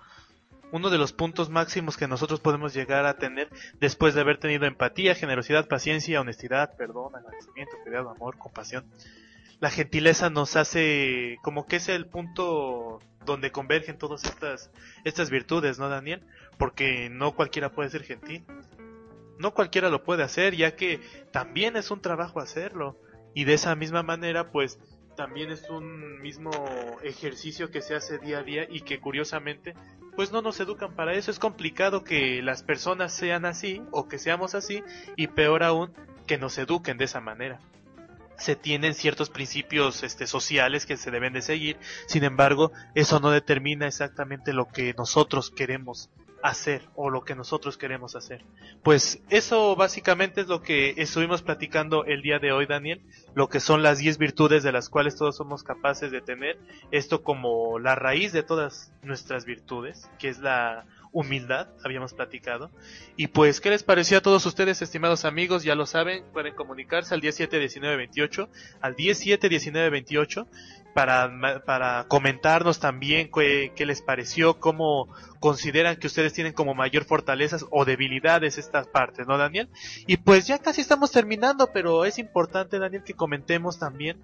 uno 0.71 0.89
de 0.89 0.97
los 0.97 1.13
puntos 1.13 1.49
máximos 1.49 1.95
que 1.95 2.07
nosotros 2.07 2.39
podemos 2.39 2.73
llegar 2.73 3.05
a 3.05 3.17
tener 3.17 3.49
después 3.79 4.15
de 4.15 4.21
haber 4.21 4.39
tenido 4.39 4.65
empatía, 4.65 5.13
generosidad, 5.13 5.67
paciencia, 5.67 6.21
honestidad, 6.21 6.75
perdón, 6.75 7.15
agradecimiento, 7.15 7.77
cuidado, 7.83 8.09
amor, 8.09 8.37
compasión. 8.39 8.85
La 9.59 9.69
gentileza 9.69 10.31
nos 10.31 10.55
hace 10.55 11.37
como 11.43 11.67
que 11.67 11.75
es 11.75 11.87
el 11.87 12.07
punto 12.07 12.99
donde 13.25 13.51
convergen 13.51 13.99
todas 13.99 14.23
estas, 14.23 14.71
estas 15.03 15.29
virtudes, 15.29 15.77
¿no, 15.77 15.87
Daniel? 15.87 16.23
Porque 16.61 17.09
no 17.09 17.33
cualquiera 17.33 17.71
puede 17.71 17.89
ser 17.89 18.03
gentil. 18.03 18.45
No 19.39 19.55
cualquiera 19.55 19.89
lo 19.89 20.03
puede 20.03 20.21
hacer, 20.21 20.55
ya 20.55 20.75
que 20.75 20.99
también 21.31 21.75
es 21.75 21.89
un 21.89 22.03
trabajo 22.03 22.39
hacerlo. 22.39 22.99
Y 23.33 23.45
de 23.45 23.55
esa 23.55 23.73
misma 23.75 24.03
manera, 24.03 24.51
pues 24.51 24.77
también 25.17 25.49
es 25.49 25.67
un 25.71 26.21
mismo 26.21 26.51
ejercicio 27.01 27.71
que 27.71 27.81
se 27.81 27.95
hace 27.95 28.19
día 28.19 28.37
a 28.37 28.43
día 28.43 28.67
y 28.69 28.81
que 28.81 28.99
curiosamente, 28.99 29.73
pues 30.15 30.31
no 30.31 30.43
nos 30.43 30.59
educan 30.59 30.95
para 30.95 31.15
eso. 31.15 31.31
Es 31.31 31.39
complicado 31.39 32.03
que 32.03 32.43
las 32.43 32.61
personas 32.61 33.11
sean 33.11 33.45
así 33.45 33.81
o 33.89 34.07
que 34.07 34.19
seamos 34.19 34.53
así 34.53 34.83
y 35.15 35.29
peor 35.29 35.63
aún 35.63 35.91
que 36.27 36.37
nos 36.37 36.59
eduquen 36.59 36.99
de 36.99 37.05
esa 37.05 37.21
manera 37.21 37.59
se 38.37 38.55
tienen 38.55 38.95
ciertos 38.95 39.29
principios 39.29 40.01
este, 40.01 40.25
sociales 40.25 40.87
que 40.87 40.97
se 40.97 41.11
deben 41.11 41.31
de 41.31 41.43
seguir, 41.43 41.77
sin 42.07 42.23
embargo, 42.23 42.71
eso 42.95 43.19
no 43.19 43.29
determina 43.29 43.85
exactamente 43.85 44.51
lo 44.51 44.67
que 44.67 44.95
nosotros 44.97 45.51
queremos 45.51 46.09
hacer 46.43 46.89
o 46.95 47.09
lo 47.09 47.23
que 47.23 47.35
nosotros 47.35 47.77
queremos 47.77 48.15
hacer. 48.15 48.43
Pues 48.83 49.21
eso 49.29 49.75
básicamente 49.75 50.41
es 50.41 50.47
lo 50.47 50.61
que 50.61 50.95
estuvimos 50.97 51.41
platicando 51.41 52.05
el 52.05 52.21
día 52.21 52.39
de 52.39 52.51
hoy, 52.51 52.65
Daniel, 52.65 53.01
lo 53.33 53.49
que 53.49 53.59
son 53.59 53.83
las 53.83 53.99
10 53.99 54.17
virtudes 54.17 54.63
de 54.63 54.71
las 54.71 54.89
cuales 54.89 55.15
todos 55.15 55.37
somos 55.37 55.63
capaces 55.63 56.11
de 56.11 56.21
tener, 56.21 56.57
esto 56.91 57.23
como 57.23 57.79
la 57.79 57.95
raíz 57.95 58.33
de 58.33 58.43
todas 58.43 58.93
nuestras 59.03 59.45
virtudes, 59.45 60.09
que 60.19 60.29
es 60.29 60.39
la 60.39 60.85
humildad, 61.11 61.67
habíamos 61.83 62.13
platicado. 62.13 62.71
Y 63.17 63.27
pues, 63.27 63.59
¿qué 63.59 63.69
les 63.69 63.83
pareció 63.83 64.17
a 64.17 64.21
todos 64.21 64.45
ustedes, 64.45 64.81
estimados 64.81 65.25
amigos? 65.25 65.63
Ya 65.63 65.75
lo 65.75 65.85
saben, 65.85 66.23
pueden 66.31 66.55
comunicarse 66.55 67.13
al 67.13 67.21
171928, 67.21 68.49
al 68.81 68.95
171928, 68.95 70.47
para, 70.93 71.61
para 71.65 72.05
comentarnos 72.07 72.79
también 72.79 73.29
qué, 73.33 73.71
qué, 73.75 73.85
les 73.85 74.01
pareció, 74.01 74.59
cómo 74.59 75.07
consideran 75.39 75.97
que 75.97 76.07
ustedes 76.07 76.33
tienen 76.33 76.53
como 76.53 76.73
mayor 76.73 77.05
fortalezas 77.05 77.65
o 77.69 77.85
debilidades 77.85 78.57
estas 78.57 78.87
partes, 78.87 79.27
¿no, 79.27 79.37
Daniel? 79.37 79.69
Y 80.07 80.17
pues 80.17 80.47
ya 80.47 80.59
casi 80.59 80.81
estamos 80.81 81.11
terminando, 81.11 81.71
pero 81.71 82.05
es 82.05 82.19
importante, 82.19 82.79
Daniel, 82.79 83.03
que 83.03 83.13
comentemos 83.13 83.79
también. 83.79 84.21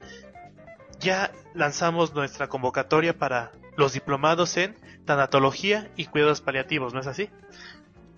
Ya 1.00 1.32
lanzamos 1.54 2.14
nuestra 2.14 2.48
convocatoria 2.48 3.18
para 3.18 3.52
los 3.76 3.94
diplomados 3.94 4.58
en 4.58 4.76
tanatología 5.06 5.90
y 5.96 6.06
cuidados 6.06 6.42
paliativos, 6.42 6.94
¿no 6.94 7.00
es 7.00 7.08
así? 7.08 7.30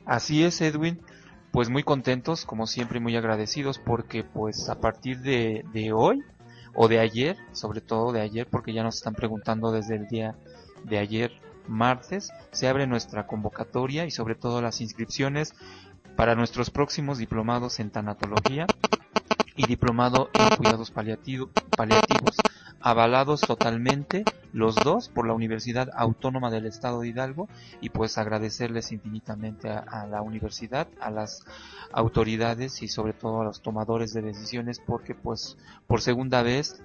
Así 0.05 0.43
es, 0.43 0.61
Edwin. 0.61 1.01
Pues 1.51 1.69
muy 1.69 1.83
contentos, 1.83 2.45
como 2.45 2.67
siempre, 2.67 2.99
muy 2.99 3.15
agradecidos 3.15 3.79
porque 3.79 4.23
pues 4.23 4.69
a 4.69 4.79
partir 4.79 5.19
de, 5.19 5.65
de 5.73 5.91
hoy 5.93 6.23
o 6.73 6.87
de 6.87 6.99
ayer, 6.99 7.37
sobre 7.51 7.81
todo 7.81 8.11
de 8.11 8.21
ayer, 8.21 8.47
porque 8.47 8.73
ya 8.73 8.83
nos 8.83 8.97
están 8.97 9.15
preguntando 9.15 9.71
desde 9.71 9.95
el 9.95 10.07
día 10.07 10.35
de 10.83 10.97
ayer 10.97 11.31
martes, 11.67 12.31
se 12.51 12.67
abre 12.67 12.87
nuestra 12.87 13.27
convocatoria 13.27 14.05
y 14.05 14.11
sobre 14.11 14.35
todo 14.35 14.61
las 14.61 14.81
inscripciones 14.81 15.53
para 16.15 16.35
nuestros 16.35 16.69
próximos 16.69 17.17
diplomados 17.17 17.79
en 17.79 17.91
tanatología 17.91 18.65
y 19.55 19.65
diplomado 19.67 20.29
en 20.33 20.55
cuidados 20.57 20.91
paliativos, 20.91 21.51
avalados 22.81 23.41
totalmente 23.41 24.23
los 24.53 24.75
dos 24.75 25.09
por 25.09 25.27
la 25.27 25.33
Universidad 25.33 25.89
Autónoma 25.95 26.49
del 26.49 26.65
Estado 26.65 27.01
de 27.01 27.09
Hidalgo 27.09 27.47
y 27.81 27.89
pues 27.89 28.17
agradecerles 28.17 28.91
infinitamente 28.91 29.69
a, 29.69 30.07
la 30.07 30.21
universidad, 30.21 30.87
a 30.99 31.11
las 31.11 31.45
autoridades 31.91 32.81
y 32.81 32.87
sobre 32.87 33.13
todo 33.13 33.41
a 33.41 33.45
los 33.45 33.61
tomadores 33.61 34.13
de 34.13 34.21
decisiones 34.21 34.79
porque 34.79 35.13
pues 35.13 35.57
por 35.87 36.01
segunda 36.01 36.41
vez 36.41 36.81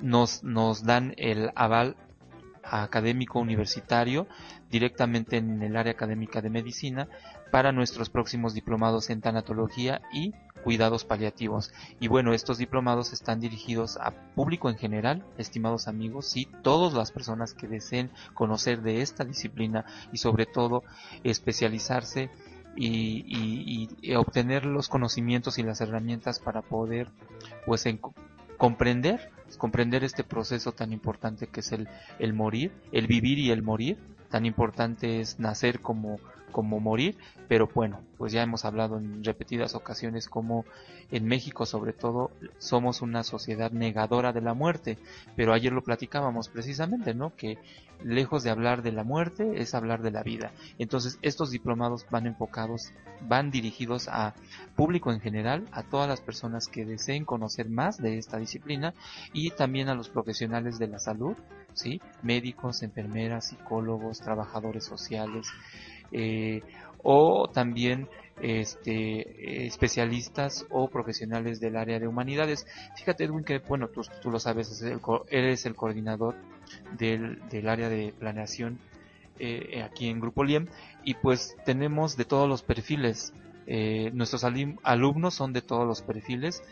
nos, 0.00 0.42
nos 0.42 0.84
dan 0.84 1.14
el 1.16 1.50
aval 1.54 1.96
académico 2.64 3.40
universitario 3.40 4.26
directamente 4.70 5.36
en 5.36 5.62
el 5.62 5.76
área 5.76 5.92
académica 5.92 6.40
de 6.40 6.50
medicina 6.50 7.08
para 7.50 7.72
nuestros 7.72 8.08
próximos 8.08 8.54
diplomados 8.54 9.10
en 9.10 9.20
tanatología 9.20 10.00
y 10.12 10.32
cuidados 10.62 11.04
paliativos. 11.04 11.72
Y 12.00 12.08
bueno, 12.08 12.32
estos 12.32 12.58
diplomados 12.58 13.12
están 13.12 13.40
dirigidos 13.40 13.96
a 13.98 14.12
público 14.34 14.70
en 14.70 14.76
general, 14.76 15.24
estimados 15.38 15.88
amigos, 15.88 16.36
y 16.36 16.46
todas 16.46 16.94
las 16.94 17.12
personas 17.12 17.54
que 17.54 17.68
deseen 17.68 18.10
conocer 18.34 18.82
de 18.82 19.02
esta 19.02 19.24
disciplina 19.24 19.84
y 20.12 20.18
sobre 20.18 20.46
todo 20.46 20.82
especializarse 21.24 22.30
y, 22.74 23.88
obtener 24.16 24.64
los 24.64 24.88
conocimientos 24.88 25.58
y 25.58 25.62
las 25.62 25.80
herramientas 25.80 26.38
para 26.38 26.62
poder 26.62 27.08
pues 27.66 27.86
comprender 28.56 29.30
comprender 29.58 30.02
este 30.02 30.24
proceso 30.24 30.72
tan 30.72 30.92
importante 30.92 31.46
que 31.46 31.60
es 31.60 31.72
el, 31.72 31.88
el 32.18 32.32
morir, 32.32 32.72
el 32.90 33.06
vivir 33.06 33.38
y 33.38 33.50
el 33.50 33.62
morir, 33.62 33.98
tan 34.30 34.46
importante 34.46 35.20
es 35.20 35.38
nacer 35.38 35.80
como 35.80 36.18
como 36.52 36.78
morir, 36.78 37.16
pero 37.48 37.68
bueno, 37.74 38.00
pues 38.18 38.32
ya 38.32 38.42
hemos 38.42 38.64
hablado 38.64 38.98
en 38.98 39.24
repetidas 39.24 39.74
ocasiones 39.74 40.28
como 40.28 40.64
en 41.10 41.26
México 41.26 41.66
sobre 41.66 41.92
todo 41.92 42.30
somos 42.58 43.02
una 43.02 43.24
sociedad 43.24 43.72
negadora 43.72 44.32
de 44.32 44.40
la 44.40 44.54
muerte, 44.54 44.98
pero 45.36 45.52
ayer 45.52 45.72
lo 45.72 45.82
platicábamos 45.82 46.48
precisamente, 46.48 47.14
¿no? 47.14 47.34
Que 47.36 47.58
lejos 48.04 48.42
de 48.42 48.50
hablar 48.50 48.82
de 48.82 48.92
la 48.92 49.04
muerte 49.04 49.60
es 49.60 49.74
hablar 49.74 50.02
de 50.02 50.10
la 50.10 50.22
vida. 50.22 50.52
Entonces 50.78 51.18
estos 51.22 51.50
diplomados 51.50 52.06
van 52.10 52.26
enfocados, 52.26 52.92
van 53.28 53.50
dirigidos 53.50 54.08
a 54.08 54.34
público 54.76 55.12
en 55.12 55.20
general, 55.20 55.68
a 55.72 55.82
todas 55.82 56.08
las 56.08 56.20
personas 56.20 56.68
que 56.68 56.84
deseen 56.84 57.24
conocer 57.24 57.68
más 57.68 57.98
de 57.98 58.18
esta 58.18 58.38
disciplina 58.38 58.94
y 59.32 59.50
también 59.50 59.88
a 59.88 59.94
los 59.94 60.08
profesionales 60.08 60.78
de 60.78 60.88
la 60.88 60.98
salud, 60.98 61.36
¿sí? 61.74 62.00
Médicos, 62.22 62.82
enfermeras, 62.82 63.48
psicólogos, 63.48 64.20
trabajadores 64.20 64.84
sociales, 64.84 65.46
eh, 66.12 66.62
o 67.02 67.48
también 67.52 68.08
este, 68.40 69.66
especialistas 69.66 70.66
o 70.70 70.88
profesionales 70.88 71.60
del 71.60 71.76
área 71.76 71.98
de 71.98 72.08
humanidades. 72.08 72.66
Fíjate 72.96 73.24
Edwin 73.24 73.44
que, 73.44 73.58
bueno, 73.58 73.88
tú, 73.88 74.02
tú 74.20 74.30
lo 74.30 74.38
sabes, 74.38 74.84
eres 75.28 75.66
el 75.66 75.74
coordinador 75.74 76.36
del, 76.98 77.40
del 77.48 77.68
área 77.68 77.88
de 77.88 78.14
planeación 78.18 78.78
eh, 79.38 79.82
aquí 79.82 80.08
en 80.08 80.20
Grupo 80.20 80.44
LIEM 80.44 80.68
y 81.04 81.14
pues 81.14 81.56
tenemos 81.64 82.16
de 82.16 82.24
todos 82.24 82.48
los 82.48 82.62
perfiles. 82.62 83.32
Eh, 83.66 84.10
nuestros 84.12 84.44
alumnos 84.44 85.34
son 85.34 85.52
de 85.52 85.62
todos 85.62 85.86
los 85.86 86.02
perfiles, 86.02 86.62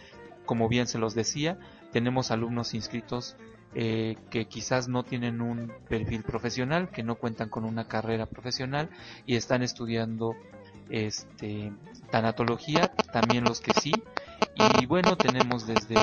como 0.45 0.69
bien 0.69 0.87
se 0.87 0.99
los 0.99 1.15
decía, 1.15 1.59
tenemos 1.93 2.31
alumnos 2.31 2.75
inscritos 2.75 3.37
eh, 3.75 4.17
que 4.31 4.47
quizás 4.47 4.89
no 4.89 5.05
tienen 5.05 5.41
un 5.41 5.73
perfil 5.89 6.23
profesional, 6.23 6.91
que 6.91 7.03
no 7.03 7.17
cuentan 7.17 7.49
con 7.49 7.65
una 7.65 7.87
carrera 7.87 8.27
profesional 8.27 8.91
y 9.27 9.37
están 9.37 9.63
estudiando 9.63 10.35
este 10.89 11.73
tanatología, 12.11 12.89
también 13.13 13.45
los 13.45 13.61
que 13.61 13.73
sí. 13.81 13.93
Y 14.81 14.87
bueno, 14.87 15.17
tenemos 15.17 15.67
desde 15.67 15.95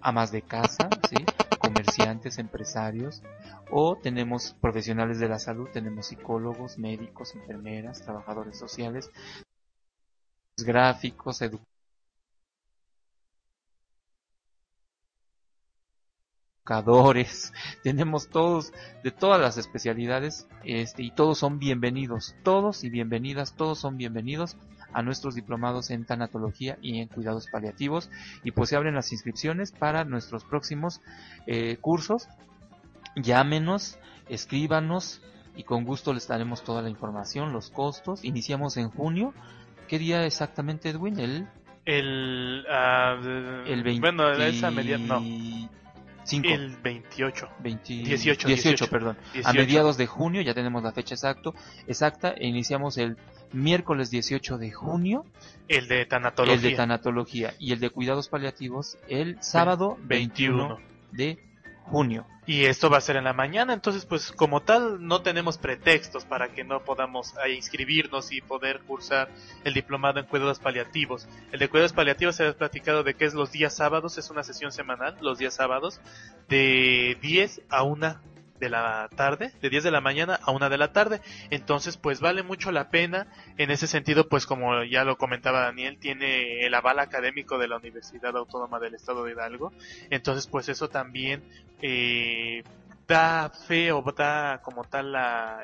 amas 0.00 0.32
de 0.32 0.42
casa, 0.42 0.88
¿sí? 1.08 1.24
comerciantes, 1.58 2.38
empresarios, 2.38 3.22
o 3.70 3.96
tenemos 3.96 4.54
profesionales 4.60 5.20
de 5.20 5.28
la 5.28 5.38
salud, 5.38 5.68
tenemos 5.72 6.06
psicólogos, 6.06 6.78
médicos, 6.78 7.34
enfermeras, 7.34 8.02
trabajadores 8.02 8.58
sociales, 8.58 9.10
gráficos, 10.56 11.40
educadores 11.42 11.71
tenemos 17.82 18.28
todos 18.28 18.72
de 19.02 19.10
todas 19.10 19.40
las 19.40 19.58
especialidades 19.58 20.46
este, 20.64 21.02
y 21.02 21.10
todos 21.10 21.38
son 21.38 21.58
bienvenidos, 21.58 22.36
todos 22.44 22.84
y 22.84 22.90
bienvenidas, 22.90 23.56
todos 23.56 23.80
son 23.80 23.96
bienvenidos 23.96 24.56
a 24.92 25.02
nuestros 25.02 25.34
diplomados 25.34 25.90
en 25.90 26.04
tanatología 26.04 26.78
y 26.80 27.00
en 27.00 27.08
cuidados 27.08 27.48
paliativos 27.50 28.10
y 28.44 28.52
pues 28.52 28.68
se 28.68 28.76
abren 28.76 28.94
las 28.94 29.10
inscripciones 29.10 29.72
para 29.72 30.04
nuestros 30.04 30.44
próximos 30.44 31.00
eh, 31.46 31.78
cursos. 31.80 32.28
Llámenos, 33.16 33.98
escríbanos 34.28 35.20
y 35.56 35.64
con 35.64 35.84
gusto 35.84 36.12
les 36.12 36.28
daremos 36.28 36.62
toda 36.62 36.80
la 36.82 36.90
información, 36.90 37.52
los 37.52 37.70
costos. 37.70 38.24
Iniciamos 38.24 38.76
en 38.76 38.88
junio. 38.88 39.34
¿Qué 39.88 39.98
día 39.98 40.24
exactamente, 40.24 40.90
Edwin? 40.90 41.18
El 41.18 41.48
el, 41.84 42.64
uh, 42.68 43.66
el 43.66 43.82
20... 43.82 44.00
bueno, 44.00 44.30
esa 44.30 44.70
media 44.70 44.98
no 44.98 45.20
el 46.30 46.76
28. 46.76 47.48
18, 47.62 48.48
18, 48.48 48.88
perdón. 48.88 49.16
A 49.44 49.52
mediados 49.52 49.96
de 49.96 50.06
junio, 50.06 50.42
ya 50.42 50.54
tenemos 50.54 50.82
la 50.82 50.92
fecha 50.92 51.14
exacto, 51.14 51.54
exacta, 51.86 52.32
e 52.32 52.46
iniciamos 52.46 52.98
el 52.98 53.16
miércoles 53.52 54.10
18 54.10 54.58
de 54.58 54.70
junio. 54.70 55.24
El 55.68 55.88
de 55.88 56.06
tanatología. 56.06 56.54
El 56.54 56.62
de 56.62 56.76
tanatología. 56.76 57.54
Y 57.58 57.72
el 57.72 57.80
de 57.80 57.90
cuidados 57.90 58.28
paliativos 58.28 58.98
el 59.08 59.42
sábado 59.42 59.98
21 60.02 60.78
de 61.12 61.38
junio. 61.84 62.26
Y 62.44 62.64
esto 62.64 62.90
va 62.90 62.98
a 62.98 63.00
ser 63.00 63.14
en 63.14 63.24
la 63.24 63.32
mañana, 63.32 63.72
entonces 63.72 64.04
pues 64.04 64.32
como 64.32 64.62
tal 64.62 65.06
no 65.06 65.22
tenemos 65.22 65.58
pretextos 65.58 66.24
para 66.24 66.48
que 66.48 66.64
no 66.64 66.82
podamos 66.82 67.34
eh, 67.44 67.52
inscribirnos 67.52 68.32
y 68.32 68.40
poder 68.40 68.80
cursar 68.80 69.28
el 69.62 69.74
diplomado 69.74 70.18
en 70.18 70.26
cuidados 70.26 70.58
paliativos. 70.58 71.28
El 71.52 71.60
de 71.60 71.68
cuidados 71.68 71.92
paliativos 71.92 72.34
se 72.34 72.48
ha 72.48 72.52
platicado 72.52 73.04
de 73.04 73.14
que 73.14 73.26
es 73.26 73.34
los 73.34 73.52
días 73.52 73.76
sábados, 73.76 74.18
es 74.18 74.28
una 74.30 74.42
sesión 74.42 74.72
semanal, 74.72 75.16
los 75.20 75.38
días 75.38 75.54
sábados, 75.54 76.00
de 76.48 77.16
10 77.22 77.62
a 77.68 77.84
1 77.84 78.31
de 78.62 78.70
la 78.70 79.08
tarde, 79.16 79.50
de 79.60 79.70
10 79.70 79.82
de 79.82 79.90
la 79.90 80.00
mañana 80.00 80.38
a 80.40 80.52
1 80.52 80.70
de 80.70 80.78
la 80.78 80.92
tarde. 80.92 81.20
Entonces, 81.50 81.96
pues 81.96 82.20
vale 82.20 82.44
mucho 82.44 82.70
la 82.70 82.90
pena. 82.90 83.26
En 83.58 83.72
ese 83.72 83.88
sentido, 83.88 84.28
pues 84.28 84.46
como 84.46 84.84
ya 84.84 85.02
lo 85.02 85.18
comentaba 85.18 85.62
Daniel, 85.62 85.98
tiene 85.98 86.64
el 86.64 86.72
aval 86.72 87.00
académico 87.00 87.58
de 87.58 87.66
la 87.66 87.76
Universidad 87.76 88.36
Autónoma 88.36 88.78
del 88.78 88.94
Estado 88.94 89.24
de 89.24 89.32
Hidalgo. 89.32 89.72
Entonces, 90.10 90.46
pues 90.46 90.68
eso 90.68 90.88
también 90.88 91.42
eh, 91.82 92.62
da 93.08 93.50
fe 93.50 93.90
o 93.90 94.00
da 94.16 94.60
como 94.62 94.84
tal 94.84 95.12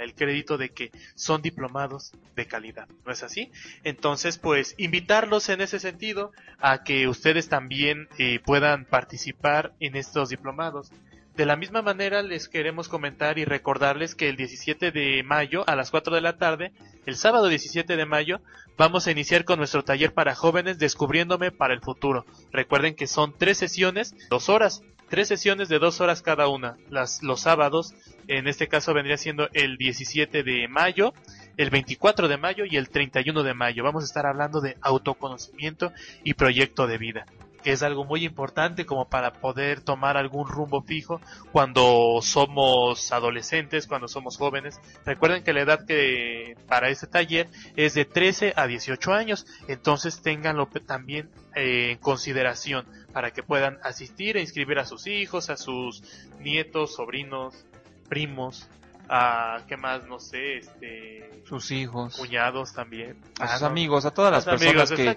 el 0.00 0.14
crédito 0.14 0.58
de 0.58 0.70
que 0.70 0.90
son 1.14 1.40
diplomados 1.40 2.12
de 2.34 2.46
calidad, 2.46 2.88
¿no 3.06 3.12
es 3.12 3.22
así? 3.22 3.52
Entonces, 3.84 4.38
pues 4.38 4.74
invitarlos 4.76 5.48
en 5.50 5.60
ese 5.60 5.78
sentido 5.78 6.32
a 6.58 6.82
que 6.82 7.06
ustedes 7.06 7.48
también 7.48 8.08
eh, 8.18 8.40
puedan 8.44 8.86
participar 8.86 9.72
en 9.78 9.94
estos 9.94 10.30
diplomados. 10.30 10.90
De 11.38 11.46
la 11.46 11.54
misma 11.54 11.82
manera 11.82 12.20
les 12.22 12.48
queremos 12.48 12.88
comentar 12.88 13.38
y 13.38 13.44
recordarles 13.44 14.16
que 14.16 14.28
el 14.28 14.34
17 14.34 14.90
de 14.90 15.22
mayo 15.22 15.62
a 15.68 15.76
las 15.76 15.92
4 15.92 16.12
de 16.16 16.20
la 16.20 16.36
tarde, 16.36 16.72
el 17.06 17.14
sábado 17.14 17.46
17 17.46 17.96
de 17.96 18.06
mayo, 18.06 18.40
vamos 18.76 19.06
a 19.06 19.12
iniciar 19.12 19.44
con 19.44 19.58
nuestro 19.58 19.84
taller 19.84 20.12
para 20.12 20.34
jóvenes 20.34 20.80
Descubriéndome 20.80 21.52
para 21.52 21.74
el 21.74 21.80
futuro. 21.80 22.26
Recuerden 22.50 22.96
que 22.96 23.06
son 23.06 23.34
tres 23.38 23.56
sesiones, 23.56 24.16
dos 24.28 24.48
horas, 24.48 24.82
tres 25.10 25.28
sesiones 25.28 25.68
de 25.68 25.78
dos 25.78 26.00
horas 26.00 26.22
cada 26.22 26.48
una. 26.48 26.76
Las, 26.90 27.22
los 27.22 27.42
sábados, 27.42 27.94
en 28.26 28.48
este 28.48 28.66
caso 28.66 28.92
vendría 28.92 29.16
siendo 29.16 29.48
el 29.52 29.76
17 29.76 30.42
de 30.42 30.66
mayo, 30.66 31.14
el 31.56 31.70
24 31.70 32.26
de 32.26 32.36
mayo 32.36 32.64
y 32.68 32.78
el 32.78 32.88
31 32.88 33.44
de 33.44 33.54
mayo. 33.54 33.84
Vamos 33.84 34.02
a 34.02 34.06
estar 34.06 34.26
hablando 34.26 34.60
de 34.60 34.76
autoconocimiento 34.80 35.92
y 36.24 36.34
proyecto 36.34 36.88
de 36.88 36.98
vida 36.98 37.26
que 37.68 37.74
es 37.74 37.82
algo 37.82 38.06
muy 38.06 38.24
importante 38.24 38.86
como 38.86 39.10
para 39.10 39.30
poder 39.30 39.82
tomar 39.82 40.16
algún 40.16 40.48
rumbo 40.48 40.80
fijo 40.80 41.20
cuando 41.52 42.18
somos 42.22 43.12
adolescentes, 43.12 43.86
cuando 43.86 44.08
somos 44.08 44.38
jóvenes. 44.38 44.80
Recuerden 45.04 45.44
que 45.44 45.52
la 45.52 45.60
edad 45.60 45.84
que 45.86 46.56
para 46.66 46.88
este 46.88 47.06
taller 47.06 47.50
es 47.76 47.92
de 47.92 48.06
13 48.06 48.54
a 48.56 48.66
18 48.66 49.12
años, 49.12 49.46
entonces 49.68 50.22
ténganlo 50.22 50.66
también 50.86 51.28
eh, 51.54 51.90
en 51.90 51.98
consideración 51.98 52.86
para 53.12 53.32
que 53.32 53.42
puedan 53.42 53.76
asistir 53.82 54.38
e 54.38 54.40
inscribir 54.40 54.78
a 54.78 54.86
sus 54.86 55.06
hijos, 55.06 55.50
a 55.50 55.58
sus 55.58 56.02
nietos, 56.40 56.94
sobrinos, 56.94 57.66
primos, 58.08 58.66
a 59.08 59.62
qué 59.66 59.76
más 59.76 60.04
no 60.04 60.20
sé 60.20 60.58
este 60.58 61.42
sus 61.46 61.70
hijos. 61.70 62.16
cuñados 62.16 62.74
también. 62.74 63.16
A 63.40 63.48
sus 63.48 63.62
amigos 63.62 64.04
a 64.04 64.10
todas 64.10 64.30
las 64.30 64.44
personas 64.44 64.90
que, 64.90 65.16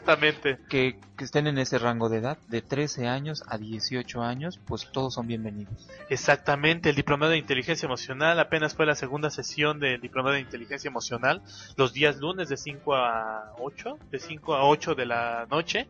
que, 0.70 1.00
que 1.18 1.24
estén 1.24 1.48
en 1.48 1.58
ese 1.58 1.78
rango 1.78 2.08
de 2.08 2.20
edad 2.20 2.38
de 2.48 2.62
13 2.62 3.08
años 3.08 3.44
a 3.48 3.58
18 3.58 4.22
años 4.22 4.60
pues 4.66 4.89
todos 4.92 5.16
son 5.16 5.28
bienvenidos. 5.28 5.89
Exactamente 6.10 6.89
el 6.89 6.96
diplomado 6.96 7.32
de 7.32 7.38
inteligencia 7.38 7.86
emocional 7.86 8.39
apenas 8.39 8.76
fue 8.76 8.86
la 8.86 8.96
segunda 8.96 9.30
sesión 9.30 9.80
del 9.80 10.00
diplomado 10.00 10.36
de 10.36 10.42
inteligencia 10.42 10.88
emocional 10.88 11.42
los 11.76 11.92
días 11.94 12.18
lunes 12.18 12.48
de 12.48 12.58
5 12.58 12.96
a 12.96 13.54
8 13.60 13.98
de 14.10 14.20
5 14.20 14.56
a 14.56 14.66
8 14.66 14.96
de 14.96 15.06
la 15.06 15.48
noche 15.50 15.88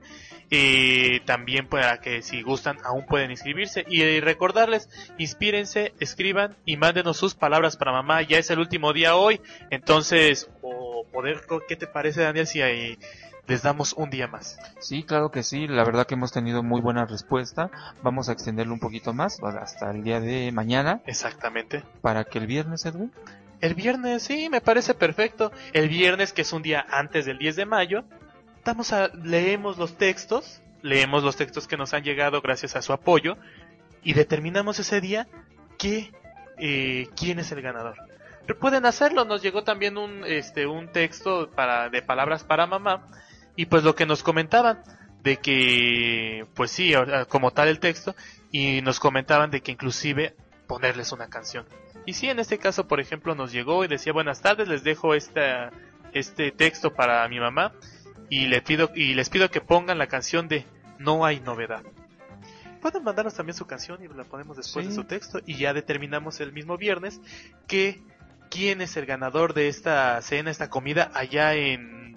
y 0.49 1.20
también 1.22 1.68
para 1.68 2.02
que 2.02 2.22
si 2.22 2.41
gustan 2.41 2.78
aún 2.84 3.06
pueden 3.06 3.32
inscribirse. 3.32 3.86
Y 3.88 4.20
recordarles 4.20 4.89
inspírense 5.18 5.93
escriban 5.99 6.56
y 6.66 6.78
mándenos 6.78 7.18
sus 7.18 7.36
palabras 7.36 7.78
para 7.78 7.91
mamá, 7.92 8.22
ya 8.22 8.38
es 8.38 8.50
el 8.50 8.60
último 8.60 8.94
día 8.94 9.16
hoy, 9.16 9.42
entonces, 9.70 10.50
o 10.62 11.06
poder, 11.12 11.42
¿qué 11.68 11.76
te 11.76 11.88
parece 11.88 12.22
Daniel 12.22 12.48
si 12.48 12.62
les 13.48 13.62
damos 13.64 13.94
un 13.94 14.10
día 14.10 14.28
más? 14.28 14.58
Sí, 14.80 15.04
claro 15.04 15.32
que 15.32 15.44
sí, 15.44 15.68
la 15.68 15.84
verdad 15.84 16.06
que 16.06 16.14
hemos 16.14 16.32
tenido 16.32 16.64
muy 16.64 16.82
buena 16.82 17.06
respuesta, 17.06 17.70
vamos 18.02 18.30
a 18.30 18.34
extenderlo 18.34 18.74
un 18.74 18.80
poquito 18.80 19.14
más, 19.14 19.39
hasta 19.44 19.92
el 19.92 20.04
día 20.04 20.20
de 20.20 20.52
mañana. 20.52 21.02
Exactamente. 21.06 21.84
Para 22.02 22.24
que 22.24 22.39
el 22.39 22.48
viernes, 22.48 22.86
Edwin. 22.86 23.12
El 23.60 23.76
viernes, 23.76 24.24
sí, 24.24 24.50
me 24.50 24.62
parece 24.62 24.94
perfecto. 24.96 25.52
El 25.74 25.88
viernes, 25.88 26.34
que 26.34 26.42
es 26.42 26.52
un 26.52 26.64
día 26.64 26.86
antes 26.89 27.26
del 27.26 27.38
10 27.38 27.56
de 27.58 27.66
mayo, 27.66 28.04
vamos 28.66 28.92
a, 28.94 29.10
leemos 29.10 29.78
los 29.78 29.98
textos, 29.98 30.62
leemos 30.82 31.24
los 31.24 31.36
textos 31.36 31.68
que 31.68 31.78
nos 31.78 31.94
han 31.94 32.04
llegado 32.04 32.42
gracias 32.42 32.76
a 32.76 32.82
su 32.82 32.94
apoyo, 32.94 33.38
y 34.04 34.14
determinamos 34.14 34.80
ese 34.80 35.00
día 35.00 35.28
qué 35.78 36.12
eh, 36.62 37.09
quién 37.18 37.39
es 37.39 37.51
el 37.51 37.62
ganador. 37.62 37.95
pueden 38.59 38.86
hacerlo, 38.86 39.26
nos 39.26 39.41
llegó 39.41 39.64
también 39.64 39.97
un, 39.97 40.24
este, 40.26 40.68
un 40.68 40.89
texto 40.89 41.49
para, 41.49 41.89
de 41.89 42.03
palabras 42.03 42.43
para 42.43 42.68
mamá 42.68 43.07
y 43.55 43.66
pues 43.66 43.84
lo 43.84 43.95
que 43.95 44.05
nos 44.05 44.22
comentaban 44.22 44.84
de 45.24 45.38
que, 45.38 46.45
pues 46.53 46.70
sí, 46.70 46.93
como 47.30 47.51
tal 47.51 47.68
el 47.68 47.80
texto 47.80 48.16
y 48.51 48.82
nos 48.82 48.99
comentaban 48.99 49.49
de 49.49 49.62
que 49.62 49.72
inclusive 49.72 50.36
ponerles 50.68 51.12
una 51.12 51.30
canción. 51.30 51.66
Y 52.05 52.14
sí, 52.14 52.30
en 52.30 52.39
este 52.39 52.59
caso, 52.59 52.88
por 52.88 52.99
ejemplo, 52.99 53.34
nos 53.34 53.51
llegó 53.51 53.84
y 53.84 53.88
decía 53.88 54.14
buenas 54.14 54.41
tardes, 54.41 54.68
les 54.68 54.84
dejo 54.84 55.16
esta, 55.16 55.72
este 56.14 56.51
texto 56.51 56.93
para 56.93 57.28
mi 57.28 57.39
mamá 57.39 57.74
y 58.30 58.47
le 58.47 58.62
pido 58.62 58.91
y 58.93 59.16
les 59.16 59.30
pido 59.30 59.49
que 59.49 59.62
pongan 59.62 59.97
la 59.97 60.07
canción 60.07 60.47
de 60.47 60.66
No 60.99 61.26
hay 61.26 61.39
novedad 61.39 61.84
pueden 62.82 63.04
mandarnos 63.04 63.36
también 63.36 63.56
su 63.56 63.66
canción 63.66 64.04
y 64.04 64.08
la 64.08 64.26
ponemos 64.26 64.58
después 64.58 64.88
de 64.88 64.94
su 64.94 65.06
texto 65.06 65.40
y 65.46 65.58
ya 65.58 65.74
determinamos 65.74 66.42
el 66.42 66.52
mismo 66.52 66.78
viernes 66.78 67.22
que 67.68 68.02
quién 68.50 68.82
es 68.82 68.98
el 68.98 69.06
ganador 69.06 69.54
de 69.54 69.70
esta 69.70 70.22
cena, 70.22 70.52
esta 70.52 70.70
comida 70.70 71.10
allá 71.14 71.54
en, 71.56 72.12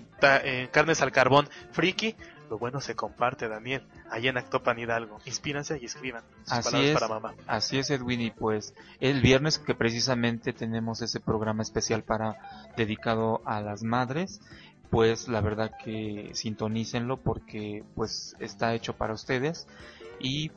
Carnes 0.72 1.02
al 1.02 1.12
Carbón 1.12 1.48
Friki. 1.72 2.16
Lo 2.48 2.58
bueno 2.58 2.80
se 2.80 2.94
comparte, 2.94 3.48
Daniel, 3.48 3.86
allá 4.10 4.30
en 4.30 4.38
Actopan 4.38 4.78
Hidalgo. 4.78 5.18
Inspírense 5.26 5.78
y 5.80 5.86
escriban 5.86 6.22
sus 6.44 6.52
así 6.52 6.70
palabras 6.70 6.90
es, 6.90 6.94
para 6.94 7.08
mamá. 7.08 7.34
Así 7.46 7.78
es, 7.78 7.90
Edwin, 7.90 8.20
y 8.20 8.30
pues 8.30 8.74
el 9.00 9.20
viernes 9.20 9.58
que 9.58 9.74
precisamente 9.74 10.52
tenemos 10.52 11.02
ese 11.02 11.20
programa 11.20 11.62
especial 11.62 12.04
para 12.04 12.36
dedicado 12.76 13.42
a 13.44 13.60
las 13.60 13.82
madres, 13.82 14.40
pues 14.90 15.28
la 15.28 15.40
verdad 15.40 15.72
que 15.82 16.30
sintonícenlo 16.34 17.18
porque 17.18 17.82
pues 17.94 18.36
está 18.38 18.74
hecho 18.74 18.94
para 18.94 19.12
ustedes 19.12 19.66
y 20.20 20.50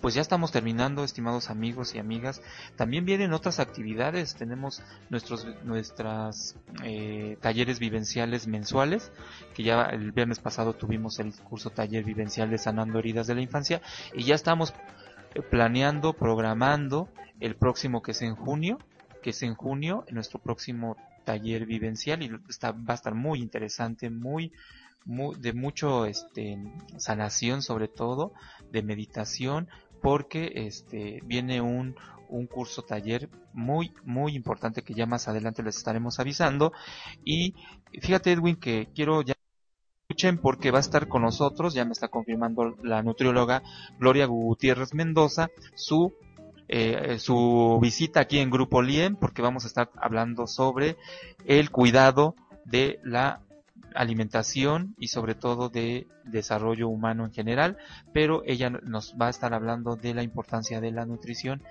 pues 0.00 0.14
ya 0.14 0.20
estamos 0.20 0.52
terminando, 0.52 1.04
estimados 1.04 1.50
amigos 1.50 1.94
y 1.94 1.98
amigas. 1.98 2.42
También 2.76 3.04
vienen 3.04 3.32
otras 3.32 3.58
actividades. 3.58 4.34
Tenemos 4.34 4.82
nuestros 5.10 5.46
nuestras 5.64 6.56
eh, 6.84 7.38
talleres 7.40 7.78
vivenciales 7.78 8.46
mensuales, 8.46 9.10
que 9.54 9.62
ya 9.62 9.82
el 9.84 10.12
viernes 10.12 10.38
pasado 10.38 10.74
tuvimos 10.74 11.18
el 11.18 11.34
curso 11.34 11.70
taller 11.70 12.04
vivencial 12.04 12.50
de 12.50 12.58
sanando 12.58 12.98
heridas 12.98 13.26
de 13.26 13.34
la 13.34 13.40
infancia 13.40 13.80
y 14.14 14.24
ya 14.24 14.34
estamos 14.34 14.74
planeando, 15.50 16.12
programando 16.12 17.08
el 17.40 17.56
próximo 17.56 18.02
que 18.02 18.12
es 18.12 18.22
en 18.22 18.36
junio, 18.36 18.78
que 19.22 19.30
es 19.30 19.42
en 19.42 19.54
junio, 19.54 20.04
nuestro 20.10 20.38
próximo 20.38 20.96
taller 21.24 21.66
vivencial 21.66 22.22
y 22.22 22.30
está, 22.48 22.72
va 22.72 22.92
a 22.92 22.94
estar 22.94 23.14
muy 23.14 23.40
interesante, 23.40 24.08
muy 24.10 24.52
de 25.06 25.52
mucho 25.52 26.04
este 26.04 26.58
sanación 26.96 27.62
sobre 27.62 27.86
todo 27.88 28.32
de 28.72 28.82
meditación 28.82 29.68
porque 30.02 30.52
este 30.54 31.20
viene 31.24 31.60
un, 31.60 31.94
un 32.28 32.46
curso 32.46 32.82
taller 32.82 33.28
muy 33.52 33.92
muy 34.04 34.34
importante 34.34 34.82
que 34.82 34.94
ya 34.94 35.06
más 35.06 35.28
adelante 35.28 35.62
les 35.62 35.76
estaremos 35.76 36.18
avisando. 36.18 36.72
Y 37.24 37.54
fíjate 38.00 38.32
Edwin 38.32 38.56
que 38.56 38.88
quiero 38.94 39.22
ya 39.22 39.34
escuchen 40.08 40.38
porque 40.38 40.70
va 40.70 40.78
a 40.78 40.80
estar 40.80 41.08
con 41.08 41.22
nosotros 41.22 41.74
ya 41.74 41.84
me 41.84 41.92
está 41.92 42.08
confirmando 42.08 42.76
la 42.82 43.02
nutrióloga 43.02 43.62
Gloria 43.98 44.26
Gutiérrez 44.26 44.94
Mendoza 44.94 45.48
su 45.74 46.14
eh, 46.68 47.18
su 47.20 47.78
visita 47.80 48.20
aquí 48.20 48.38
en 48.38 48.50
Grupo 48.50 48.82
Lien 48.82 49.14
porque 49.16 49.42
vamos 49.42 49.64
a 49.64 49.68
estar 49.68 49.90
hablando 49.96 50.46
sobre 50.48 50.96
el 51.44 51.70
cuidado 51.70 52.34
de 52.64 52.98
la 53.04 53.45
alimentación 53.94 54.94
y 54.98 55.08
sobre 55.08 55.34
todo 55.34 55.68
de 55.68 56.06
desarrollo 56.24 56.88
humano 56.88 57.24
en 57.24 57.32
general, 57.32 57.78
pero 58.12 58.42
ella 58.44 58.70
nos 58.70 59.14
va 59.20 59.28
a 59.28 59.30
estar 59.30 59.54
hablando 59.54 59.96
de 59.96 60.14
la 60.14 60.22
importancia 60.22 60.80
de 60.80 60.92
la 60.92 61.06
nutrición 61.06 61.62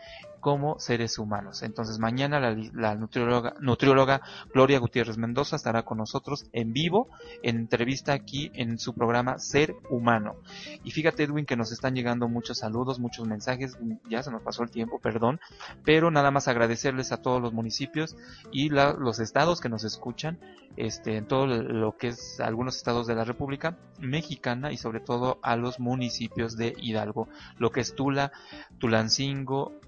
como 0.46 0.78
seres 0.78 1.18
humanos. 1.18 1.64
Entonces 1.64 1.98
mañana 1.98 2.39
la, 2.39 2.93
nutrióloga, 2.93 4.22
Gloria 4.54 4.78
Gutiérrez 4.78 5.18
Mendoza 5.18 5.56
estará 5.56 5.82
con 5.86 5.98
nosotros 5.98 6.46
en 6.54 6.72
vivo, 6.72 7.10
en 7.41 7.56
entrevista 7.56 8.14
aquí 8.14 8.52
en 8.54 8.78
su 8.78 8.93
programa 8.93 9.39
Ser 9.39 9.76
Humano. 9.89 10.36
Y 10.84 10.91
fíjate 10.91 11.24
Edwin 11.24 11.48
que 11.48 11.56
nos 11.56 11.72
están 11.72 11.96
llegando 11.96 12.28
muchos 12.28 12.60
saludos, 12.60 13.00
muchos 13.00 13.28
mensajes, 13.28 13.80
ya 14.08 14.22
se 14.22 14.30
nos 14.30 14.43
pasó 14.43 14.62
el 14.62 14.70
tiempo, 14.70 15.00
perdón, 15.00 15.39
pero 15.84 16.12
nada 16.12 16.30
más 16.30 16.48
agradecerles 16.48 17.12
a 17.12 17.24
todos 17.24 17.41
los 17.41 17.52
municipios 17.52 18.16
y 18.52 18.70
los 18.70 19.20
estados 19.20 19.60
que 19.60 19.70
nos 19.70 19.84
escuchan, 19.84 20.38
este, 20.78 21.18
en 21.18 21.26
todo 21.26 21.48
lo 21.48 21.98
que 21.98 22.10
es 22.10 22.39
algunos 22.39 22.78
estados 22.78 23.08
de 23.08 23.16
la 23.16 23.24
República 23.24 23.80
Mexicana 23.98 24.72
y 24.72 24.78
sobre 24.78 25.00
todo 25.00 25.39
a 25.41 25.56
los 25.56 25.80
municipios 25.80 26.56
de 26.56 26.76
Hidalgo, 26.78 27.30
lo 27.58 27.72
que 27.72 27.80
es 27.82 27.96
Tula, 27.96 28.32
Tulancingo, 28.78 29.80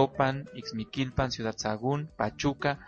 Actopan, 0.00 0.48
Ixmiquilpan, 0.54 1.30
Ciudad 1.30 1.54
Sagún, 1.56 2.08
Pachuca. 2.16 2.78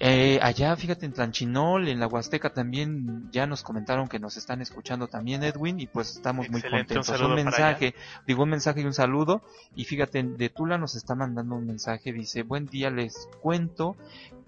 Eh, 0.00 0.38
allá, 0.42 0.74
fíjate, 0.76 1.06
en 1.06 1.12
Tlanchinol, 1.12 1.88
en 1.88 2.00
la 2.00 2.06
Huasteca 2.06 2.52
también 2.52 3.30
ya 3.30 3.46
nos 3.46 3.62
comentaron 3.62 4.08
que 4.08 4.18
nos 4.18 4.36
están 4.36 4.62
escuchando 4.62 5.08
también, 5.08 5.42
Edwin, 5.42 5.80
y 5.80 5.86
pues 5.86 6.16
estamos 6.16 6.48
muy 6.50 6.62
contentos. 6.62 7.08
Un, 7.20 7.34
mensaje, 7.34 7.94
digo 8.26 8.44
un 8.44 8.50
mensaje 8.50 8.80
y 8.80 8.84
un 8.84 8.94
saludo. 8.94 9.42
Y 9.74 9.84
fíjate, 9.84 10.22
de 10.22 10.48
Tula 10.48 10.78
nos 10.78 10.94
está 10.94 11.14
mandando 11.14 11.56
un 11.56 11.66
mensaje, 11.66 12.12
dice, 12.12 12.42
buen 12.42 12.66
día, 12.66 12.90
les 12.90 13.28
cuento 13.40 13.96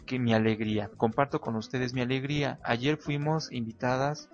que 0.06 0.18
mi 0.18 0.34
alegría, 0.34 0.90
comparto 0.96 1.40
con 1.40 1.56
ustedes 1.56 1.92
mi 1.92 2.00
alegría. 2.00 2.58
Ayer 2.62 2.96
fuimos 2.96 3.52
invitadas, 3.52 4.28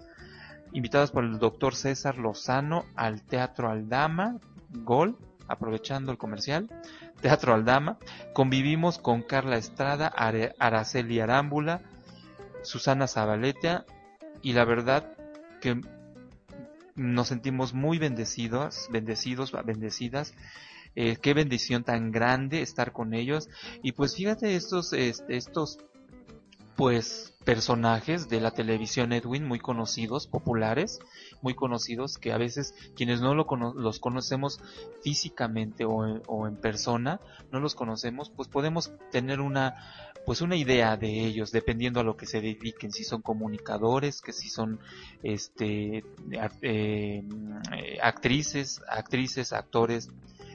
invitadas 0.73 1.11
por 1.11 1.25
el 1.25 1.39
doctor 1.39 1.75
César 1.75 2.19
Lozano 2.19 2.85
al 2.95 3.23
Teatro 3.23 3.69
Aldama, 3.71 4.39
Gol, 4.71 5.17
aprovechando 5.51 6.13
el 6.13 6.19
comercial, 6.19 6.69
Teatro 7.21 7.53
Aldama, 7.53 7.99
convivimos 8.33 8.99
con 8.99 9.23
Carla 9.23 9.57
Estrada, 9.57 10.07
Araceli 10.07 11.21
Arámbula, 11.21 11.83
Susana 12.63 13.07
Zabaleta 13.07 13.85
y 14.43 14.53
la 14.53 14.65
verdad 14.65 15.13
que 15.61 15.81
nos 16.95 17.29
sentimos 17.29 17.75
muy 17.75 17.99
bendecidos, 17.99 18.89
bendecidos, 18.91 19.53
bendecidas. 19.65 20.35
Eh, 20.97 21.17
qué 21.23 21.35
bendición 21.35 21.85
tan 21.85 22.11
grande 22.11 22.63
estar 22.63 22.93
con 22.93 23.15
ellos. 23.15 23.49
Y 23.83 23.93
pues 23.93 24.17
fíjate 24.17 24.57
estos, 24.57 24.93
estos 24.93 25.79
pues 26.77 27.35
personajes 27.45 28.29
de 28.29 28.41
la 28.41 28.51
televisión 28.53 29.13
Edwin 29.13 29.47
muy 29.47 29.59
conocidos, 29.59 30.27
populares, 30.27 30.99
muy 31.43 31.55
conocidos 31.55 32.19
que 32.19 32.33
a 32.33 32.39
veces 32.39 32.75
quienes 32.95 33.21
no 33.21 33.35
lo 33.35 33.47
los 33.75 34.01
conocemos 34.01 34.61
físicamente 35.03 35.85
o 35.85 36.47
en, 36.47 36.57
persona, 36.57 37.21
no 37.51 37.61
los 37.61 37.75
conocemos, 37.75 38.31
pues 38.31 38.49
podemos 38.49 38.93
tener 39.11 39.41
una 39.41 39.75
pues 40.27 40.43
una 40.43 40.57
idea 40.57 40.97
de 40.97 41.25
ellos 41.25 41.51
dependiendo 41.51 42.01
a 42.01 42.05
lo 42.05 42.17
que 42.17 42.27
se 42.27 42.41
dediquen, 42.41 42.93
si 42.93 43.05
son 43.05 43.23
comunicadores, 43.23 44.21
que 44.21 44.33
si 44.33 44.51
son 44.51 44.79
este 45.23 46.05
eh, 46.63 47.25
actrices, 48.03 48.83
actrices, 48.89 49.53
actores, 49.53 50.11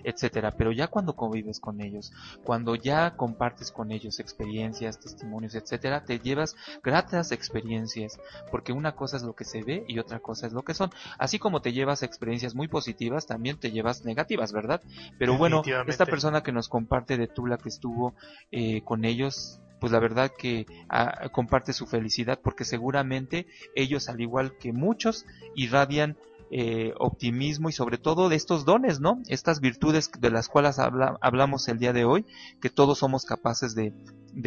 etcétera. 0.05 0.51
Pero 0.51 0.71
ya 0.71 0.87
cuando 0.87 1.15
convives 1.15 1.59
con 1.59 1.81
ellos, 1.81 2.13
cuando 2.43 2.75
ya 2.75 3.15
compartes 3.15 3.71
con 3.71 3.91
ellos 3.91 4.19
experiencias, 4.19 4.99
testimonios, 4.99 5.55
etcétera, 5.55 6.05
te 6.05 6.19
llevas 6.19 6.55
gratas 6.83 7.31
experiencias, 7.31 8.19
porque 8.51 8.71
una 8.71 8.95
cosa 8.95 9.17
es 9.17 9.23
lo 9.23 9.33
que 9.33 9.43
se 9.43 9.63
ve 9.63 9.83
y 9.87 9.99
otra 9.99 10.19
cosa 10.19 10.47
es 10.47 10.53
lo 10.53 10.63
que 10.63 10.73
son. 10.73 10.91
Así 11.17 11.39
como 11.39 11.61
te 11.61 11.73
llevas 11.73 12.03
experiencias 12.03 12.55
muy 12.55 12.67
positivas, 12.67 13.25
también 13.25 13.59
te 13.59 13.71
llevas 13.71 14.05
negativas, 14.05 14.53
¿verdad? 14.53 14.81
Pero 15.17 15.37
bueno, 15.37 15.61
esta 15.87 16.05
persona 16.05 16.43
que 16.43 16.51
nos 16.51 16.69
comparte 16.69 17.17
de 17.17 17.27
Tula 17.27 17.57
que 17.57 17.69
estuvo 17.69 18.15
eh, 18.51 18.81
con 18.83 19.05
ellos, 19.05 19.59
pues 19.79 19.91
la 19.91 19.99
verdad 19.99 20.31
que 20.37 20.65
ah, 20.89 21.29
comparte 21.31 21.73
su 21.73 21.85
felicidad 21.85 22.39
porque 22.41 22.63
seguramente 22.63 23.47
ellos 23.75 24.09
al 24.09 24.21
igual 24.21 24.57
que 24.57 24.71
muchos 24.71 25.25
irradian 25.55 26.17
eh, 26.51 26.93
optimismo 26.99 27.69
y 27.69 27.73
sobre 27.73 27.97
todo 27.97 28.29
de 28.29 28.35
estos 28.35 28.65
dones, 28.65 28.99
¿no? 28.99 29.21
Estas 29.27 29.59
virtudes 29.59 30.11
de 30.19 30.29
las 30.29 30.47
cuales 30.47 30.77
hablamos 30.79 31.67
el 31.67 31.79
día 31.79 31.91
de 31.91 32.05
hoy, 32.05 32.25
que 32.61 32.69
todos 32.69 32.99
somos 32.99 33.25
capaces 33.25 33.75
de, 33.75 33.93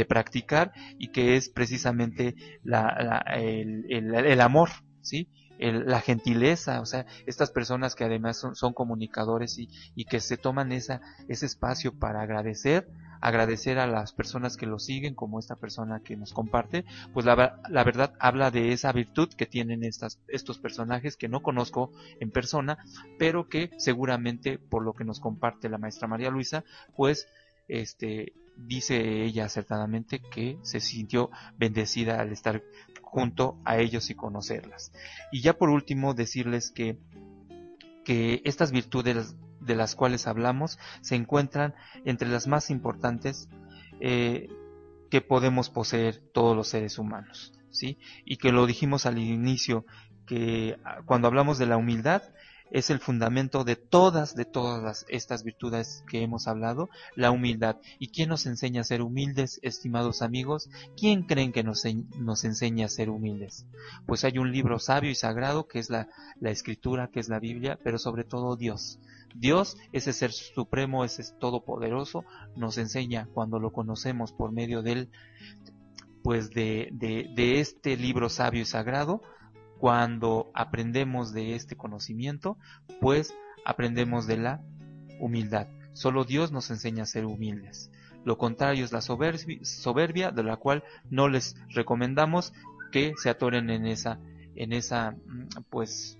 practicar 0.07 0.73
y 0.99 1.09
que 1.09 1.37
es 1.37 1.49
precisamente 1.49 2.35
la, 2.63 3.25
el, 3.35 4.41
amor, 4.41 4.69
¿sí? 5.01 5.29
la 5.59 6.01
gentileza, 6.01 6.81
o 6.81 6.87
sea, 6.87 7.07
estas 7.27 7.51
personas 7.51 7.95
que 7.95 8.05
además 8.05 8.39
son, 8.39 8.55
son 8.55 8.75
comunicadores 8.75 9.59
y, 9.59 9.69
y, 9.95 10.05
que 10.05 10.21
se 10.21 10.37
toman 10.37 10.73
esa, 10.73 11.01
ese 11.29 11.47
espacio 11.47 11.99
para 11.99 12.23
agradecer, 12.23 12.87
agradecer 13.21 13.79
a 13.79 13.87
las 13.87 14.13
personas 14.13 14.57
que 14.57 14.67
lo 14.67 14.79
siguen, 14.79 15.15
como 15.15 15.39
esta 15.39 15.57
persona 15.57 16.01
que 16.01 16.17
nos 16.17 16.33
comparte, 16.33 16.85
pues 17.13 17.27
la, 17.27 17.61
la 17.69 17.85
verdad 17.85 18.15
habla 18.19 18.51
de 18.51 18.73
esa 18.73 18.93
virtud 18.93 19.29
que 19.31 19.47
tienen 19.47 19.85
estas, 19.85 20.19
estos 20.29 20.59
personajes 20.59 21.17
que 21.17 21.29
no 21.29 21.43
conozco 21.43 21.93
en 22.21 22.31
persona, 22.31 22.79
pero 23.19 23.49
que 23.49 23.71
seguramente 23.79 24.59
por 24.59 24.85
lo 24.85 24.93
que 24.93 25.05
nos 25.05 25.21
comparte 25.21 25.69
la 25.69 25.79
maestra 25.79 26.09
María 26.09 26.31
Luisa, 26.31 26.65
pues 26.97 27.29
este 27.69 28.33
dice 28.57 29.23
ella 29.25 29.45
acertadamente 29.45 30.21
que 30.21 30.59
se 30.63 30.81
sintió 30.81 31.31
bendecida 31.57 32.21
al 32.21 32.33
estar 32.33 32.63
junto 33.03 33.57
a 33.65 33.79
ellos 33.79 34.11
y 34.11 34.15
conocerlas. 34.15 34.93
Y 35.31 35.43
ya 35.43 35.55
por 35.55 35.71
último 35.71 36.15
decirles 36.15 36.71
que 36.71 36.99
que 38.05 38.41
estas 38.45 38.73
virtudes 38.73 39.37
de 39.61 39.77
las 39.77 39.95
cuales 39.95 40.27
hablamos 40.27 40.79
se 41.01 41.17
encuentran 41.17 41.75
entre 42.05 42.29
las 42.29 42.47
más 42.47 42.71
importantes 42.71 43.49
eh, 44.01 44.49
que 45.11 45.21
podemos 45.21 45.71
poseer 45.71 46.21
todos 46.33 46.57
los 46.57 46.69
seres 46.69 46.99
humanos, 46.99 47.53
¿sí? 47.71 47.99
Y 48.25 48.37
que 48.37 48.53
lo 48.53 48.67
dijimos 48.67 49.07
al 49.07 49.19
inicio, 49.19 49.85
que 50.27 50.79
ah, 50.85 51.01
cuando 51.05 51.29
hablamos 51.29 51.59
de 51.59 51.67
la 51.67 51.77
humildad, 51.77 52.23
es 52.71 52.91
el 52.91 52.99
fundamento 52.99 53.65
de 53.65 53.77
todas, 53.77 54.35
de 54.35 54.45
todas 54.45 55.07
estas 55.09 55.43
virtudes 55.43 56.05
que 56.09 56.23
hemos 56.23 56.47
hablado, 56.49 56.89
la 57.15 57.31
humildad. 57.31 57.77
¿Y 57.99 58.09
quién 58.09 58.29
nos 58.29 58.47
enseña 58.47 58.83
a 58.83 58.85
ser 58.85 59.03
humildes, 59.03 59.59
estimados 59.63 60.23
amigos? 60.23 60.69
¿Quién 60.97 61.23
creen 61.23 61.53
que 61.53 61.65
nos, 61.65 61.85
nos 62.19 62.45
enseña 62.45 62.87
a 62.87 62.91
ser 62.91 63.11
humildes? 63.11 63.67
Pues 64.07 64.25
hay 64.25 64.39
un 64.39 64.53
libro 64.53 64.79
sabio 64.79 65.11
y 65.11 65.15
sagrado 65.15 65.67
que 65.67 65.79
es 65.79 65.91
la, 65.91 66.09
la 66.41 66.51
escritura, 66.51 67.09
que 67.09 67.21
es 67.21 67.29
la 67.29 67.41
Biblia, 67.41 67.79
pero 67.83 67.99
sobre 67.99 68.25
todo 68.25 68.57
Dios. 68.57 68.99
Dios, 69.35 69.77
ese 69.93 70.13
ser 70.13 70.33
supremo, 70.33 71.05
ese 71.05 71.25
todopoderoso, 71.39 72.25
nos 72.57 72.79
enseña 72.79 73.29
cuando 73.35 73.59
lo 73.59 73.73
conocemos 73.73 74.33
por 74.33 74.53
medio 74.53 74.83
del, 74.83 75.11
pues 76.23 76.51
de, 76.51 76.89
de, 76.93 77.31
de 77.35 77.61
este 77.61 77.97
libro 77.97 78.29
sabio 78.29 78.63
y 78.63 78.67
sagrado, 78.67 79.23
cuando 79.79 80.51
aprendemos 80.55 81.33
de 81.33 81.55
este 81.55 81.77
conocimiento, 81.77 82.59
pues 83.01 83.35
aprendemos 83.65 84.27
de 84.27 84.39
la 84.39 84.63
humildad. 85.21 85.69
Solo 85.93 86.25
Dios 86.25 86.53
nos 86.53 86.71
enseña 86.71 87.05
a 87.05 87.07
ser 87.07 87.27
humildes. 87.27 87.91
Lo 88.25 88.37
contrario 88.39 88.85
es 88.85 88.93
la 88.93 89.01
soberbia, 89.01 90.31
de 90.31 90.43
la 90.43 90.57
cual 90.57 90.85
no 91.11 91.29
les 91.29 91.57
recomendamos 91.71 92.53
que 92.93 93.15
se 93.17 93.31
atoren 93.31 93.71
en 93.71 93.87
esa, 93.87 94.19
en 94.55 94.73
esa, 94.73 95.13
mm, 95.13 95.49
pues, 95.71 96.18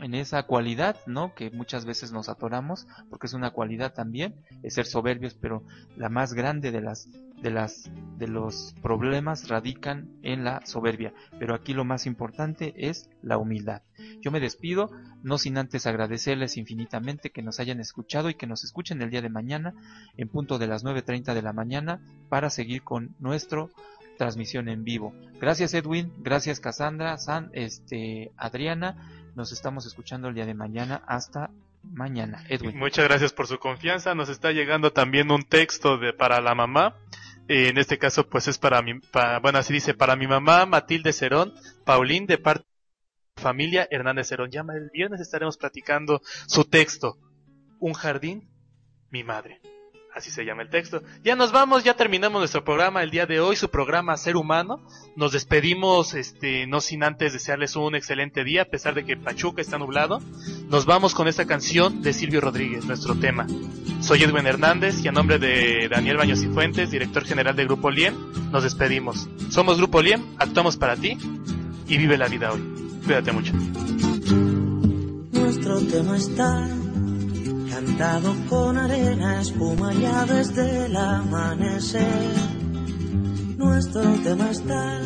en 0.00 0.14
esa 0.14 0.42
cualidad, 0.44 0.96
¿no? 1.06 1.34
Que 1.34 1.50
muchas 1.50 1.84
veces 1.84 2.12
nos 2.12 2.28
atoramos, 2.28 2.86
porque 3.08 3.26
es 3.26 3.34
una 3.34 3.50
cualidad 3.50 3.92
también, 3.92 4.34
es 4.62 4.74
ser 4.74 4.86
soberbios, 4.86 5.34
pero 5.34 5.62
la 5.96 6.08
más 6.08 6.34
grande 6.34 6.70
de 6.70 6.80
las 6.80 7.08
de 7.40 7.50
las 7.50 7.90
de 8.18 8.28
los 8.28 8.74
problemas 8.82 9.48
radican 9.48 10.10
en 10.22 10.44
la 10.44 10.64
soberbia, 10.66 11.14
pero 11.38 11.54
aquí 11.54 11.72
lo 11.72 11.84
más 11.84 12.04
importante 12.04 12.74
es 12.76 13.08
la 13.22 13.38
humildad. 13.38 13.82
Yo 14.20 14.30
me 14.30 14.40
despido, 14.40 14.90
no 15.22 15.38
sin 15.38 15.56
antes 15.56 15.86
agradecerles 15.86 16.58
infinitamente 16.58 17.30
que 17.30 17.42
nos 17.42 17.58
hayan 17.58 17.80
escuchado 17.80 18.28
y 18.28 18.34
que 18.34 18.46
nos 18.46 18.64
escuchen 18.64 19.00
el 19.00 19.10
día 19.10 19.22
de 19.22 19.30
mañana 19.30 19.74
en 20.16 20.28
punto 20.28 20.58
de 20.58 20.66
las 20.66 20.84
9:30 20.84 21.34
de 21.34 21.42
la 21.42 21.52
mañana 21.52 22.00
para 22.28 22.50
seguir 22.50 22.82
con 22.82 23.14
nuestro 23.18 23.70
transmisión 24.18 24.68
en 24.68 24.84
vivo. 24.84 25.14
Gracias 25.40 25.72
Edwin, 25.72 26.12
gracias 26.18 26.60
Cassandra, 26.60 27.16
San, 27.16 27.48
este, 27.54 28.32
Adriana, 28.36 29.19
nos 29.34 29.52
estamos 29.52 29.86
escuchando 29.86 30.28
el 30.28 30.34
día 30.34 30.46
de 30.46 30.54
mañana. 30.54 31.02
Hasta 31.06 31.50
mañana. 31.82 32.44
Edwin. 32.48 32.78
Muchas 32.78 33.06
gracias 33.06 33.32
por 33.32 33.46
su 33.46 33.58
confianza. 33.58 34.14
Nos 34.14 34.28
está 34.28 34.52
llegando 34.52 34.92
también 34.92 35.30
un 35.30 35.42
texto 35.42 35.98
de 35.98 36.12
para 36.12 36.40
la 36.40 36.54
mamá. 36.54 36.96
Eh, 37.48 37.68
en 37.68 37.78
este 37.78 37.98
caso, 37.98 38.28
pues 38.28 38.48
es 38.48 38.58
para 38.58 38.82
mi, 38.82 39.00
bueno, 39.42 39.58
así 39.58 39.72
dice, 39.72 39.94
para 39.94 40.16
mi 40.16 40.26
mamá 40.26 40.66
Matilde 40.66 41.12
Cerón, 41.12 41.52
Paulín 41.84 42.26
de 42.26 42.38
parte 42.38 42.64
de 43.36 43.42
familia 43.42 43.88
Hernández 43.90 44.28
Cerón. 44.28 44.50
Ya 44.50 44.60
el 44.60 44.90
viernes 44.92 45.20
estaremos 45.20 45.56
platicando 45.56 46.20
su 46.46 46.64
texto. 46.64 47.18
Un 47.78 47.94
jardín, 47.94 48.48
mi 49.10 49.24
madre 49.24 49.60
así 50.14 50.30
se 50.30 50.44
llama 50.44 50.62
el 50.62 50.70
texto. 50.70 51.02
Ya 51.22 51.36
nos 51.36 51.52
vamos, 51.52 51.84
ya 51.84 51.94
terminamos 51.94 52.40
nuestro 52.40 52.64
programa 52.64 53.02
el 53.02 53.10
día 53.10 53.26
de 53.26 53.40
hoy, 53.40 53.56
su 53.56 53.70
programa 53.70 54.16
Ser 54.16 54.36
Humano. 54.36 54.86
Nos 55.16 55.32
despedimos, 55.32 56.14
este, 56.14 56.66
no 56.66 56.80
sin 56.80 57.02
antes 57.02 57.32
desearles 57.32 57.76
un 57.76 57.94
excelente 57.94 58.44
día, 58.44 58.62
a 58.62 58.66
pesar 58.66 58.94
de 58.94 59.04
que 59.04 59.16
Pachuca 59.16 59.62
está 59.62 59.78
nublado. 59.78 60.20
Nos 60.68 60.86
vamos 60.86 61.14
con 61.14 61.28
esta 61.28 61.46
canción 61.46 62.02
de 62.02 62.12
Silvio 62.12 62.40
Rodríguez, 62.40 62.84
nuestro 62.84 63.14
tema. 63.14 63.46
Soy 64.00 64.22
Edwin 64.22 64.46
Hernández 64.46 65.04
y 65.04 65.08
a 65.08 65.12
nombre 65.12 65.38
de 65.38 65.88
Daniel 65.88 66.16
Baños 66.16 66.42
y 66.42 66.46
Fuentes, 66.46 66.90
director 66.90 67.24
general 67.24 67.54
de 67.54 67.64
Grupo 67.64 67.90
Liem, 67.90 68.14
nos 68.50 68.62
despedimos. 68.62 69.28
Somos 69.50 69.78
Grupo 69.78 70.00
Liem, 70.02 70.22
actuamos 70.38 70.76
para 70.76 70.96
ti 70.96 71.18
y 71.86 71.96
vive 71.96 72.16
la 72.16 72.28
vida 72.28 72.52
hoy. 72.52 72.62
Cuídate 73.04 73.32
mucho. 73.32 73.52
Nuestro 75.32 75.80
tema 75.80 76.16
está 76.16 76.68
cantado 77.70 78.34
con 78.48 78.76
arena, 78.76 79.40
espuma 79.40 79.92
ya 79.94 80.24
desde 80.26 80.86
el 80.86 80.96
amanecer. 80.96 82.34
Nuestro 83.56 84.02
tema 84.24 84.50
está 84.50 85.00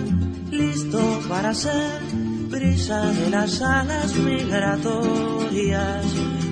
listo 0.50 1.20
para 1.28 1.52
ser 1.52 2.00
brisa 2.48 3.04
de 3.12 3.30
las 3.30 3.60
alas 3.60 4.14
migratorias. 4.16 6.06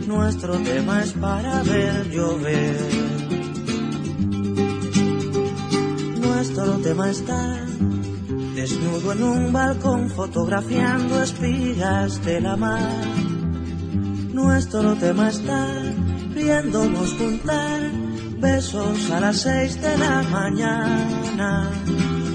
Nuestro 0.06 0.58
tema 0.58 1.02
es 1.02 1.12
para 1.12 1.62
ver 1.62 2.10
llover. 2.10 2.76
Nuestro 6.20 6.78
tema 6.78 7.10
está 7.10 7.66
desnudo 8.54 9.12
en 9.12 9.22
un 9.22 9.52
balcón 9.52 10.10
fotografiando 10.10 11.22
espigas 11.22 12.22
de 12.24 12.40
la 12.40 12.56
mar. 12.56 13.31
Nuestro 14.32 14.96
tema 14.96 15.28
está 15.28 15.66
viéndonos 16.34 17.12
juntar, 17.18 17.80
besos 18.38 19.10
a 19.10 19.20
las 19.20 19.42
seis 19.42 19.78
de 19.80 19.98
la 19.98 20.22
mañana. 20.22 21.70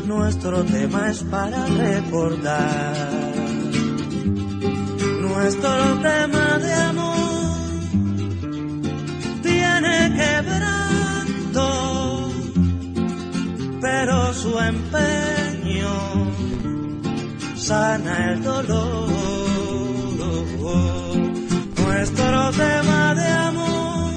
Nuestro 0.06 0.64
tema 0.64 1.10
es 1.10 1.24
para 1.24 1.66
recordar. 1.66 2.96
Nuestro 5.22 6.00
tema 6.02 6.60
de 6.60 6.74
amor 6.74 7.58
tiene 9.42 10.14
quebranto, 10.20 11.68
pero 13.82 14.34
su 14.36 14.60
empeño 14.60 15.96
sana 17.56 18.34
el 18.34 18.44
dolor. 18.44 19.08
Nuestro 22.08 22.52
tema 22.52 23.16
de 23.16 23.28
amor 23.28 24.14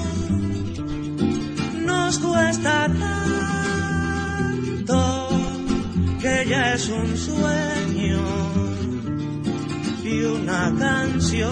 cuesta 2.21 2.87
tanto 4.87 5.29
que 6.21 6.45
ya 6.47 6.73
es 6.73 6.87
un 6.87 7.17
sueño 7.17 8.23
y 10.05 10.23
una 10.23 10.73
canción. 10.79 11.51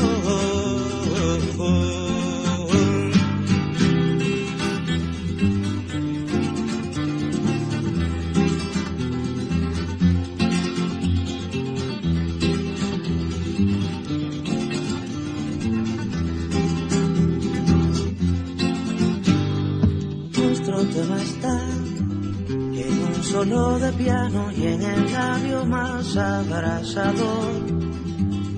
Tono 23.31 23.79
de 23.79 23.91
piano 23.93 24.51
y 24.51 24.67
en 24.67 24.81
el 24.81 25.13
labio 25.13 25.65
más 25.65 26.17
abrasador. 26.17 27.71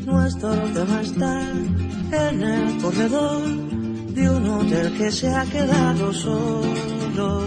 Nuestro 0.06 0.52
tema 0.74 1.02
está 1.02 1.42
en 2.12 2.42
el 2.42 2.82
corredor 2.82 3.42
de 4.16 4.30
un 4.30 4.48
hotel 4.50 4.98
que 4.98 5.12
se 5.12 5.30
ha 5.30 5.44
quedado 5.46 6.14
solo. 6.14 7.44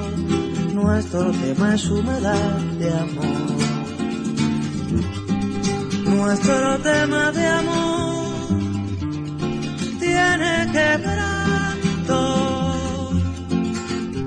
Nuestro 0.72 1.30
tema 1.32 1.74
es 1.74 1.90
humedad 1.90 2.60
de 2.78 2.92
amor. 2.92 3.54
Nuestro 6.04 6.78
tema 6.78 7.32
de 7.32 7.46
amor 7.46 8.34
tiene 9.98 10.70
quebranto, 10.72 11.33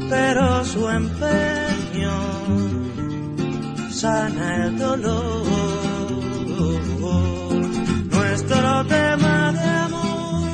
pero 0.09 0.63
su 0.65 0.87
empeño 0.89 2.11
sana 3.91 4.65
el 4.65 4.77
dolor. 4.77 5.47
Nuestro 8.11 8.85
tema 8.85 9.51
de 9.51 9.69
amor 9.87 10.49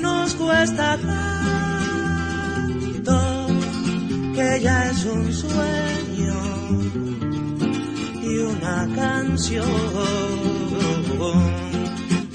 nos 0.00 0.34
cuesta 0.34 0.98
tanto 2.98 3.18
que 4.34 4.60
ya 4.62 4.90
es 4.90 5.04
un 5.04 5.32
sueño 5.32 6.40
y 8.22 8.38
una 8.38 8.88
canción. 8.94 9.64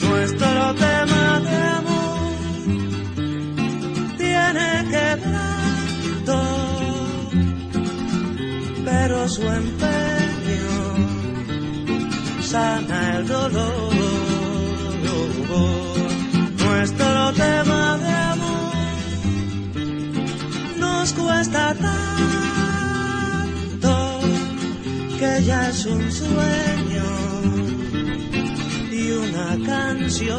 Nuestro 0.10 0.76
tema 0.76 1.40
de 1.42 1.58
amor 1.80 2.32
tiene 4.18 4.87
pero 8.86 9.28
su 9.30 9.42
empeño 9.42 10.70
sana 12.42 13.18
el 13.18 13.28
dolor. 13.28 13.88
Nuestro 16.66 17.34
tema 17.34 17.98
de 17.98 18.14
amor 18.34 18.76
nos 20.78 21.14
cuesta 21.14 21.74
tanto 21.74 23.00
que 25.20 25.44
ya 25.44 25.70
es 25.70 25.86
un 25.86 26.12
sueño 26.12 27.08
y 28.92 29.12
una 29.12 29.58
canción. 29.66 30.38